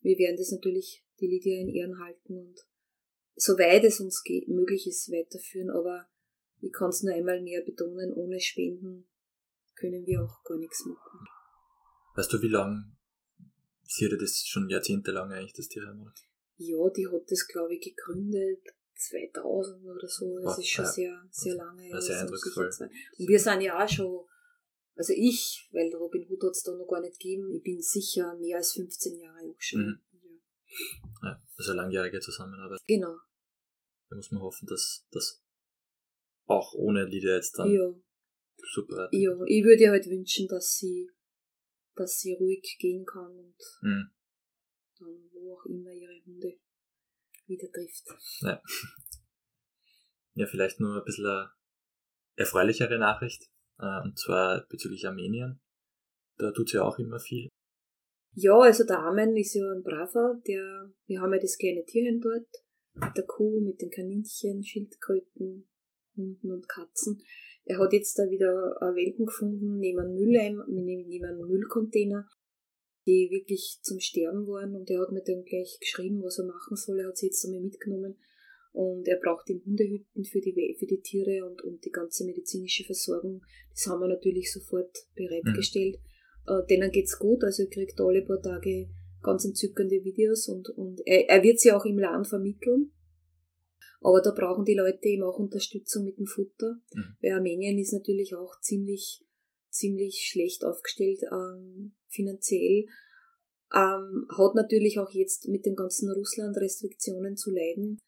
wir 0.00 0.18
werden 0.18 0.36
das 0.36 0.52
natürlich 0.52 1.06
die 1.20 1.26
Lydia 1.26 1.58
in 1.60 1.68
Ehren 1.68 1.98
halten 1.98 2.38
und 2.38 2.68
soweit 3.38 3.84
es 3.84 4.00
uns 4.00 4.22
möglich 4.46 4.86
ist, 4.86 5.10
weiterführen. 5.10 5.70
Aber 5.70 6.06
ich 6.60 6.72
kann 6.72 6.90
es 6.90 7.02
nur 7.02 7.14
einmal 7.14 7.40
mehr 7.40 7.62
betonen, 7.62 8.12
ohne 8.12 8.40
Spenden 8.40 9.08
können 9.76 10.04
wir 10.06 10.22
auch 10.22 10.42
gar 10.44 10.58
nichts 10.58 10.84
machen. 10.84 11.20
Weißt 12.16 12.32
du, 12.32 12.42
wie 12.42 12.48
lange 12.48 12.96
sie 13.84 14.06
hat 14.06 14.20
das 14.20 14.44
schon 14.46 14.68
jahrzehntelang 14.68 15.30
eigentlich, 15.32 15.52
das 15.52 15.68
Tierheim? 15.68 16.12
Ja, 16.56 16.90
die 16.90 17.06
hat 17.06 17.30
das, 17.30 17.46
glaube 17.46 17.74
ich, 17.74 17.80
gegründet 17.80 18.60
2000 18.96 19.84
oder 19.84 20.08
so. 20.08 20.38
Das 20.40 20.58
ist 20.58 20.68
schon 20.68 20.84
ja, 20.84 20.90
sehr, 20.90 21.28
sehr 21.30 21.54
lange. 21.54 21.88
Ja, 21.88 22.00
sehr 22.00 22.20
eindrucksvoll. 22.20 22.66
Und 22.66 23.28
wir 23.28 23.38
sind 23.38 23.60
ja 23.60 23.84
auch 23.84 23.88
schon, 23.88 24.26
also 24.96 25.12
ich, 25.16 25.68
weil 25.72 25.94
Robin 25.94 26.26
Hood 26.28 26.42
hat 26.42 26.50
es 26.50 26.62
da 26.64 26.72
noch 26.72 26.88
gar 26.88 27.00
nicht 27.00 27.20
gegeben, 27.20 27.52
ich 27.54 27.62
bin 27.62 27.80
sicher 27.80 28.36
mehr 28.36 28.56
als 28.56 28.72
15 28.72 29.20
Jahre 29.20 29.38
auch 29.38 29.60
schon. 29.60 29.80
Mhm. 29.80 30.00
Ja. 31.22 31.28
ja, 31.28 31.42
also 31.56 31.72
langjährige 31.72 32.18
Zusammenarbeit. 32.18 32.80
Genau. 32.86 33.16
Da 34.08 34.16
muss 34.16 34.30
man 34.30 34.42
hoffen, 34.42 34.66
dass 34.66 35.06
das 35.10 35.42
auch 36.46 36.74
ohne 36.74 37.04
Lieder 37.04 37.34
jetzt 37.36 37.58
dann 37.58 37.70
ja. 37.70 37.94
super. 38.72 39.08
Ja, 39.12 39.32
ich 39.46 39.64
würde 39.64 39.90
halt 39.90 40.06
wünschen, 40.06 40.48
dass 40.48 40.76
sie, 40.76 41.10
dass 41.94 42.18
sie 42.18 42.34
ruhig 42.34 42.76
gehen 42.78 43.04
kann 43.04 43.38
und 43.38 43.56
mhm. 43.82 44.10
dann 44.98 45.30
wo 45.32 45.54
auch 45.54 45.66
immer 45.66 45.92
ihre 45.92 46.24
Hunde 46.24 46.58
wieder 47.46 47.70
trifft. 47.70 48.06
Ja. 48.40 48.62
ja, 50.34 50.46
vielleicht 50.46 50.80
nur 50.80 50.98
ein 50.98 51.04
bisschen 51.04 51.26
eine 51.26 51.50
erfreulichere 52.36 52.98
Nachricht, 52.98 53.50
äh, 53.78 54.02
und 54.02 54.18
zwar 54.18 54.66
bezüglich 54.68 55.06
Armenien. 55.06 55.60
Da 56.38 56.52
tut 56.52 56.70
sie 56.70 56.78
auch 56.78 56.98
immer 56.98 57.18
viel. 57.18 57.48
Ja, 58.34 58.56
also 58.56 58.84
der 58.84 59.00
Armen 59.00 59.36
ist 59.36 59.54
ja 59.54 59.64
ein 59.72 59.82
braver, 59.82 60.40
der, 60.46 60.92
wir 61.06 61.20
haben 61.20 61.32
ja 61.32 61.40
das 61.40 61.58
kleine 61.58 61.84
Tierchen 61.84 62.20
dort, 62.20 62.46
der 63.16 63.24
Kuh, 63.24 63.60
mit 63.60 63.80
den 63.80 63.90
Kaninchen, 63.90 64.62
Schildkröten, 64.62 65.68
Hunden 66.16 66.50
und 66.50 66.68
Katzen. 66.68 67.22
Er 67.64 67.78
hat 67.78 67.92
jetzt 67.92 68.18
da 68.18 68.30
wieder 68.30 68.48
Welpen 68.94 69.26
gefunden, 69.26 69.78
neben 69.78 69.98
einem 69.98 70.14
Mülleimer, 70.14 70.64
neben 70.68 71.24
einem 71.24 71.46
Müllcontainer 71.46 72.26
die 73.08 73.30
wirklich 73.30 73.78
zum 73.80 73.98
Sterben 74.00 74.46
waren 74.46 74.76
und 74.76 74.90
er 74.90 75.00
hat 75.00 75.12
mir 75.12 75.22
dann 75.22 75.42
gleich 75.42 75.78
geschrieben, 75.80 76.22
was 76.22 76.38
er 76.38 76.44
machen 76.44 76.76
soll. 76.76 77.00
Er 77.00 77.08
hat 77.08 77.16
sie 77.16 77.26
jetzt 77.26 77.42
einmal 77.46 77.62
mitgenommen 77.62 78.18
und 78.72 79.08
er 79.08 79.16
braucht 79.16 79.48
eben 79.48 79.64
Hundehütten 79.64 80.24
für 80.26 80.42
die, 80.42 80.76
für 80.78 80.84
die 80.84 81.00
Tiere 81.00 81.46
und, 81.46 81.62
und 81.62 81.82
die 81.86 81.90
ganze 81.90 82.26
medizinische 82.26 82.84
Versorgung. 82.84 83.40
Das 83.70 83.86
haben 83.86 84.00
wir 84.00 84.08
natürlich 84.08 84.52
sofort 84.52 84.94
bereitgestellt. 85.14 85.98
Mhm. 86.46 86.52
Äh, 86.52 86.66
denen 86.66 86.90
geht's 86.90 87.18
gut, 87.18 87.42
also 87.44 87.62
er 87.62 87.70
kriegt 87.70 87.98
alle 87.98 88.20
paar 88.20 88.42
Tage 88.42 88.90
ganz 89.22 89.44
entzückende 89.44 90.04
Videos 90.04 90.48
und, 90.48 90.68
und 90.70 91.00
er, 91.06 91.28
er 91.28 91.42
wird 91.42 91.60
sie 91.60 91.72
auch 91.72 91.84
im 91.84 91.98
Land 91.98 92.28
vermitteln. 92.28 92.92
Aber 94.00 94.20
da 94.20 94.30
brauchen 94.30 94.64
die 94.64 94.76
Leute 94.76 95.08
eben 95.08 95.24
auch 95.24 95.38
Unterstützung 95.38 96.04
mit 96.04 96.18
dem 96.18 96.26
Futter, 96.26 96.80
mhm. 96.94 97.16
weil 97.20 97.32
Armenien 97.32 97.78
ist 97.78 97.92
natürlich 97.92 98.34
auch 98.34 98.60
ziemlich 98.60 99.24
ziemlich 99.70 100.28
schlecht 100.30 100.64
aufgestellt 100.64 101.20
ähm, 101.30 101.92
finanziell. 102.08 102.86
Ähm, 103.74 104.26
hat 104.36 104.54
natürlich 104.54 104.98
auch 104.98 105.10
jetzt 105.10 105.48
mit 105.48 105.66
den 105.66 105.76
ganzen 105.76 106.10
Russland-Restriktionen 106.10 107.36
zu 107.36 107.50
leiden. 107.50 107.98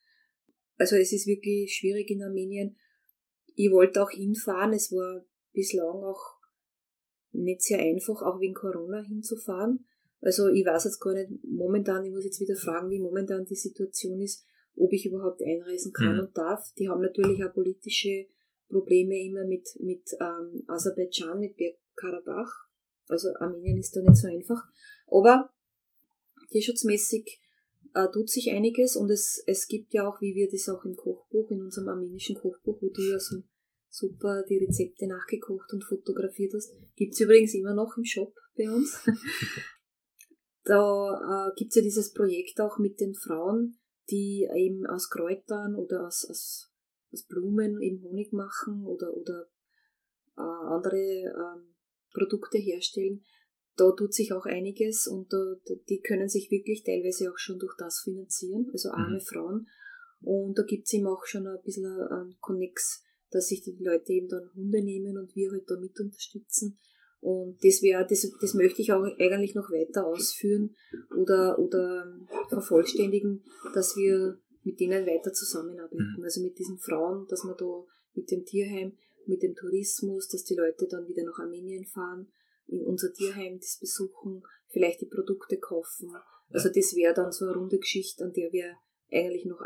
Also 0.76 0.96
es 0.96 1.12
ist 1.12 1.26
wirklich 1.26 1.74
schwierig 1.74 2.10
in 2.10 2.22
Armenien. 2.22 2.76
Ich 3.54 3.70
wollte 3.70 4.02
auch 4.02 4.10
hinfahren. 4.10 4.72
Es 4.72 4.90
war 4.90 5.24
bislang 5.52 6.02
auch 6.02 6.38
nicht 7.32 7.62
sehr 7.62 7.78
einfach, 7.78 8.22
auch 8.22 8.40
wegen 8.40 8.54
Corona 8.54 9.02
hinzufahren. 9.02 9.86
Also 10.20 10.48
ich 10.48 10.66
weiß 10.66 10.84
jetzt 10.84 11.00
gar 11.00 11.14
nicht 11.14 11.30
momentan, 11.44 12.04
ich 12.04 12.12
muss 12.12 12.24
jetzt 12.24 12.40
wieder 12.40 12.56
fragen, 12.56 12.90
wie 12.90 13.00
momentan 13.00 13.44
die 13.44 13.54
Situation 13.54 14.20
ist, 14.20 14.44
ob 14.76 14.92
ich 14.92 15.06
überhaupt 15.06 15.42
einreisen 15.42 15.92
kann 15.92 16.14
mhm. 16.14 16.20
und 16.20 16.36
darf. 16.36 16.72
Die 16.78 16.88
haben 16.88 17.00
natürlich 17.00 17.42
auch 17.44 17.52
politische 17.52 18.26
Probleme 18.68 19.18
immer 19.18 19.44
mit, 19.44 19.68
mit 19.80 20.04
ähm, 20.20 20.62
Aserbaidschan, 20.66 21.40
mit 21.40 21.56
Bergkarabach. 21.56 22.52
Also 23.08 23.28
Armenien 23.38 23.78
ist 23.78 23.96
da 23.96 24.00
nicht 24.02 24.16
so 24.16 24.28
einfach. 24.28 24.62
Aber 25.06 25.50
tierschutzmäßig 26.50 27.40
äh, 27.94 28.06
tut 28.12 28.30
sich 28.30 28.50
einiges 28.50 28.96
und 28.96 29.10
es, 29.10 29.42
es 29.46 29.66
gibt 29.66 29.92
ja 29.92 30.08
auch, 30.08 30.20
wie 30.20 30.34
wir 30.34 30.48
das 30.50 30.68
auch 30.68 30.84
im 30.84 30.96
Kochbuch, 30.96 31.50
in 31.50 31.62
unserem 31.62 31.88
armenischen 31.88 32.36
Kochbuch, 32.36 32.80
wo 32.80 32.88
du 32.88 33.02
ja 33.02 33.18
so 33.18 33.42
super 33.88 34.44
die 34.48 34.58
Rezepte 34.58 35.08
nachgekocht 35.08 35.72
und 35.72 35.82
fotografiert 35.82 36.54
hast, 36.54 36.72
gibt's 36.94 37.20
übrigens 37.20 37.54
immer 37.54 37.74
noch 37.74 37.96
im 37.96 38.04
Shop 38.04 38.32
bei 38.56 38.70
uns. 38.70 39.00
da 40.64 41.48
äh, 41.48 41.54
gibt's 41.56 41.76
ja 41.76 41.82
dieses 41.82 42.12
Projekt 42.12 42.60
auch 42.60 42.78
mit 42.78 43.00
den 43.00 43.14
Frauen, 43.14 43.78
die 44.10 44.48
eben 44.54 44.86
aus 44.86 45.08
Kräutern 45.08 45.74
oder 45.74 46.06
aus, 46.06 46.26
aus 46.28 46.70
aus 47.12 47.24
Blumen 47.24 47.80
eben 47.80 48.02
Honig 48.02 48.32
machen 48.32 48.84
oder, 48.86 49.16
oder 49.16 49.48
äh, 50.36 50.40
andere 50.40 50.96
ähm, 50.96 51.74
Produkte 52.12 52.58
herstellen. 52.58 53.24
Da 53.76 53.90
tut 53.92 54.12
sich 54.12 54.32
auch 54.32 54.46
einiges 54.46 55.06
und 55.06 55.32
da, 55.32 55.54
die 55.88 56.00
können 56.00 56.28
sich 56.28 56.50
wirklich 56.50 56.82
teilweise 56.84 57.30
auch 57.30 57.38
schon 57.38 57.58
durch 57.58 57.74
das 57.78 58.00
finanzieren, 58.00 58.68
also 58.72 58.90
arme 58.90 59.16
mhm. 59.16 59.20
Frauen. 59.20 59.68
Und 60.22 60.58
da 60.58 60.64
gibt's 60.64 60.92
eben 60.92 61.06
auch 61.06 61.24
schon 61.24 61.46
ein 61.46 61.62
bisschen 61.64 61.86
ein 61.86 62.36
Connex, 62.40 63.02
dass 63.30 63.48
sich 63.48 63.62
die 63.62 63.76
Leute 63.80 64.12
eben 64.12 64.28
dann 64.28 64.52
Hunde 64.54 64.82
nehmen 64.82 65.16
und 65.16 65.34
wir 65.34 65.50
halt 65.50 65.70
da 65.70 65.78
mit 65.78 65.98
unterstützen. 65.98 66.78
Und 67.20 67.62
das 67.62 67.82
wäre, 67.82 68.06
das, 68.08 68.30
das 68.40 68.54
möchte 68.54 68.80
ich 68.80 68.92
auch 68.92 69.04
eigentlich 69.18 69.54
noch 69.54 69.70
weiter 69.70 70.06
ausführen 70.06 70.74
oder, 71.16 71.58
oder 71.58 72.18
vervollständigen, 72.48 73.44
dass 73.74 73.94
wir 73.96 74.38
mit 74.62 74.80
denen 74.80 75.06
weiter 75.06 75.32
zusammenarbeiten. 75.32 76.16
Mhm. 76.16 76.24
Also 76.24 76.42
mit 76.42 76.58
diesen 76.58 76.78
Frauen, 76.78 77.26
dass 77.28 77.44
man 77.44 77.56
da 77.58 77.84
mit 78.14 78.30
dem 78.30 78.44
Tierheim, 78.44 78.96
mit 79.26 79.42
dem 79.42 79.54
Tourismus, 79.54 80.28
dass 80.28 80.44
die 80.44 80.54
Leute 80.54 80.86
dann 80.88 81.06
wieder 81.08 81.24
nach 81.24 81.38
Armenien 81.38 81.84
fahren, 81.84 82.28
in 82.66 82.82
unser 82.84 83.12
Tierheim 83.12 83.58
das 83.58 83.78
besuchen, 83.78 84.42
vielleicht 84.68 85.02
die 85.02 85.06
Produkte 85.06 85.58
kaufen. 85.58 86.14
Also 86.50 86.68
das 86.68 86.94
wäre 86.96 87.14
dann 87.14 87.32
so 87.32 87.44
eine 87.44 87.54
runde 87.54 87.78
Geschichte, 87.78 88.24
an 88.24 88.32
der 88.32 88.52
wir 88.52 88.76
eigentlich 89.12 89.44
noch 89.44 89.60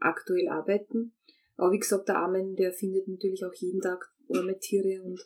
aktuell 0.00 0.48
arbeiten. 0.48 1.14
Aber 1.56 1.72
wie 1.72 1.78
gesagt, 1.78 2.08
der 2.08 2.18
Armen, 2.18 2.56
der 2.56 2.72
findet 2.72 3.08
natürlich 3.08 3.44
auch 3.44 3.54
jeden 3.54 3.80
Tag 3.80 4.12
arme 4.28 4.58
Tiere 4.58 5.02
und 5.02 5.24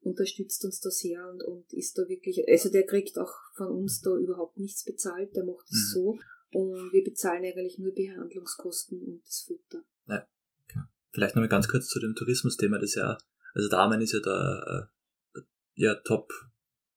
unterstützt 0.00 0.64
uns 0.64 0.80
da 0.80 0.90
sehr 0.90 1.28
und, 1.28 1.42
und 1.42 1.72
ist 1.72 1.98
da 1.98 2.08
wirklich, 2.08 2.46
also 2.48 2.70
der 2.70 2.86
kriegt 2.86 3.18
auch 3.18 3.32
von 3.56 3.68
uns 3.68 4.00
da 4.00 4.16
überhaupt 4.16 4.58
nichts 4.58 4.84
bezahlt, 4.84 5.34
der 5.34 5.44
macht 5.44 5.66
es 5.70 5.76
mhm. 5.76 5.92
so 5.92 6.18
und 6.50 6.92
wir 6.92 7.04
bezahlen 7.04 7.44
eigentlich 7.44 7.78
nur 7.78 7.92
Behandlungskosten 7.92 9.02
und 9.02 9.22
das 9.24 9.44
Futter. 9.46 9.84
Ja, 10.06 10.26
okay. 10.64 10.80
Vielleicht 11.10 11.34
nochmal 11.34 11.48
ganz 11.48 11.68
kurz 11.68 11.88
zu 11.88 12.00
dem 12.00 12.14
Tourismusthema. 12.14 12.78
Das 12.78 12.94
ja, 12.94 13.18
also 13.54 13.68
Damen 13.68 14.00
ist 14.00 14.12
ja 14.12 14.20
da 14.20 14.88
äh, 15.34 15.40
ja 15.74 15.94
Top, 15.96 16.32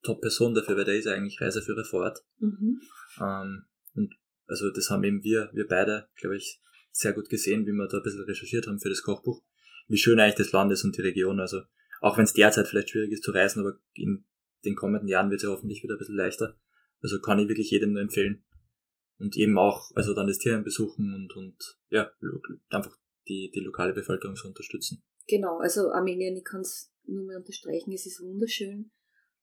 Top 0.03 0.21
Person 0.21 0.53
dafür, 0.53 0.77
weil 0.77 0.85
der 0.85 0.97
ist 0.97 1.05
ja 1.05 1.13
eigentlich 1.13 1.41
Reiseführer 1.41 1.83
vor 1.83 2.03
Ort. 2.03 2.23
Mhm. 2.39 2.81
Ähm, 3.19 3.65
und 3.95 4.15
also 4.47 4.69
das 4.69 4.89
haben 4.89 5.03
eben 5.03 5.23
wir, 5.23 5.49
wir 5.53 5.67
beide, 5.67 6.07
glaube 6.15 6.37
ich, 6.37 6.61
sehr 6.91 7.13
gut 7.13 7.29
gesehen, 7.29 7.65
wie 7.65 7.71
wir 7.71 7.87
da 7.87 7.97
ein 7.97 8.03
bisschen 8.03 8.23
recherchiert 8.23 8.67
haben 8.67 8.79
für 8.79 8.89
das 8.89 9.01
Kochbuch, 9.01 9.41
wie 9.87 9.97
schön 9.97 10.19
eigentlich 10.19 10.35
das 10.35 10.51
Land 10.51 10.71
ist 10.71 10.83
und 10.83 10.95
die 10.97 11.01
Region. 11.01 11.39
Also 11.39 11.61
auch 12.01 12.17
wenn 12.17 12.25
es 12.25 12.33
derzeit 12.33 12.67
vielleicht 12.67 12.89
schwierig 12.89 13.13
ist 13.13 13.23
zu 13.23 13.31
reisen, 13.31 13.61
aber 13.61 13.79
in 13.93 14.25
den 14.65 14.75
kommenden 14.75 15.07
Jahren 15.07 15.29
wird 15.29 15.39
es 15.39 15.43
ja 15.43 15.49
hoffentlich 15.49 15.81
wieder 15.81 15.95
ein 15.95 15.99
bisschen 15.99 16.17
leichter. 16.17 16.57
Also 17.01 17.19
kann 17.21 17.39
ich 17.39 17.47
wirklich 17.47 17.71
jedem 17.71 17.93
nur 17.93 18.01
empfehlen, 18.01 18.43
und 19.21 19.37
eben 19.37 19.57
auch, 19.57 19.91
also 19.95 20.13
dann 20.13 20.27
das 20.27 20.39
Tierheim 20.39 20.63
besuchen 20.63 21.13
und, 21.13 21.35
und 21.35 21.79
ja, 21.89 22.11
einfach 22.69 22.97
die, 23.27 23.51
die 23.53 23.59
lokale 23.59 23.93
Bevölkerung 23.93 24.35
zu 24.35 24.47
unterstützen. 24.47 25.03
Genau, 25.27 25.59
also 25.59 25.91
Armenien, 25.91 26.35
ich 26.35 26.43
kann 26.43 26.61
es 26.61 26.91
nur 27.05 27.25
mehr 27.25 27.37
unterstreichen, 27.37 27.93
es 27.93 28.07
ist 28.07 28.21
wunderschön. 28.21 28.91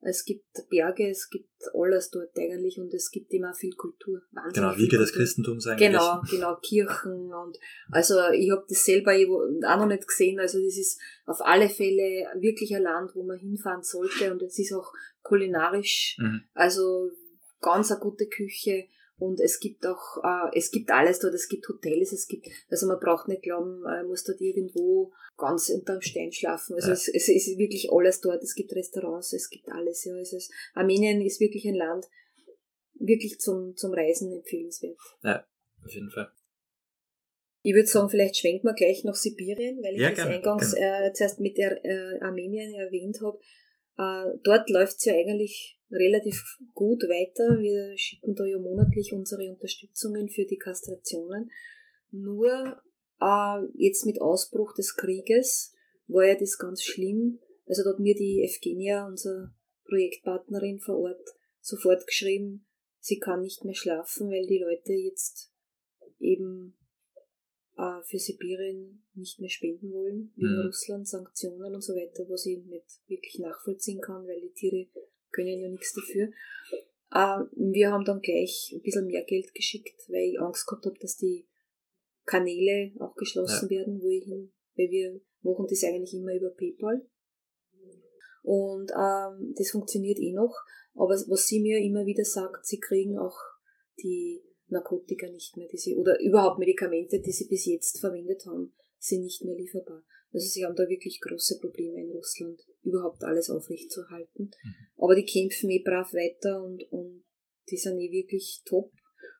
Es 0.00 0.24
gibt 0.24 0.46
Berge, 0.70 1.10
es 1.10 1.28
gibt 1.28 1.50
alles 1.74 2.10
dort 2.10 2.38
eigentlich 2.38 2.78
und 2.78 2.94
es 2.94 3.10
gibt 3.10 3.32
immer 3.32 3.52
viel 3.52 3.74
Kultur. 3.74 4.22
Wahnsinnig 4.30 4.54
genau, 4.54 4.76
Wiege 4.76 4.98
des 4.98 5.12
Christentums 5.12 5.66
eigentlich. 5.66 5.88
Genau, 5.88 6.22
genau, 6.30 6.56
Kirchen 6.56 7.32
und 7.32 7.58
also 7.90 8.14
ich 8.32 8.50
habe 8.50 8.64
das 8.68 8.84
selber 8.84 9.12
auch 9.12 9.78
noch 9.78 9.86
nicht 9.86 10.06
gesehen, 10.06 10.38
also 10.38 10.62
das 10.62 10.78
ist 10.78 11.00
auf 11.26 11.40
alle 11.40 11.68
Fälle 11.68 12.26
wirklich 12.40 12.74
ein 12.76 12.82
Land, 12.82 13.10
wo 13.14 13.24
man 13.24 13.38
hinfahren 13.38 13.82
sollte 13.82 14.32
und 14.32 14.40
es 14.42 14.58
ist 14.58 14.72
auch 14.72 14.92
kulinarisch, 15.22 16.16
mhm. 16.20 16.42
also 16.54 17.10
ganz 17.60 17.90
eine 17.90 18.00
gute 18.00 18.28
Küche 18.28 18.86
und 19.18 19.40
es 19.40 19.58
gibt 19.58 19.84
auch, 19.84 20.22
äh, 20.22 20.56
es 20.56 20.70
gibt 20.70 20.90
alles 20.90 21.18
dort, 21.18 21.34
es 21.34 21.48
gibt 21.48 21.68
Hotels, 21.68 22.12
es 22.12 22.28
gibt, 22.28 22.46
also 22.70 22.86
man 22.86 23.00
braucht 23.00 23.28
nicht 23.28 23.42
glauben, 23.42 23.80
man 23.80 24.06
muss 24.06 24.24
dort 24.24 24.40
irgendwo 24.40 25.12
ganz 25.36 25.70
unterm 25.70 26.00
Stein 26.00 26.32
schlafen. 26.32 26.74
Also 26.76 26.88
ja. 26.88 26.94
es, 26.94 27.08
es, 27.08 27.28
ist 27.28 27.58
wirklich 27.58 27.90
alles 27.92 28.20
dort, 28.20 28.42
es 28.42 28.54
gibt 28.54 28.72
Restaurants, 28.72 29.32
es 29.32 29.50
gibt 29.50 29.68
alles, 29.70 30.04
ja. 30.04 30.16
Es, 30.18 30.50
Armenien 30.74 31.20
ist 31.20 31.40
wirklich 31.40 31.66
ein 31.66 31.74
Land, 31.74 32.06
wirklich 32.94 33.38
zum, 33.40 33.76
zum 33.76 33.92
Reisen 33.92 34.32
empfehlenswert. 34.32 34.98
Ja, 35.22 35.44
auf 35.84 35.92
jeden 35.92 36.10
Fall. 36.10 36.30
Ich 37.62 37.74
würde 37.74 37.88
sagen, 37.88 38.08
vielleicht 38.08 38.36
schwenken 38.36 38.66
wir 38.68 38.74
gleich 38.74 39.02
nach 39.02 39.16
Sibirien, 39.16 39.82
weil 39.82 39.94
ich 39.94 40.00
ja, 40.00 40.10
das 40.10 40.18
gerne, 40.18 40.36
eingangs 40.36 40.74
gerne. 40.74 41.08
Äh, 41.08 41.12
zuerst 41.12 41.40
mit 41.40 41.58
der 41.58 41.84
äh, 41.84 42.20
Armenien 42.20 42.72
erwähnt 42.74 43.20
habe. 43.20 43.38
Äh, 43.98 44.38
dort 44.44 44.70
läuft's 44.70 45.04
ja 45.04 45.14
eigentlich 45.14 45.78
relativ 45.90 46.58
gut 46.74 47.02
weiter. 47.04 47.58
Wir 47.58 47.96
schicken 47.96 48.34
da 48.34 48.44
ja 48.44 48.58
monatlich 48.58 49.12
unsere 49.12 49.50
Unterstützungen 49.50 50.28
für 50.28 50.44
die 50.44 50.58
Kastrationen. 50.58 51.50
Nur 52.10 52.80
äh, 53.20 53.58
jetzt 53.74 54.06
mit 54.06 54.20
Ausbruch 54.20 54.74
des 54.74 54.94
Krieges 54.96 55.74
war 56.06 56.24
ja 56.24 56.36
das 56.36 56.58
ganz 56.58 56.82
schlimm. 56.82 57.40
Also 57.66 57.82
da 57.82 57.90
hat 57.90 57.98
mir 57.98 58.14
die 58.14 58.42
Evgenia, 58.42 59.06
unsere 59.06 59.52
Projektpartnerin 59.84 60.78
vor 60.78 60.98
Ort, 60.98 61.28
sofort 61.60 62.06
geschrieben, 62.06 62.66
sie 63.00 63.18
kann 63.18 63.42
nicht 63.42 63.64
mehr 63.64 63.74
schlafen, 63.74 64.30
weil 64.30 64.46
die 64.46 64.58
Leute 64.58 64.92
jetzt 64.92 65.52
eben 66.18 66.78
äh, 67.78 68.02
für 68.02 68.18
Sibirien 68.18 69.04
nicht 69.14 69.40
mehr 69.40 69.48
spenden 69.48 69.92
wollen, 69.92 70.32
wegen 70.36 70.60
mhm. 70.60 70.66
Russland, 70.66 71.08
Sanktionen 71.08 71.74
und 71.74 71.80
so 71.80 71.94
weiter, 71.94 72.28
was 72.28 72.44
ich 72.44 72.58
nicht 72.64 73.00
wirklich 73.06 73.38
nachvollziehen 73.38 74.00
kann, 74.00 74.26
weil 74.26 74.40
die 74.40 74.52
Tiere 74.52 74.86
können 75.30 75.60
ja 75.60 75.68
nichts 75.68 75.94
dafür. 75.94 76.30
Äh, 77.10 77.44
wir 77.56 77.92
haben 77.92 78.04
dann 78.04 78.20
gleich 78.20 78.72
ein 78.74 78.82
bisschen 78.82 79.06
mehr 79.06 79.22
Geld 79.24 79.54
geschickt, 79.54 80.02
weil 80.08 80.30
ich 80.30 80.40
Angst 80.40 80.66
gehabt 80.66 80.86
habe, 80.86 80.98
dass 80.98 81.16
die 81.16 81.46
Kanäle 82.26 82.92
auch 82.98 83.14
geschlossen 83.14 83.68
ja. 83.70 83.78
werden, 83.78 84.02
wo 84.02 84.10
ich 84.10 84.24
hin, 84.24 84.52
weil 84.76 84.90
wir 84.90 85.20
machen 85.42 85.66
das 85.70 85.84
eigentlich 85.84 86.12
immer 86.14 86.34
über 86.34 86.50
PayPal. 86.50 87.06
Und 88.42 88.90
ähm, 88.90 89.54
das 89.56 89.70
funktioniert 89.70 90.18
eh 90.18 90.32
noch. 90.32 90.54
Aber 90.94 91.10
was 91.10 91.46
sie 91.46 91.60
mir 91.60 91.78
immer 91.78 92.06
wieder 92.06 92.24
sagt, 92.24 92.66
sie 92.66 92.80
kriegen 92.80 93.18
auch 93.18 93.38
die 94.02 94.42
Narkotika 94.68 95.28
nicht 95.28 95.56
mehr, 95.56 95.68
die 95.68 95.78
sie, 95.78 95.96
oder 95.96 96.20
überhaupt 96.20 96.58
Medikamente, 96.58 97.20
die 97.20 97.32
sie 97.32 97.48
bis 97.48 97.66
jetzt 97.66 98.00
verwendet 98.00 98.44
haben, 98.46 98.72
sind 98.98 99.22
nicht 99.22 99.44
mehr 99.44 99.54
lieferbar. 99.54 100.04
Also 100.32 100.46
sie 100.46 100.64
haben 100.64 100.76
da 100.76 100.88
wirklich 100.88 101.20
große 101.20 101.58
Probleme 101.58 102.00
in 102.00 102.10
Russland, 102.10 102.60
überhaupt 102.82 103.24
alles 103.24 103.48
aufrechtzuerhalten. 103.48 104.50
Mhm. 104.62 104.74
Aber 104.96 105.14
die 105.14 105.24
kämpfen 105.24 105.70
eh 105.70 105.82
brav 105.82 106.12
weiter 106.12 106.62
und, 106.62 106.82
und 106.92 107.24
die 107.70 107.76
sind 107.76 107.98
eh 107.98 108.10
wirklich 108.10 108.62
top. 108.66 108.92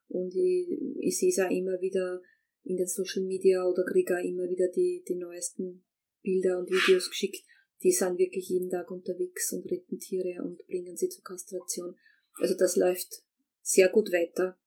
Und 0.08 0.34
ich, 0.34 0.68
ich 1.00 1.18
sehe 1.18 1.28
es 1.28 1.38
auch 1.38 1.50
immer 1.50 1.80
wieder 1.80 2.22
in 2.64 2.76
den 2.76 2.86
Social 2.86 3.24
Media 3.24 3.64
oder 3.64 3.84
kriege 3.84 4.16
auch 4.16 4.24
immer 4.24 4.48
wieder 4.48 4.68
die, 4.68 5.04
die 5.06 5.16
neuesten 5.16 5.84
Bilder 6.22 6.58
und 6.58 6.70
Videos 6.70 7.08
geschickt. 7.10 7.44
Die 7.82 7.92
sind 7.92 8.18
wirklich 8.18 8.48
jeden 8.48 8.70
Tag 8.70 8.90
unterwegs 8.90 9.52
und 9.52 9.70
retten 9.70 9.98
Tiere 9.98 10.42
und 10.42 10.66
bringen 10.66 10.96
sie 10.96 11.08
zur 11.08 11.22
Kastration. 11.22 11.96
Also 12.34 12.54
das 12.54 12.76
läuft 12.76 13.22
sehr 13.62 13.88
gut 13.88 14.10
weiter. 14.10 14.58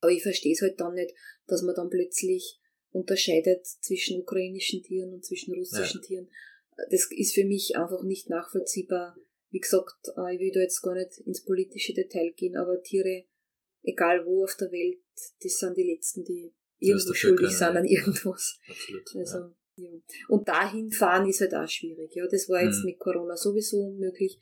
Aber 0.00 0.12
ich 0.12 0.22
verstehe 0.22 0.52
es 0.52 0.62
halt 0.62 0.80
dann 0.80 0.94
nicht, 0.94 1.14
dass 1.46 1.62
man 1.62 1.74
dann 1.74 1.90
plötzlich 1.90 2.60
unterscheidet 2.92 3.66
zwischen 3.66 4.20
ukrainischen 4.20 4.82
Tieren 4.82 5.12
und 5.12 5.24
zwischen 5.24 5.54
russischen 5.54 6.00
ja. 6.02 6.06
Tieren. 6.06 6.28
Das 6.90 7.08
ist 7.10 7.34
für 7.34 7.44
mich 7.44 7.76
einfach 7.76 8.02
nicht 8.02 8.30
nachvollziehbar. 8.30 9.16
Wie 9.50 9.60
gesagt, 9.60 10.08
äh, 10.16 10.34
ich 10.34 10.40
will 10.40 10.52
da 10.52 10.60
jetzt 10.60 10.80
gar 10.82 10.94
nicht 10.94 11.18
ins 11.18 11.44
politische 11.44 11.92
Detail 11.92 12.32
gehen, 12.32 12.56
aber 12.56 12.82
Tiere, 12.82 13.24
egal 13.82 14.24
wo 14.24 14.44
auf 14.44 14.56
der 14.56 14.72
Welt, 14.72 14.98
das 15.42 15.58
sind 15.58 15.76
die 15.76 15.90
Letzten, 15.92 16.24
die 16.24 16.52
irgendwo 16.78 17.12
schuldig 17.12 17.50
sind 17.50 17.76
an 17.76 17.84
irgendwas. 17.84 18.58
Absolut, 18.68 19.16
also, 19.16 19.38
ja. 19.76 19.88
ja. 19.88 20.00
Und 20.28 20.48
dahin 20.48 20.90
fahren 20.90 21.28
ist 21.28 21.40
halt 21.40 21.54
auch 21.54 21.68
schwierig. 21.68 22.14
Ja, 22.14 22.26
das 22.26 22.48
war 22.48 22.62
jetzt 22.62 22.80
mhm. 22.80 22.86
mit 22.86 22.98
Corona 22.98 23.36
sowieso 23.36 23.78
unmöglich. 23.82 24.40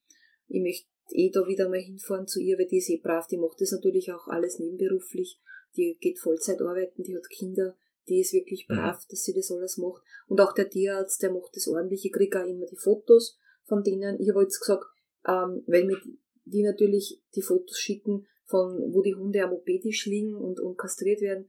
Ich 0.47 0.61
möchte 0.61 0.88
eh 1.11 1.31
da 1.31 1.45
wieder 1.47 1.69
mal 1.69 1.79
hinfahren 1.79 2.27
zu 2.27 2.39
ihr, 2.39 2.57
weil 2.57 2.67
die 2.67 2.77
ist 2.77 2.89
eh 2.89 2.97
brav, 2.97 3.27
die 3.27 3.37
macht 3.37 3.61
das 3.61 3.71
natürlich 3.71 4.11
auch 4.11 4.27
alles 4.27 4.59
nebenberuflich. 4.59 5.39
Die 5.75 5.97
geht 5.99 6.19
Vollzeit 6.19 6.61
arbeiten, 6.61 7.03
die 7.03 7.15
hat 7.15 7.29
Kinder, 7.29 7.75
die 8.07 8.19
ist 8.19 8.33
wirklich 8.33 8.67
mhm. 8.67 8.75
brav, 8.75 9.05
dass 9.09 9.23
sie 9.23 9.33
das 9.33 9.51
alles 9.51 9.77
macht. 9.77 10.03
Und 10.27 10.41
auch 10.41 10.53
der 10.53 10.69
Tierarzt, 10.69 11.21
der 11.21 11.31
macht 11.31 11.55
das 11.55 11.67
ordentlich. 11.67 12.05
Ich 12.05 12.11
kriege 12.11 12.41
auch 12.41 12.47
immer 12.47 12.65
die 12.65 12.77
Fotos 12.77 13.37
von 13.65 13.83
denen. 13.83 14.19
Ich 14.19 14.29
habe 14.29 14.41
jetzt 14.41 14.59
gesagt, 14.59 14.85
ähm, 15.27 15.63
weil 15.67 15.85
mir 15.85 15.97
die 16.45 16.63
natürlich 16.63 17.21
die 17.35 17.41
Fotos 17.41 17.77
schicken, 17.77 18.25
von 18.45 18.91
wo 18.91 19.03
die 19.03 19.13
Hunde 19.13 19.43
am 19.43 19.53
OP-Tisch 19.53 20.07
liegen 20.07 20.35
und, 20.35 20.59
und 20.59 20.77
kastriert 20.77 21.21
werden 21.21 21.47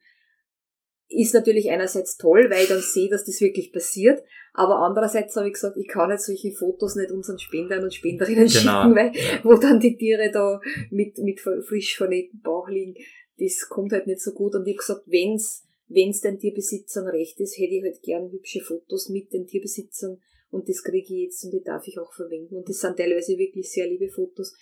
ist 1.11 1.35
natürlich 1.35 1.70
einerseits 1.70 2.16
toll, 2.16 2.49
weil 2.51 2.62
ich 2.62 2.68
dann 2.68 2.81
sehe, 2.81 3.11
dass 3.11 3.25
das 3.25 3.40
wirklich 3.40 3.73
passiert, 3.73 4.23
aber 4.53 4.79
andererseits 4.79 5.37
habe 5.37 5.49
ich 5.49 5.55
gesagt, 5.55 5.77
ich 5.77 5.88
kann 5.88 6.11
jetzt 6.11 6.27
solche 6.27 6.53
Fotos 6.53 6.96
nicht 6.96 7.11
unseren 7.11 7.38
Spendern 7.38 7.85
und 7.85 7.94
Spenderinnen 7.94 8.49
genau. 8.49 8.83
schicken, 8.83 8.96
weil 8.96 9.12
wo 9.42 9.55
dann 9.55 9.81
die 9.81 9.96
Tiere 9.96 10.31
da 10.33 10.61
mit, 10.90 11.18
mit 11.18 11.40
frisch 11.40 11.96
vernähten 11.96 12.40
Bauch 12.40 12.68
liegen, 12.68 12.94
das 13.38 13.68
kommt 13.68 13.92
halt 13.92 14.07
nicht 14.07 14.20
so 14.20 14.33
gut. 14.33 14.55
Und 14.55 14.66
ich 14.66 14.75
habe 14.75 14.79
gesagt, 14.79 15.03
wenn's 15.07 15.66
wenn's 15.90 16.20
den 16.20 16.38
Tierbesitzern 16.38 17.09
recht 17.09 17.38
ist, 17.40 17.59
hätte 17.59 17.75
ich 17.75 17.83
halt 17.83 18.01
gern 18.03 18.31
hübsche 18.31 18.61
Fotos 18.61 19.09
mit 19.09 19.33
den 19.33 19.46
Tierbesitzern 19.46 20.18
und 20.51 20.68
das 20.68 20.83
kriege 20.83 21.14
ich 21.14 21.25
jetzt 21.25 21.44
und 21.44 21.53
die 21.53 21.62
darf 21.62 21.87
ich 21.87 21.99
auch 21.99 22.12
verwenden. 22.12 22.57
Und 22.57 22.68
das 22.68 22.81
sind 22.81 22.96
teilweise 22.96 23.37
wirklich 23.37 23.70
sehr 23.70 23.88
liebe 23.88 24.09
Fotos. 24.09 24.55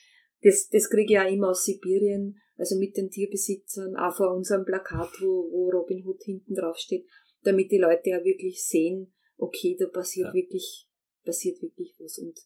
Das, 0.42 0.68
das 0.70 0.88
kriege 0.88 1.14
ich 1.14 1.18
auch 1.18 1.30
immer 1.30 1.50
aus 1.50 1.64
Sibirien 1.64 2.40
also 2.58 2.76
mit 2.76 2.96
den 2.96 3.10
Tierbesitzern, 3.10 3.96
auch 3.96 4.14
vor 4.14 4.34
unserem 4.34 4.64
Plakat, 4.64 5.10
wo, 5.20 5.50
wo 5.50 5.70
Robin 5.70 6.04
Hood 6.04 6.22
hinten 6.24 6.54
drauf 6.54 6.76
steht, 6.76 7.06
damit 7.44 7.70
die 7.70 7.78
Leute 7.78 8.10
ja 8.10 8.24
wirklich 8.24 8.62
sehen, 8.62 9.12
okay, 9.36 9.76
da 9.78 9.86
passiert 9.86 10.28
ja. 10.28 10.34
wirklich, 10.34 10.88
passiert 11.24 11.62
wirklich 11.62 11.94
was. 11.98 12.18
Und 12.18 12.38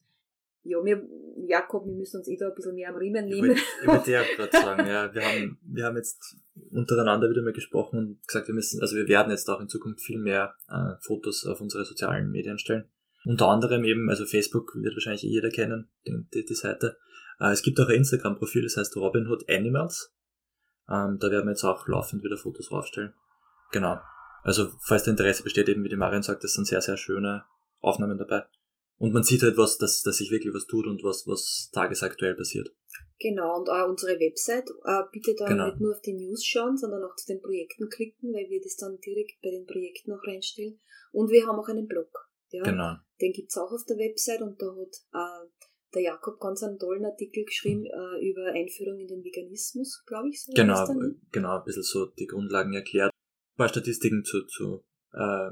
ja, 0.64 0.84
wir, 0.84 1.02
Jakob, 1.46 1.86
wir 1.86 1.94
müssen 1.94 2.18
uns 2.18 2.28
eh 2.28 2.36
da 2.36 2.48
ein 2.48 2.54
bisschen 2.54 2.74
mehr 2.74 2.90
am 2.90 2.96
Riemen 2.96 3.24
nehmen. 3.24 3.56
Ich 3.80 3.88
wollte 3.88 4.12
ja 4.12 4.22
gerade 4.36 4.52
sagen, 4.52 4.86
ja, 4.86 5.12
wir 5.12 5.22
haben, 5.22 5.58
wir 5.62 5.84
haben 5.84 5.96
jetzt 5.96 6.36
untereinander 6.70 7.28
wieder 7.30 7.42
mal 7.42 7.52
gesprochen 7.52 7.98
und 7.98 8.26
gesagt, 8.26 8.46
wir 8.46 8.54
müssen, 8.54 8.80
also 8.80 8.94
wir 8.96 9.08
werden 9.08 9.30
jetzt 9.30 9.48
auch 9.48 9.60
in 9.60 9.68
Zukunft 9.68 10.02
viel 10.02 10.18
mehr 10.18 10.54
äh, 10.68 10.94
Fotos 11.00 11.46
auf 11.46 11.60
unsere 11.60 11.84
sozialen 11.84 12.30
Medien 12.30 12.58
stellen. 12.58 12.84
Unter 13.24 13.48
anderem 13.48 13.84
eben, 13.84 14.10
also 14.10 14.26
Facebook 14.26 14.74
wird 14.74 14.94
wahrscheinlich 14.94 15.22
jeder 15.22 15.50
kennen, 15.50 15.88
die, 16.06 16.44
die 16.44 16.54
Seite. 16.54 16.98
Äh, 17.42 17.50
es 17.50 17.62
gibt 17.62 17.80
auch 17.80 17.88
ein 17.88 17.96
Instagram-Profil, 17.96 18.62
das 18.62 18.76
heißt 18.76 18.96
Robinhood 18.96 19.48
Animals. 19.50 20.14
Ähm, 20.88 21.18
da 21.18 21.30
werden 21.30 21.46
wir 21.46 21.52
jetzt 21.52 21.64
auch 21.64 21.86
laufend 21.88 22.22
wieder 22.22 22.36
Fotos 22.36 22.68
draufstellen. 22.68 23.14
Genau. 23.72 23.98
Also, 24.44 24.68
falls 24.80 25.04
der 25.04 25.12
Interesse 25.12 25.42
besteht, 25.42 25.68
eben 25.68 25.84
wie 25.84 25.88
die 25.88 25.96
Marion 25.96 26.22
sagt, 26.22 26.44
das 26.44 26.54
sind 26.54 26.66
sehr, 26.66 26.80
sehr 26.80 26.96
schöne 26.96 27.44
Aufnahmen 27.80 28.18
dabei. 28.18 28.44
Und 28.98 29.12
man 29.12 29.24
sieht 29.24 29.42
halt 29.42 29.56
was, 29.56 29.78
dass, 29.78 30.02
dass 30.02 30.18
sich 30.18 30.30
wirklich 30.30 30.54
was 30.54 30.66
tut 30.66 30.86
und 30.86 31.02
was, 31.02 31.26
was 31.26 31.70
tagesaktuell 31.72 32.34
passiert. 32.36 32.72
Genau, 33.18 33.58
und 33.58 33.68
auch 33.68 33.88
unsere 33.88 34.18
Website, 34.18 34.68
äh, 34.84 35.02
bitte 35.12 35.34
da 35.36 35.46
genau. 35.46 35.66
nicht 35.66 35.80
nur 35.80 35.92
auf 35.92 36.02
die 36.02 36.14
News 36.14 36.44
schauen, 36.44 36.76
sondern 36.76 37.02
auch 37.02 37.16
zu 37.16 37.26
den 37.26 37.40
Projekten 37.40 37.88
klicken, 37.88 38.32
weil 38.32 38.48
wir 38.48 38.60
das 38.60 38.76
dann 38.76 38.98
direkt 39.00 39.40
bei 39.42 39.50
den 39.50 39.66
Projekten 39.66 40.12
auch 40.12 40.24
reinstellen. 40.24 40.80
Und 41.10 41.30
wir 41.30 41.46
haben 41.46 41.58
auch 41.58 41.68
einen 41.68 41.88
Blog. 41.88 42.30
Ja? 42.50 42.62
Genau. 42.62 42.96
Den 43.20 43.32
gibt's 43.32 43.56
auch 43.56 43.72
auf 43.72 43.84
der 43.88 43.96
Website 43.96 44.42
und 44.42 44.60
da 44.60 44.66
hat 44.66 44.94
äh, 45.14 45.48
der 45.94 46.02
Jakob 46.02 46.40
ganz 46.40 46.62
einen 46.62 46.78
tollen 46.78 47.04
Artikel 47.04 47.44
geschrieben 47.44 47.84
äh, 47.86 48.28
über 48.28 48.46
Einführung 48.46 48.98
in 48.98 49.08
den 49.08 49.24
Veganismus, 49.24 50.02
glaube 50.06 50.28
ich. 50.28 50.42
So 50.42 50.52
genau, 50.52 50.86
genau, 51.30 51.58
ein 51.58 51.64
bisschen 51.64 51.82
so 51.82 52.06
die 52.06 52.26
Grundlagen 52.26 52.72
erklärt. 52.72 53.10
Ein 53.12 53.56
paar 53.56 53.68
Statistiken 53.68 54.24
zu, 54.24 54.44
zu 54.46 54.84
äh, 55.12 55.50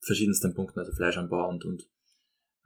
verschiedensten 0.00 0.54
Punkten, 0.54 0.78
also 0.78 0.92
Fleischanbau 0.92 1.48
und, 1.48 1.64
und 1.64 1.88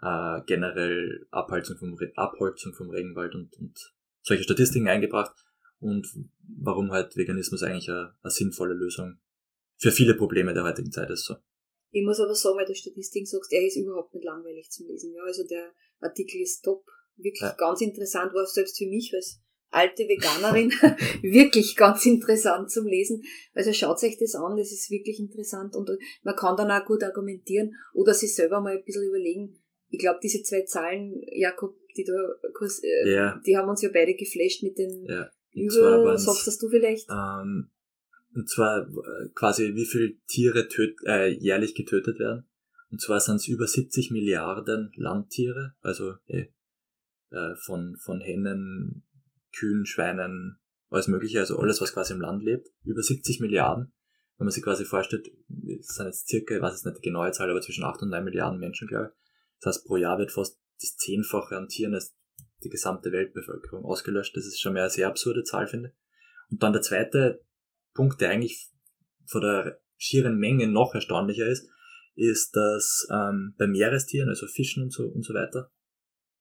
äh, 0.03 0.41
generell 0.47 1.27
Abholzung 1.31 1.77
vom, 1.79 1.97
Abholzung 2.15 2.75
vom 2.75 2.91
Regenwald 2.91 3.35
und, 3.35 3.57
und 3.59 3.95
solche 4.23 4.43
Statistiken 4.43 4.89
eingebracht 4.89 5.35
und 5.79 6.07
warum 6.59 6.91
halt 6.93 7.17
Veganismus 7.17 7.63
eigentlich 7.63 7.91
eine, 7.91 8.15
eine 8.23 8.31
sinnvolle 8.31 8.75
Lösung 8.75 9.19
für 9.79 9.93
viele 9.93 10.15
Probleme 10.15 10.55
der 10.55 10.65
heutigen 10.65 10.91
Zeit 10.91 11.11
ist. 11.11 11.25
So. 11.25 11.37
Ich 11.91 12.05
muss 12.05 12.21
aber 12.21 12.35
sagen, 12.35 12.59
weil 12.59 12.67
du 12.67 12.75
Statistiken 12.75 13.27
sagst, 13.27 13.53
er 13.53 13.67
ist 13.67 13.77
überhaupt 13.77 14.15
nicht 14.15 14.25
langweilig 14.25 14.71
zum 14.71 14.87
Lesen. 14.87 15.15
Ja, 15.15 15.23
also 15.23 15.47
der 15.47 15.73
Artikel 16.01 16.41
ist 16.41 16.63
top 16.63 16.85
wirklich 17.17 17.41
ja. 17.43 17.55
ganz 17.57 17.81
interessant 17.81 18.33
war, 18.35 18.47
selbst 18.47 18.79
für 18.79 18.87
mich 18.87 19.13
als 19.15 19.41
alte 19.71 20.05
Veganerin, 20.05 20.71
wirklich 21.23 21.77
ganz 21.77 22.07
interessant 22.07 22.71
zum 22.71 22.87
Lesen. 22.87 23.23
Also 23.55 23.73
schaut 23.73 24.03
euch 24.03 24.17
das 24.19 24.35
an, 24.35 24.57
das 24.57 24.73
ist 24.73 24.91
wirklich 24.91 25.19
interessant 25.19 25.75
und 25.75 25.91
man 26.23 26.37
kann 26.37 26.57
dann 26.57 26.71
auch 26.71 26.85
gut 26.85 27.03
argumentieren 27.03 27.75
oder 27.93 28.15
sich 28.15 28.35
selber 28.35 28.61
mal 28.61 28.77
ein 28.77 28.85
bisschen 28.85 29.07
überlegen. 29.07 29.61
Ich 29.89 29.99
glaube, 29.99 30.19
diese 30.23 30.43
zwei 30.43 30.63
Zahlen, 30.63 31.23
Jakob, 31.33 31.77
die 31.97 32.05
da 32.05 32.13
kurz, 32.55 32.83
äh, 32.83 33.13
ja. 33.13 33.41
die 33.47 33.57
haben 33.57 33.69
uns 33.69 33.83
ja 33.83 33.91
beide 33.93 34.15
geflasht 34.15 34.63
mit 34.63 34.79
den 34.79 35.05
ja. 35.07 35.31
über, 35.53 36.19
sagst 36.19 36.47
das 36.47 36.59
du 36.59 36.69
vielleicht? 36.69 37.09
Ähm, 37.11 37.71
und 38.35 38.51
zwar 38.51 38.83
äh, 38.83 39.29
quasi 39.35 39.75
wie 39.75 39.87
viele 39.87 40.15
Tiere 40.27 40.69
töt, 40.69 40.97
äh, 41.07 41.29
jährlich 41.29 41.75
getötet 41.75 42.19
werden. 42.19 42.47
Und 42.91 43.01
zwar 43.01 43.21
sind 43.21 43.37
es 43.37 43.49
über 43.49 43.67
70 43.67 44.11
Milliarden 44.11 44.93
Landtiere, 44.97 45.75
also 45.81 46.15
äh, 46.27 46.47
von, 47.65 47.97
von 47.97 48.21
Hennen, 48.21 49.05
Kühen, 49.57 49.87
Schweinen, 49.87 50.59
alles 50.91 51.09
mögliche, 51.09 51.41
also 51.41 51.59
alles, 51.59 51.81
was 51.81 51.93
quasi 51.93 52.12
im 52.12 52.21
Land 52.21 52.43
lebt, 52.43 52.69
über 52.85 53.03
70 53.03 53.41
Milliarden. 53.41 53.93
Wenn 54.39 54.45
man 54.45 54.53
sich 54.53 54.62
quasi 54.62 54.85
vorstellt, 54.85 55.29
es 55.81 55.95
sind 55.95 56.07
jetzt 56.07 56.29
circa, 56.29 56.57
ich 56.57 56.62
weiß 56.62 56.75
jetzt 56.75 56.85
nicht 56.85 56.99
die 56.99 57.09
genaue 57.09 57.33
Zahl, 57.33 57.51
aber 57.51 57.61
zwischen 57.61 57.85
8 57.85 58.03
und 58.03 58.11
9 58.11 58.23
Milliarden 58.25 58.61
Menschen, 58.61 58.87
glaube 58.87 59.07
ich. 59.07 59.23
Das 59.61 59.77
heißt, 59.77 59.87
pro 59.87 59.97
Jahr 59.97 60.19
wird 60.19 60.31
fast 60.31 60.61
das 60.81 60.97
Zehnfache 60.97 61.57
an 61.57 61.69
Tieren 61.69 61.95
als 61.95 62.15
die 62.62 62.69
gesamte 62.69 63.12
Weltbevölkerung 63.12 63.85
ausgelöscht. 63.85 64.37
Das 64.37 64.47
ist 64.47 64.61
schon 64.61 64.75
mal 64.75 64.81
eine 64.81 64.91
sehr 64.91 65.09
absurde 65.09 65.43
Zahl, 65.43 65.67
finde 65.67 65.95
Und 66.51 66.62
dann 66.62 66.75
der 66.75 66.83
zweite 66.83 67.43
Punkt, 67.95 68.21
der 68.21 68.31
eigentlich 68.31 68.69
von 69.27 69.41
der 69.41 69.81
schieren 69.97 70.37
Menge 70.37 70.69
noch 70.69 70.95
erstaunlicher 70.95 71.47
ist, 71.47 71.69
ist, 72.15 72.55
dass 72.55 73.07
ähm, 73.11 73.55
bei 73.59 73.67
Meerestieren, 73.67 74.29
also 74.29 74.47
Fischen 74.47 74.83
und 74.83 74.93
so 74.93 75.05
und 75.05 75.23
so 75.23 75.35
weiter, 75.35 75.71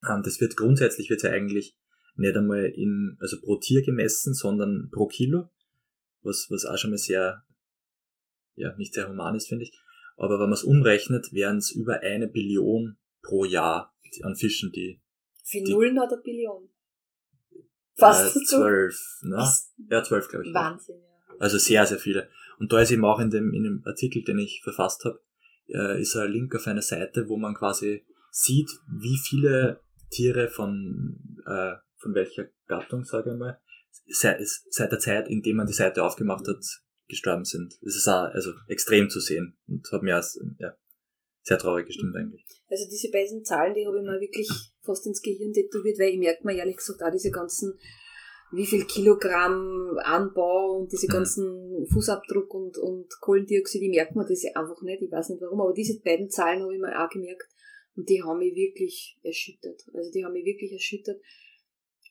ähm, 0.10 0.22
das 0.24 0.40
wird 0.42 0.58
grundsätzlich 0.58 1.10
wird 1.10 1.24
ja 1.24 1.32
eigentlich 1.32 1.76
nicht 2.16 2.36
einmal 2.36 2.66
in, 2.66 3.18
also 3.20 3.40
pro 3.42 3.58
Tier 3.58 3.84
gemessen, 3.84 4.34
sondern 4.34 4.90
pro 4.92 5.08
Kilo, 5.08 5.50
was, 6.22 6.48
was 6.50 6.66
auch 6.66 6.78
schon 6.78 6.92
mal 6.92 6.98
sehr, 6.98 7.44
ja, 8.56 8.76
nicht 8.78 8.94
sehr 8.94 9.10
human 9.10 9.36
ist, 9.36 9.48
finde 9.48 9.66
ich. 9.66 9.78
Aber 10.18 10.36
wenn 10.36 10.50
man 10.50 10.54
es 10.54 10.64
umrechnet, 10.64 11.34
wären 11.34 11.58
es 11.58 11.72
über 11.72 12.02
eine 12.02 12.28
Billion 12.28 12.98
pro 13.22 13.44
Jahr 13.44 13.94
an 14.22 14.36
Fischen, 14.36 14.72
die. 14.72 15.02
Für 15.44 15.62
Nullen 15.62 16.00
hat 16.00 16.12
eine 16.12 16.22
Billion. 16.22 16.70
Fast 17.96 18.36
äh, 18.36 18.44
zwölf, 18.46 19.20
ne? 19.24 19.46
Ja, 19.90 20.04
zwölf, 20.04 20.28
glaube 20.30 20.48
ich. 20.48 20.54
Wahnsinn, 20.54 20.96
ja. 21.02 21.36
Also 21.40 21.58
sehr, 21.58 21.86
sehr 21.86 22.00
viele. 22.00 22.30
Und 22.60 22.72
da 22.72 22.80
ist 22.80 22.92
eben 22.92 23.04
auch 23.04 23.20
in 23.20 23.30
dem, 23.30 23.54
in 23.54 23.64
dem 23.64 23.84
Artikel, 23.86 24.24
den 24.24 24.40
ich 24.40 24.62
verfasst 24.64 25.04
habe, 25.04 25.22
äh, 25.68 26.02
ist 26.02 26.16
ein 26.16 26.32
Link 26.32 26.56
auf 26.56 26.68
eine 26.68 26.82
Seite, 26.82 27.28
wo 27.28 27.38
man 27.38 27.54
quasi 27.54 28.06
sieht, 28.32 28.70
wie 28.88 29.18
viele 29.18 29.82
Tiere 30.16 30.48
von 30.50 31.42
äh, 31.46 31.76
von 32.06 32.14
welcher 32.14 32.48
Gattung, 32.68 33.04
sage 33.04 33.32
ich 33.32 33.38
mal, 33.38 33.60
seit, 34.08 34.40
seit 34.70 34.92
der 34.92 35.00
Zeit, 35.00 35.28
in 35.28 35.42
der 35.42 35.56
man 35.56 35.66
die 35.66 35.74
Seite 35.74 36.04
aufgemacht 36.04 36.48
hat, 36.48 36.64
gestorben 37.08 37.46
sind. 37.46 37.74
Das 37.82 37.96
ist 37.96 38.08
auch 38.08 38.30
also 38.32 38.52
extrem 38.68 39.10
zu 39.10 39.20
sehen 39.20 39.58
und 39.68 39.88
hat 39.92 40.04
mir 40.04 40.16
als, 40.16 40.40
ja, 40.60 40.76
sehr 41.42 41.58
traurig 41.58 41.88
gestimmt 41.88 42.16
eigentlich. 42.16 42.46
Also 42.68 42.86
diese 42.90 43.12
beiden 43.12 43.44
Zahlen, 43.44 43.74
die 43.74 43.86
habe 43.86 43.98
ich 43.98 44.04
mir 44.04 44.20
wirklich 44.20 44.50
fast 44.82 45.06
ins 45.06 45.22
Gehirn 45.22 45.54
tätowiert, 45.54 46.00
weil 46.00 46.14
ich 46.14 46.20
merke 46.20 46.46
mir 46.46 46.56
ehrlich 46.56 46.78
gesagt 46.78 47.02
auch 47.04 47.12
diese 47.12 47.32
ganzen, 47.32 47.78
wie 48.52 48.66
viel 48.66 48.86
Kilogramm 48.86 49.98
Anbau 50.04 50.80
und 50.80 50.92
diese 50.92 51.08
mhm. 51.08 51.12
ganzen 51.12 51.88
Fußabdruck 51.92 52.54
und, 52.54 52.78
und 52.78 53.08
Kohlendioxid, 53.22 53.82
ich 53.82 53.90
merke 53.90 54.18
mir 54.18 54.26
das 54.28 54.46
einfach 54.56 54.82
nicht, 54.82 55.02
ich 55.02 55.12
weiß 55.12 55.30
nicht 55.30 55.42
warum, 55.42 55.62
aber 55.62 55.74
diese 55.74 56.00
beiden 56.02 56.30
Zahlen 56.30 56.62
habe 56.62 56.74
ich 56.74 56.82
mir 56.82 57.04
auch 57.04 57.10
gemerkt 57.10 57.55
und 57.96 58.10
die 58.10 58.24
haben 58.24 58.40
mich 58.40 58.56
wirklich 58.56 59.18
erschüttert. 59.24 59.84
Also 59.94 60.12
die 60.12 60.26
haben 60.26 60.34
mich 60.34 60.46
wirklich 60.46 60.72
erschüttert, 60.72 61.22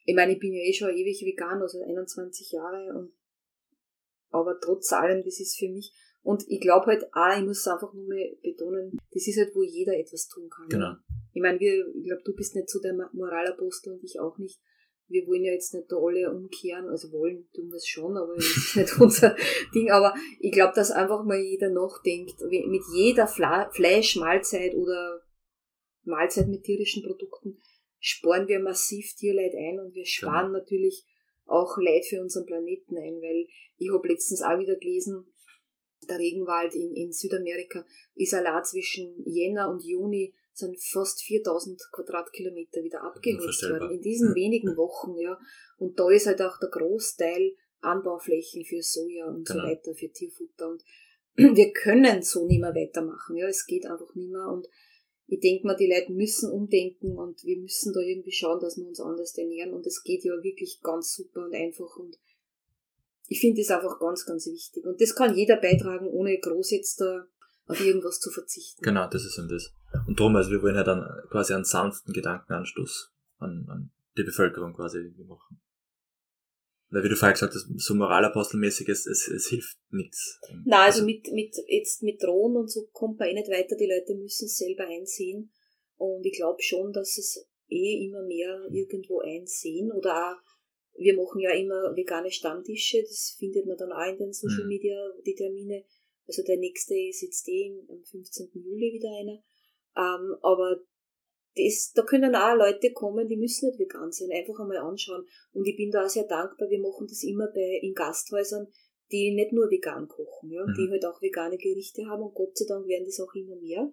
ich 0.07 0.15
meine, 0.15 0.35
ich 0.35 0.39
bin 0.39 0.53
ja 0.53 0.61
eh 0.61 0.73
schon 0.73 0.95
ewig 0.95 1.25
vegan, 1.25 1.63
also 1.63 1.83
21 1.83 2.53
Jahre 2.53 2.99
und 2.99 3.13
aber 4.31 4.59
trotz 4.61 4.93
allem, 4.93 5.23
das 5.25 5.41
ist 5.41 5.57
für 5.59 5.69
mich 5.69 5.93
und 6.25 6.45
ich 6.49 6.61
glaube 6.61 6.87
halt 6.87 7.05
auch, 7.13 7.39
ich 7.39 7.45
muss 7.45 7.67
einfach 7.69 7.93
nur 7.93 8.07
mal 8.07 8.37
betonen, 8.43 8.99
das 9.13 9.27
ist 9.29 9.39
halt, 9.39 9.55
wo 9.55 9.63
jeder 9.63 9.97
etwas 9.97 10.27
tun 10.27 10.49
kann. 10.49 10.69
Genau. 10.69 10.95
Ich 11.35 11.43
meine, 11.43 11.61
wir, 11.61 11.87
ich 11.95 12.05
glaube, 12.05 12.23
du 12.25 12.35
bist 12.35 12.55
nicht 12.57 12.71
so 12.71 12.81
der 12.81 12.95
Moralapostel 13.13 13.93
und 13.93 14.03
ich 14.03 14.19
auch 14.19 14.39
nicht. 14.39 14.59
Wir 15.07 15.27
wollen 15.27 15.45
ja 15.45 15.53
jetzt 15.53 15.75
nicht 15.75 15.93
da 15.93 15.97
alle 15.97 16.33
umkehren, 16.33 16.89
also 16.89 17.13
wollen 17.13 17.47
tun 17.53 17.69
wir 17.69 17.77
es 17.77 17.87
schon, 17.87 18.17
aber 18.17 18.35
das 18.37 18.47
ist 18.47 18.77
nicht 18.77 18.99
unser 19.01 19.37
Ding. 19.75 19.91
Aber 19.91 20.15
ich 20.41 20.51
glaube, 20.51 20.73
dass 20.75 20.91
einfach 20.91 21.25
mal 21.25 21.39
jeder 21.39 21.69
nachdenkt, 21.69 22.41
mit 22.41 22.83
jeder 22.95 23.27
Fla 23.27 23.69
Fleischmahlzeit 23.71 24.75
oder 24.75 25.21
Mahlzeit 26.05 26.49
mit 26.49 26.65
tierischen 26.65 27.03
Produkten, 27.03 27.59
sparen 27.99 28.49
wir 28.49 28.61
massiv 28.61 29.15
Tierleid 29.15 29.55
ein 29.55 29.81
und 29.81 29.95
wir 29.95 30.05
sparen 30.05 30.49
genau. 30.49 30.59
natürlich 30.59 31.05
auch 31.47 31.77
Leid 31.79 32.05
für 32.07 32.21
unseren 32.21 32.47
Planeten 32.47 32.97
ein, 32.97 33.21
weil 33.21 33.47
ich 33.77 33.91
habe 33.93 34.09
letztens 34.09 34.43
auch 34.43 34.59
wieder 34.59 34.77
gelesen, 34.77 35.27
der 36.09 36.19
Regenwald 36.19 36.75
in, 36.75 36.95
in 36.95 37.13
Südamerika 37.13 37.85
ist 38.15 38.35
allein 38.35 38.65
zwischen 38.65 39.23
Jänner 39.27 39.71
und 39.71 39.83
Juni 39.83 40.35
sind 40.53 40.81
fast 40.81 41.23
4000 41.23 41.81
Quadratkilometer 41.93 42.83
wieder 42.83 43.03
abgeholzt 43.03 43.63
worden. 43.69 43.91
In 43.91 44.03
diesen 44.03 44.29
ja. 44.31 44.35
wenigen 44.35 44.77
Wochen, 44.77 45.19
ja. 45.19 45.39
Und 45.79 45.99
da 45.99 46.11
ist 46.11 46.27
halt 46.27 46.41
auch 46.43 46.59
der 46.61 46.69
Großteil 46.69 47.57
Anbauflächen 47.81 48.65
für 48.65 48.81
Soja 48.81 49.27
und 49.27 49.47
genau. 49.47 49.61
so 49.61 49.67
weiter, 49.69 49.95
für 49.95 50.11
Tierfutter. 50.11 50.69
Und 50.69 50.85
wir 51.57 51.73
können 51.73 52.23
so 52.23 52.47
nicht 52.47 52.61
mehr 52.61 52.75
weitermachen, 52.75 53.37
ja. 53.37 53.49
Es 53.49 53.67
geht 53.67 53.87
einfach 53.87 54.15
nicht 54.15 54.31
mehr. 54.31 54.47
Und 54.47 54.69
ich 55.27 55.41
denke 55.41 55.67
mal, 55.67 55.77
die 55.77 55.91
Leute 55.91 56.13
müssen 56.13 56.51
umdenken 56.51 57.17
und 57.17 57.43
wir 57.45 57.57
müssen 57.57 57.93
da 57.93 58.01
irgendwie 58.01 58.33
schauen, 58.33 58.61
dass 58.61 58.77
wir 58.77 58.87
uns 58.87 59.01
anders 59.01 59.37
ernähren 59.37 59.73
und 59.73 59.87
es 59.87 60.03
geht 60.03 60.25
ja 60.25 60.33
wirklich 60.43 60.81
ganz 60.83 61.15
super 61.15 61.45
und 61.45 61.55
einfach 61.55 61.97
und 61.97 62.19
ich 63.29 63.41
finde 63.41 63.63
das 63.63 63.71
einfach 63.71 63.99
ganz, 63.99 64.27
ganz 64.27 64.47
wichtig. 64.47 64.85
Und 64.85 65.01
das 65.01 65.15
kann 65.15 65.35
jeder 65.35 65.57
beitragen, 65.57 66.07
ohne 66.09 66.39
groß 66.39 66.73
jetzt 66.73 67.01
da 67.01 67.27
auf 67.67 67.81
irgendwas 67.81 68.21
zu 68.21 68.31
verzichten. 68.31 68.83
Genau, 68.83 69.09
das 69.09 69.25
ist 69.25 69.39
eben 69.39 69.49
das. 69.49 69.73
Und 70.07 70.21
darum, 70.21 70.37
also 70.37 70.51
wir 70.51 70.63
wollen 70.63 70.77
ja 70.77 70.85
dann 70.85 71.03
quasi 71.31 71.55
einen 71.55 71.65
sanften 71.65 72.13
Gedankenanstoß 72.13 73.13
an, 73.39 73.67
an 73.71 73.91
die 74.19 74.25
Bevölkerung 74.25 74.75
quasi 74.75 75.15
machen. 75.27 75.61
Weil 76.95 77.03
wie 77.03 77.09
du 77.09 77.17
vorher 77.17 77.33
gesagt 77.33 77.55
hast, 77.55 77.67
so 77.77 77.95
moralapostelmäßig, 77.97 78.89
es, 78.89 79.05
es, 79.07 79.27
es 79.27 79.49
hilft 79.49 79.77
nichts. 79.91 80.39
Na, 80.65 80.85
also, 80.85 81.01
also 81.01 81.07
mit, 81.07 81.27
mit, 81.33 81.57
jetzt 81.67 82.05
mit 82.05 82.23
Drohnen 82.23 82.57
und 82.57 82.71
so 82.71 82.87
kommt 82.93 83.19
man 83.19 83.29
eh 83.29 83.35
nicht 83.35 83.51
weiter. 83.51 83.75
Die 83.75 83.91
Leute 83.91 84.15
müssen 84.15 84.45
es 84.45 84.57
selber 84.57 84.87
einsehen. 84.87 85.51
Und 85.97 86.25
ich 86.25 86.37
glaube 86.37 86.63
schon, 86.63 86.93
dass 86.93 87.19
es 87.19 87.49
eh 87.69 88.05
immer 88.05 88.23
mehr 88.23 88.69
irgendwo 88.71 89.19
einsehen. 89.19 89.91
Oder 89.91 90.15
auch, 90.15 90.97
wir 90.97 91.17
machen 91.17 91.41
ja 91.41 91.51
immer 91.51 91.97
vegane 91.97 92.31
Stammtische. 92.31 93.03
Das 93.03 93.35
findet 93.41 93.67
man 93.67 93.77
dann 93.77 93.91
auch 93.91 94.09
in 94.09 94.19
den 94.19 94.33
Social 94.33 94.63
mhm. 94.63 94.69
Media, 94.69 94.97
die 95.27 95.35
Termine. 95.35 95.85
Also 96.29 96.45
der 96.45 96.59
nächste 96.59 96.95
ist 96.95 97.23
jetzt 97.23 97.49
eh 97.49 97.75
am 97.89 98.05
15. 98.05 98.51
Juli 98.55 98.93
wieder 98.93 99.11
einer. 99.11 99.43
Ähm, 99.97 100.37
aber 100.43 100.81
das, 101.57 101.93
da 101.95 102.03
können 102.03 102.35
auch 102.35 102.57
Leute 102.57 102.93
kommen, 102.93 103.29
die 103.29 103.37
müssen 103.37 103.69
nicht 103.69 103.79
vegan 103.79 104.11
sein, 104.11 104.31
einfach 104.33 104.59
einmal 104.59 104.79
anschauen. 104.79 105.27
Und 105.53 105.67
ich 105.67 105.77
bin 105.77 105.91
da 105.91 106.05
auch 106.05 106.09
sehr 106.09 106.25
dankbar, 106.25 106.69
wir 106.69 106.81
machen 106.81 107.07
das 107.09 107.23
immer 107.23 107.49
bei, 107.49 107.79
in 107.83 107.95
Gasthäusern, 107.95 108.67
die 109.13 109.33
nicht 109.33 109.53
nur 109.53 109.71
vegan 109.71 110.09
kochen, 110.09 110.51
ja, 110.51 110.65
mhm. 110.67 110.75
die 110.75 110.91
halt 110.91 111.05
auch 111.05 111.21
vegane 111.23 111.57
Gerichte 111.59 112.07
haben 112.07 112.23
und 112.23 112.35
Gott 112.35 112.57
sei 112.57 112.65
Dank 112.67 112.87
werden 112.89 113.05
das 113.05 113.21
auch 113.21 113.33
immer 113.35 113.57
mehr. 113.57 113.93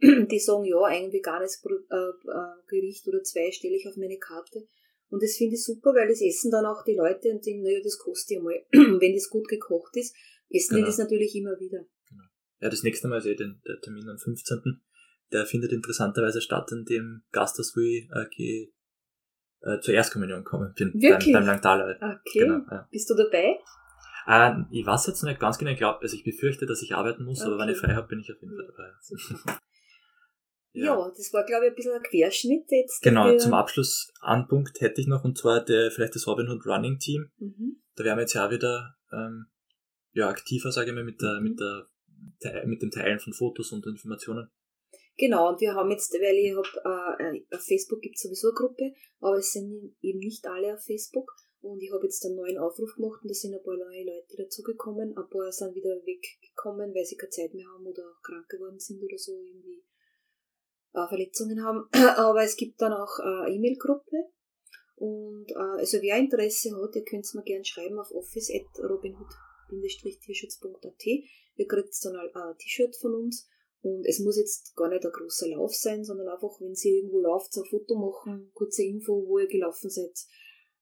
Die 0.30 0.40
sagen, 0.40 0.64
ja, 0.64 0.82
ein 0.82 1.12
veganes 1.12 1.62
äh, 1.64 1.94
äh, 1.94 2.66
Gericht 2.66 3.06
oder 3.06 3.22
zwei 3.22 3.52
stelle 3.52 3.76
ich 3.76 3.86
auf 3.86 3.96
meine 3.96 4.18
Karte. 4.18 4.66
Und 5.10 5.22
das 5.22 5.36
finde 5.36 5.54
ich 5.54 5.62
super, 5.62 5.94
weil 5.94 6.08
das 6.08 6.20
essen 6.20 6.50
dann 6.50 6.66
auch 6.66 6.82
die 6.82 6.96
Leute 6.96 7.30
und 7.30 7.46
denken, 7.46 7.62
naja, 7.62 7.78
das 7.84 7.98
kostet 7.98 8.38
ja 8.38 8.42
mal. 8.42 8.64
Wenn 8.72 9.14
das 9.14 9.28
gut 9.28 9.46
gekocht 9.46 9.96
ist, 9.96 10.16
essen 10.48 10.74
genau. 10.74 10.86
die 10.86 10.90
das 10.90 10.98
natürlich 10.98 11.36
immer 11.36 11.52
wieder. 11.60 11.86
Genau. 12.08 12.24
Ja, 12.60 12.68
das 12.68 12.82
nächste 12.82 13.06
Mal 13.06 13.20
sehe 13.20 13.32
ich 13.32 13.38
den, 13.38 13.60
der 13.64 13.80
Termin 13.80 14.08
am 14.08 14.18
15 14.18 14.82
der 15.32 15.46
findet 15.46 15.72
interessanterweise 15.72 16.40
statt 16.40 16.70
in 16.72 16.84
dem 16.84 17.22
Gasthaus, 17.32 17.74
wo 17.76 17.80
ich 17.80 18.08
äh, 18.10 18.68
äh, 19.62 19.80
zur 19.80 19.94
Erstkommunion 19.94 20.44
komme. 20.44 20.72
Bin 20.76 20.92
Wirklich? 20.94 21.32
Beim, 21.32 21.42
beim 21.42 21.46
Langtaler. 21.46 21.96
Okay. 21.96 22.40
Genau, 22.40 22.64
ja. 22.70 22.88
Bist 22.90 23.08
du 23.10 23.14
dabei? 23.14 23.58
Äh, 24.26 24.62
ich 24.70 24.86
weiß 24.86 25.06
jetzt 25.06 25.22
nicht 25.22 25.40
ganz 25.40 25.58
genau, 25.58 25.70
ich 25.70 25.78
glaube, 25.78 26.00
also 26.00 26.16
ich 26.16 26.24
befürchte, 26.24 26.66
dass 26.66 26.82
ich 26.82 26.94
arbeiten 26.94 27.24
muss, 27.24 27.40
okay. 27.40 27.50
aber 27.50 27.58
wenn 27.58 27.68
ich 27.68 27.78
frei 27.78 27.94
habe, 27.94 28.08
bin 28.08 28.20
ich 28.20 28.32
auf 28.32 28.40
jeden 28.40 28.54
Fall 28.54 28.66
dabei. 28.66 29.58
ja. 30.72 30.84
ja. 30.96 31.08
das 31.08 31.32
war, 31.32 31.44
glaube 31.44 31.66
ich, 31.66 31.72
ein 31.72 31.74
bisschen 31.76 31.94
ein 31.94 32.02
Querschnitt 32.02 32.70
jetzt. 32.70 33.02
Genau, 33.02 33.36
zum 33.36 33.54
Abschluss 33.54 34.12
einen 34.20 34.46
Punkt 34.46 34.80
hätte 34.80 35.00
ich 35.00 35.06
noch, 35.06 35.24
und 35.24 35.38
zwar 35.38 35.64
der, 35.64 35.90
vielleicht 35.90 36.14
das 36.14 36.26
Robin 36.26 36.48
Hood 36.48 36.66
Running 36.66 36.98
Team. 36.98 37.30
Mhm. 37.38 37.82
Da 37.96 38.04
werden 38.04 38.18
wir 38.18 38.22
jetzt 38.22 38.34
ja 38.34 38.50
wieder 38.50 38.96
ähm, 39.12 39.46
ja, 40.12 40.28
aktiver, 40.28 40.72
sage 40.72 40.90
ich 40.90 40.94
mal, 40.94 41.04
mit, 41.04 41.20
der, 41.20 41.40
mhm. 41.40 41.42
mit, 41.42 41.60
der, 42.42 42.66
mit 42.66 42.82
dem 42.82 42.90
Teilen 42.90 43.18
von 43.18 43.32
Fotos 43.32 43.72
und 43.72 43.86
Informationen. 43.86 44.50
Genau, 45.16 45.50
und 45.50 45.60
wir 45.60 45.74
haben 45.74 45.90
jetzt, 45.90 46.12
weil 46.14 46.36
ich 46.36 46.54
habe, 46.54 47.22
äh, 47.22 47.44
auf 47.54 47.62
Facebook 47.62 48.00
gibt 48.00 48.16
es 48.16 48.22
sowieso 48.22 48.48
eine 48.48 48.54
Gruppe, 48.54 48.94
aber 49.20 49.36
es 49.36 49.52
sind 49.52 49.94
eben 50.00 50.18
nicht 50.18 50.46
alle 50.46 50.74
auf 50.74 50.84
Facebook. 50.84 51.30
Und 51.62 51.80
ich 51.80 51.90
habe 51.92 52.04
jetzt 52.04 52.26
einen 52.26 52.36
neuen 52.36 52.58
Aufruf 52.58 52.94
gemacht 52.96 53.22
und 53.22 53.30
da 53.30 53.34
sind 53.34 53.54
ein 53.54 53.62
paar 53.62 53.76
neue 53.76 54.04
Leute 54.04 54.36
dazugekommen. 54.36 55.16
Ein 55.16 55.30
paar 55.30 55.52
sind 55.52 55.76
wieder 55.76 55.94
weggekommen, 56.04 56.92
weil 56.92 57.04
sie 57.04 57.16
keine 57.16 57.30
Zeit 57.30 57.54
mehr 57.54 57.68
haben 57.68 57.86
oder 57.86 58.02
auch 58.02 58.20
krank 58.22 58.48
geworden 58.48 58.80
sind 58.80 59.00
oder 59.00 59.16
so 59.16 59.40
irgendwie 59.40 59.84
äh, 60.92 61.06
Verletzungen 61.06 61.62
haben. 61.62 61.88
Aber 62.16 62.42
es 62.42 62.56
gibt 62.56 62.82
dann 62.82 62.92
auch 62.92 63.20
eine 63.20 63.54
E-Mail-Gruppe 63.54 64.32
Und 64.96 65.52
äh, 65.52 65.78
also 65.78 66.02
wer 66.02 66.18
Interesse 66.18 66.74
hat, 66.74 66.96
ihr 66.96 67.04
könnt 67.04 67.26
es 67.26 67.34
mir 67.34 67.44
gerne 67.44 67.64
schreiben 67.64 68.00
auf 68.00 68.10
office.robinhood-tierschutzpunkt.at. 68.10 71.06
Ihr 71.06 71.68
kriegt 71.68 72.04
dann 72.04 72.16
ein 72.16 72.58
T-Shirt 72.58 72.96
von 72.96 73.14
uns. 73.14 73.48
Und 73.82 74.06
es 74.06 74.20
muss 74.20 74.36
jetzt 74.36 74.74
gar 74.76 74.88
nicht 74.88 75.04
ein 75.04 75.12
großer 75.12 75.48
Lauf 75.48 75.74
sein, 75.74 76.04
sondern 76.04 76.28
einfach, 76.28 76.60
wenn 76.60 76.72
ihr 76.72 76.94
irgendwo 76.94 77.20
lauft, 77.20 77.56
ein 77.56 77.64
Foto 77.64 77.96
machen, 77.96 78.50
kurze 78.54 78.84
Info, 78.84 79.26
wo 79.26 79.38
ihr 79.38 79.48
gelaufen 79.48 79.90
seid. 79.90 80.16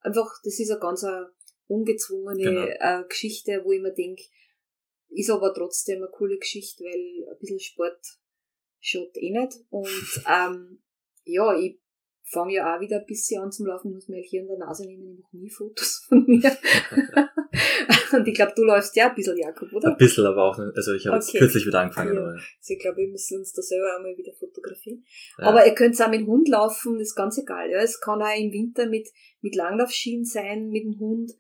Einfach, 0.01 0.30
das 0.44 0.61
ist 0.61 0.70
eine 0.70 0.80
ganz 0.80 1.03
eine 1.05 1.30
ungezwungene 1.66 2.42
genau. 2.42 2.66
äh, 2.66 3.05
Geschichte, 3.09 3.62
wo 3.64 3.72
ich 3.72 3.80
mir 3.80 3.94
denke, 3.94 4.22
ist 5.09 5.30
aber 5.30 5.55
trotzdem 5.55 6.03
eine 6.03 6.11
coole 6.11 6.38
Geschichte, 6.38 6.84
weil 6.84 7.28
ein 7.28 7.38
bisschen 7.38 7.61
Sport 7.61 8.01
schaut 8.80 9.16
eh 9.16 9.30
nicht. 9.30 9.59
Und 9.70 10.22
ähm, 10.28 10.82
ja, 11.24 11.57
ich 11.59 11.80
fange 12.31 12.55
ja 12.55 12.76
auch 12.76 12.81
wieder 12.81 13.01
ein 13.01 13.07
bisschen 13.07 13.43
an 13.43 13.51
zum 13.51 13.66
Laufen, 13.66 13.93
muss 13.93 14.09
mir 14.09 14.22
hier 14.22 14.43
in 14.43 14.47
der 14.47 14.59
Nase 14.59 14.87
nehmen, 14.87 15.12
ich 15.12 15.20
mache 15.20 15.37
nie 15.37 15.51
Fotos 15.51 16.05
von 16.09 16.24
mir. 16.26 16.43
Und 18.12 18.26
ich 18.26 18.35
glaube, 18.35 18.53
du 18.55 18.62
läufst 18.62 18.95
ja 18.97 19.09
ein 19.09 19.14
bisschen, 19.14 19.37
Jakob, 19.37 19.72
oder? 19.72 19.89
Ein 19.89 19.97
bisschen, 19.97 20.26
aber 20.26 20.45
auch 20.45 20.59
nicht. 20.59 20.76
Also 20.76 20.95
ich 20.95 21.07
habe 21.07 21.16
okay. 21.16 21.39
kürzlich 21.39 21.66
wieder 21.66 21.81
angefangen. 21.81 22.14
Ja. 22.14 22.22
Also 22.22 22.41
ich 22.66 22.78
glaube, 22.78 22.99
wir 22.99 23.09
müssen 23.09 23.39
uns 23.39 23.53
da 23.53 23.62
selber 23.62 23.97
auch 23.97 24.03
mal 24.03 24.16
wieder 24.16 24.33
fotografieren. 24.33 25.05
Ja. 25.39 25.47
Aber 25.47 25.66
ihr 25.66 25.74
könnt 25.74 26.01
auch 26.01 26.11
mit 26.11 26.20
dem 26.20 26.26
Hund 26.26 26.49
laufen, 26.49 26.99
das 26.99 27.09
ist 27.09 27.14
ganz 27.14 27.39
egal. 27.39 27.70
Ja. 27.70 27.81
Es 27.81 28.01
kann 28.01 28.22
auch 28.22 28.37
im 28.37 28.53
Winter 28.53 28.87
mit, 28.87 29.09
mit 29.41 29.55
Langlaufschienen 29.55 30.24
sein, 30.24 30.68
mit 30.68 30.85
dem 30.85 30.99
Hund. 30.99 31.33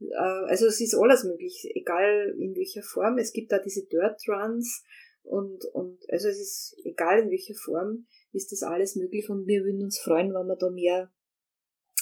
Äh, 0.00 0.14
also 0.48 0.66
es 0.66 0.80
ist 0.80 0.94
alles 0.94 1.24
möglich, 1.24 1.70
egal 1.74 2.34
in 2.38 2.54
welcher 2.54 2.82
Form. 2.82 3.18
Es 3.18 3.32
gibt 3.32 3.52
da 3.52 3.58
diese 3.58 3.86
Dirt 3.86 4.20
Runs 4.28 4.84
und, 5.22 5.64
und 5.72 5.98
also 6.10 6.28
es 6.28 6.38
ist 6.38 6.76
egal 6.84 7.20
in 7.20 7.30
welcher 7.30 7.54
Form 7.54 8.06
ist 8.36 8.52
das 8.52 8.62
alles 8.62 8.96
möglich 8.96 9.28
und 9.28 9.46
wir 9.46 9.64
würden 9.64 9.82
uns 9.82 9.98
freuen, 9.98 10.32
wenn 10.34 10.46
wir 10.46 10.56
da 10.56 10.70
mehr, 10.70 11.10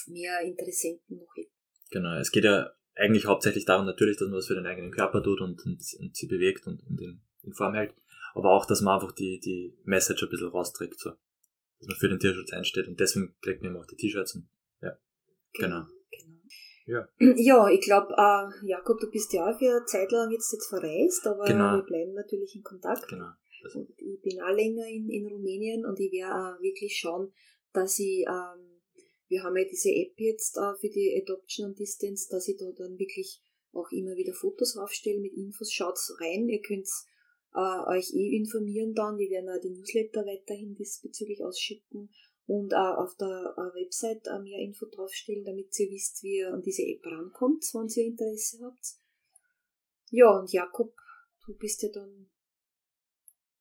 mehr 0.06 0.40
Interessenten 0.42 1.18
noch 1.18 1.34
hätten. 1.36 1.52
Genau, 1.90 2.18
es 2.18 2.30
geht 2.30 2.44
ja 2.44 2.72
eigentlich 2.96 3.26
hauptsächlich 3.26 3.64
darum 3.64 3.86
natürlich, 3.86 4.16
dass 4.18 4.28
man 4.28 4.38
was 4.38 4.46
für 4.46 4.54
den 4.54 4.66
eigenen 4.66 4.90
Körper 4.90 5.22
tut 5.22 5.40
und, 5.40 5.64
und, 5.64 5.80
und 6.00 6.16
sie 6.16 6.26
bewegt 6.26 6.66
und, 6.66 6.82
und 6.88 7.00
in, 7.00 7.20
in, 7.42 7.52
Form 7.54 7.74
hält, 7.74 7.94
aber 8.34 8.50
auch, 8.50 8.66
dass 8.66 8.82
man 8.82 8.94
einfach 9.00 9.12
die, 9.12 9.40
die 9.40 9.76
Message 9.84 10.22
ein 10.22 10.28
bisschen 10.28 10.48
rausträgt, 10.48 10.98
so. 10.98 11.10
Dass 11.78 11.88
man 11.88 11.96
für 11.96 12.08
den 12.08 12.18
Tierschutz 12.18 12.52
einsteht 12.52 12.88
und 12.88 12.98
deswegen 13.00 13.34
trägt 13.42 13.62
man 13.62 13.72
eben 13.72 13.80
auch 13.80 13.86
die 13.86 13.96
T-Shirts 13.96 14.34
und, 14.34 14.48
ja. 14.80 14.96
Genau. 15.54 15.82
genau. 15.82 15.86
Ja. 16.86 17.08
ja, 17.18 17.68
ich 17.68 17.80
glaube, 17.80 18.14
äh, 18.16 18.66
Jakob, 18.66 19.00
du 19.00 19.10
bist 19.10 19.32
ja 19.32 19.46
auch 19.46 19.58
für 19.58 19.70
eine 19.70 19.84
Zeit 19.86 20.10
lang 20.12 20.30
jetzt, 20.30 20.52
jetzt 20.52 20.68
verreist, 20.68 21.26
aber 21.26 21.44
genau. 21.44 21.76
wir 21.76 21.82
bleiben 21.82 22.14
natürlich 22.14 22.54
in 22.54 22.62
Kontakt. 22.62 23.08
Genau. 23.08 23.30
Also. 23.64 23.80
Und 23.80 23.90
ich 23.96 24.20
bin 24.20 24.40
auch 24.40 24.54
länger 24.54 24.86
in, 24.86 25.08
in 25.10 25.26
Rumänien 25.26 25.84
und 25.86 25.98
ich 25.98 26.12
werde 26.12 26.62
wirklich 26.62 26.96
schauen, 26.96 27.32
dass 27.72 27.98
ich 27.98 28.24
ähm, 28.28 28.74
wir 29.28 29.42
haben 29.42 29.56
ja 29.56 29.64
diese 29.64 29.90
App 29.90 30.14
jetzt 30.18 30.56
äh, 30.56 30.74
für 30.78 30.88
die 30.88 31.20
Adoption 31.20 31.68
and 31.68 31.78
Distance, 31.78 32.28
dass 32.30 32.48
ich 32.48 32.56
da 32.56 32.70
dann 32.72 32.98
wirklich 32.98 33.42
auch 33.72 33.90
immer 33.90 34.16
wieder 34.16 34.32
Fotos 34.32 34.76
aufstelle 34.76 35.20
mit 35.20 35.34
Infos. 35.34 35.72
Schaut 35.72 35.98
rein, 36.20 36.48
ihr 36.48 36.62
könnt 36.62 36.88
äh, 37.54 37.88
euch 37.88 38.12
eh 38.14 38.36
informieren 38.36 38.94
dann. 38.94 39.18
Wir 39.18 39.30
werden 39.30 39.50
auch 39.50 39.60
die 39.60 39.70
Newsletter 39.70 40.24
weiterhin 40.26 40.74
diesbezüglich 40.74 41.42
ausschicken 41.42 42.10
und 42.46 42.74
auch 42.74 42.98
auf 42.98 43.16
der 43.16 43.54
äh, 43.56 43.80
Website 43.80 44.26
äh, 44.26 44.38
mehr 44.38 44.60
Info 44.60 44.86
draufstellen, 44.86 45.44
damit 45.44 45.78
ihr 45.80 45.90
wisst, 45.90 46.22
wie 46.22 46.38
ihr 46.38 46.52
an 46.52 46.62
diese 46.62 46.82
App 46.82 47.04
rankommt, 47.06 47.64
wenn 47.72 47.88
ihr 47.88 48.04
Interesse 48.04 48.58
habt. 48.62 48.98
Ja, 50.10 50.38
und 50.38 50.52
Jakob, 50.52 50.94
du 51.46 51.56
bist 51.56 51.82
ja 51.82 51.88
dann 51.88 52.30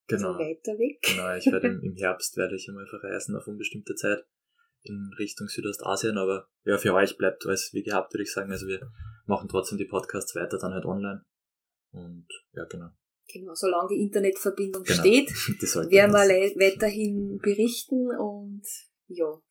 genau. 0.07 0.37
weiter 0.37 0.77
weg. 0.77 1.01
Genau, 1.01 1.35
ich 1.35 1.45
werde 1.45 1.67
im 1.83 1.95
Herbst 1.95 2.37
werde 2.37 2.55
ich 2.55 2.67
einmal 2.67 2.87
verreisen 2.87 3.35
auf 3.35 3.47
unbestimmte 3.47 3.95
Zeit 3.95 4.23
in 4.83 5.11
Richtung 5.17 5.47
Südostasien, 5.47 6.17
aber 6.17 6.49
ja, 6.65 6.77
für 6.77 6.93
euch 6.93 7.17
bleibt 7.17 7.45
alles 7.45 7.69
wie 7.73 7.83
gehabt, 7.83 8.13
würde 8.13 8.23
ich 8.23 8.31
sagen. 8.31 8.51
Also 8.51 8.67
wir 8.67 8.91
machen 9.25 9.47
trotzdem 9.47 9.77
die 9.77 9.85
Podcasts 9.85 10.35
weiter, 10.35 10.57
dann 10.57 10.73
halt 10.73 10.85
online. 10.85 11.25
Und 11.91 12.27
ja, 12.53 12.65
genau. 12.65 12.89
Genau, 13.31 13.53
solange 13.53 13.89
die 13.89 14.01
Internetverbindung 14.01 14.83
genau. 14.83 14.99
steht, 14.99 15.29
werden 15.89 16.13
wir 16.13 16.59
weiterhin 16.59 17.37
berichten 17.41 18.09
und 18.17 18.63
ja, 19.07 19.41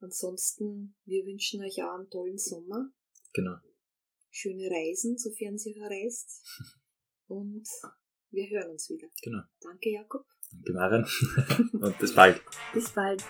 ansonsten, 0.00 0.96
wir 1.04 1.24
wünschen 1.24 1.62
euch 1.62 1.82
auch 1.82 1.98
einen 1.98 2.10
tollen 2.10 2.38
Sommer. 2.38 2.90
Genau. 3.32 3.56
Schöne 4.30 4.68
Reisen, 4.70 5.16
sofern 5.16 5.56
sie 5.56 5.74
verreist. 5.74 6.44
Und 7.28 7.66
wir 8.30 8.50
hören 8.50 8.70
uns 8.70 8.88
wieder. 8.90 9.08
Genau. 9.22 9.42
Danke, 9.62 9.90
Jakob. 9.90 10.24
Danke, 10.52 10.72
Maren. 10.72 11.06
und 11.72 11.98
bis 11.98 12.14
bald. 12.14 12.40
Bis 12.72 12.90
bald. 12.90 13.24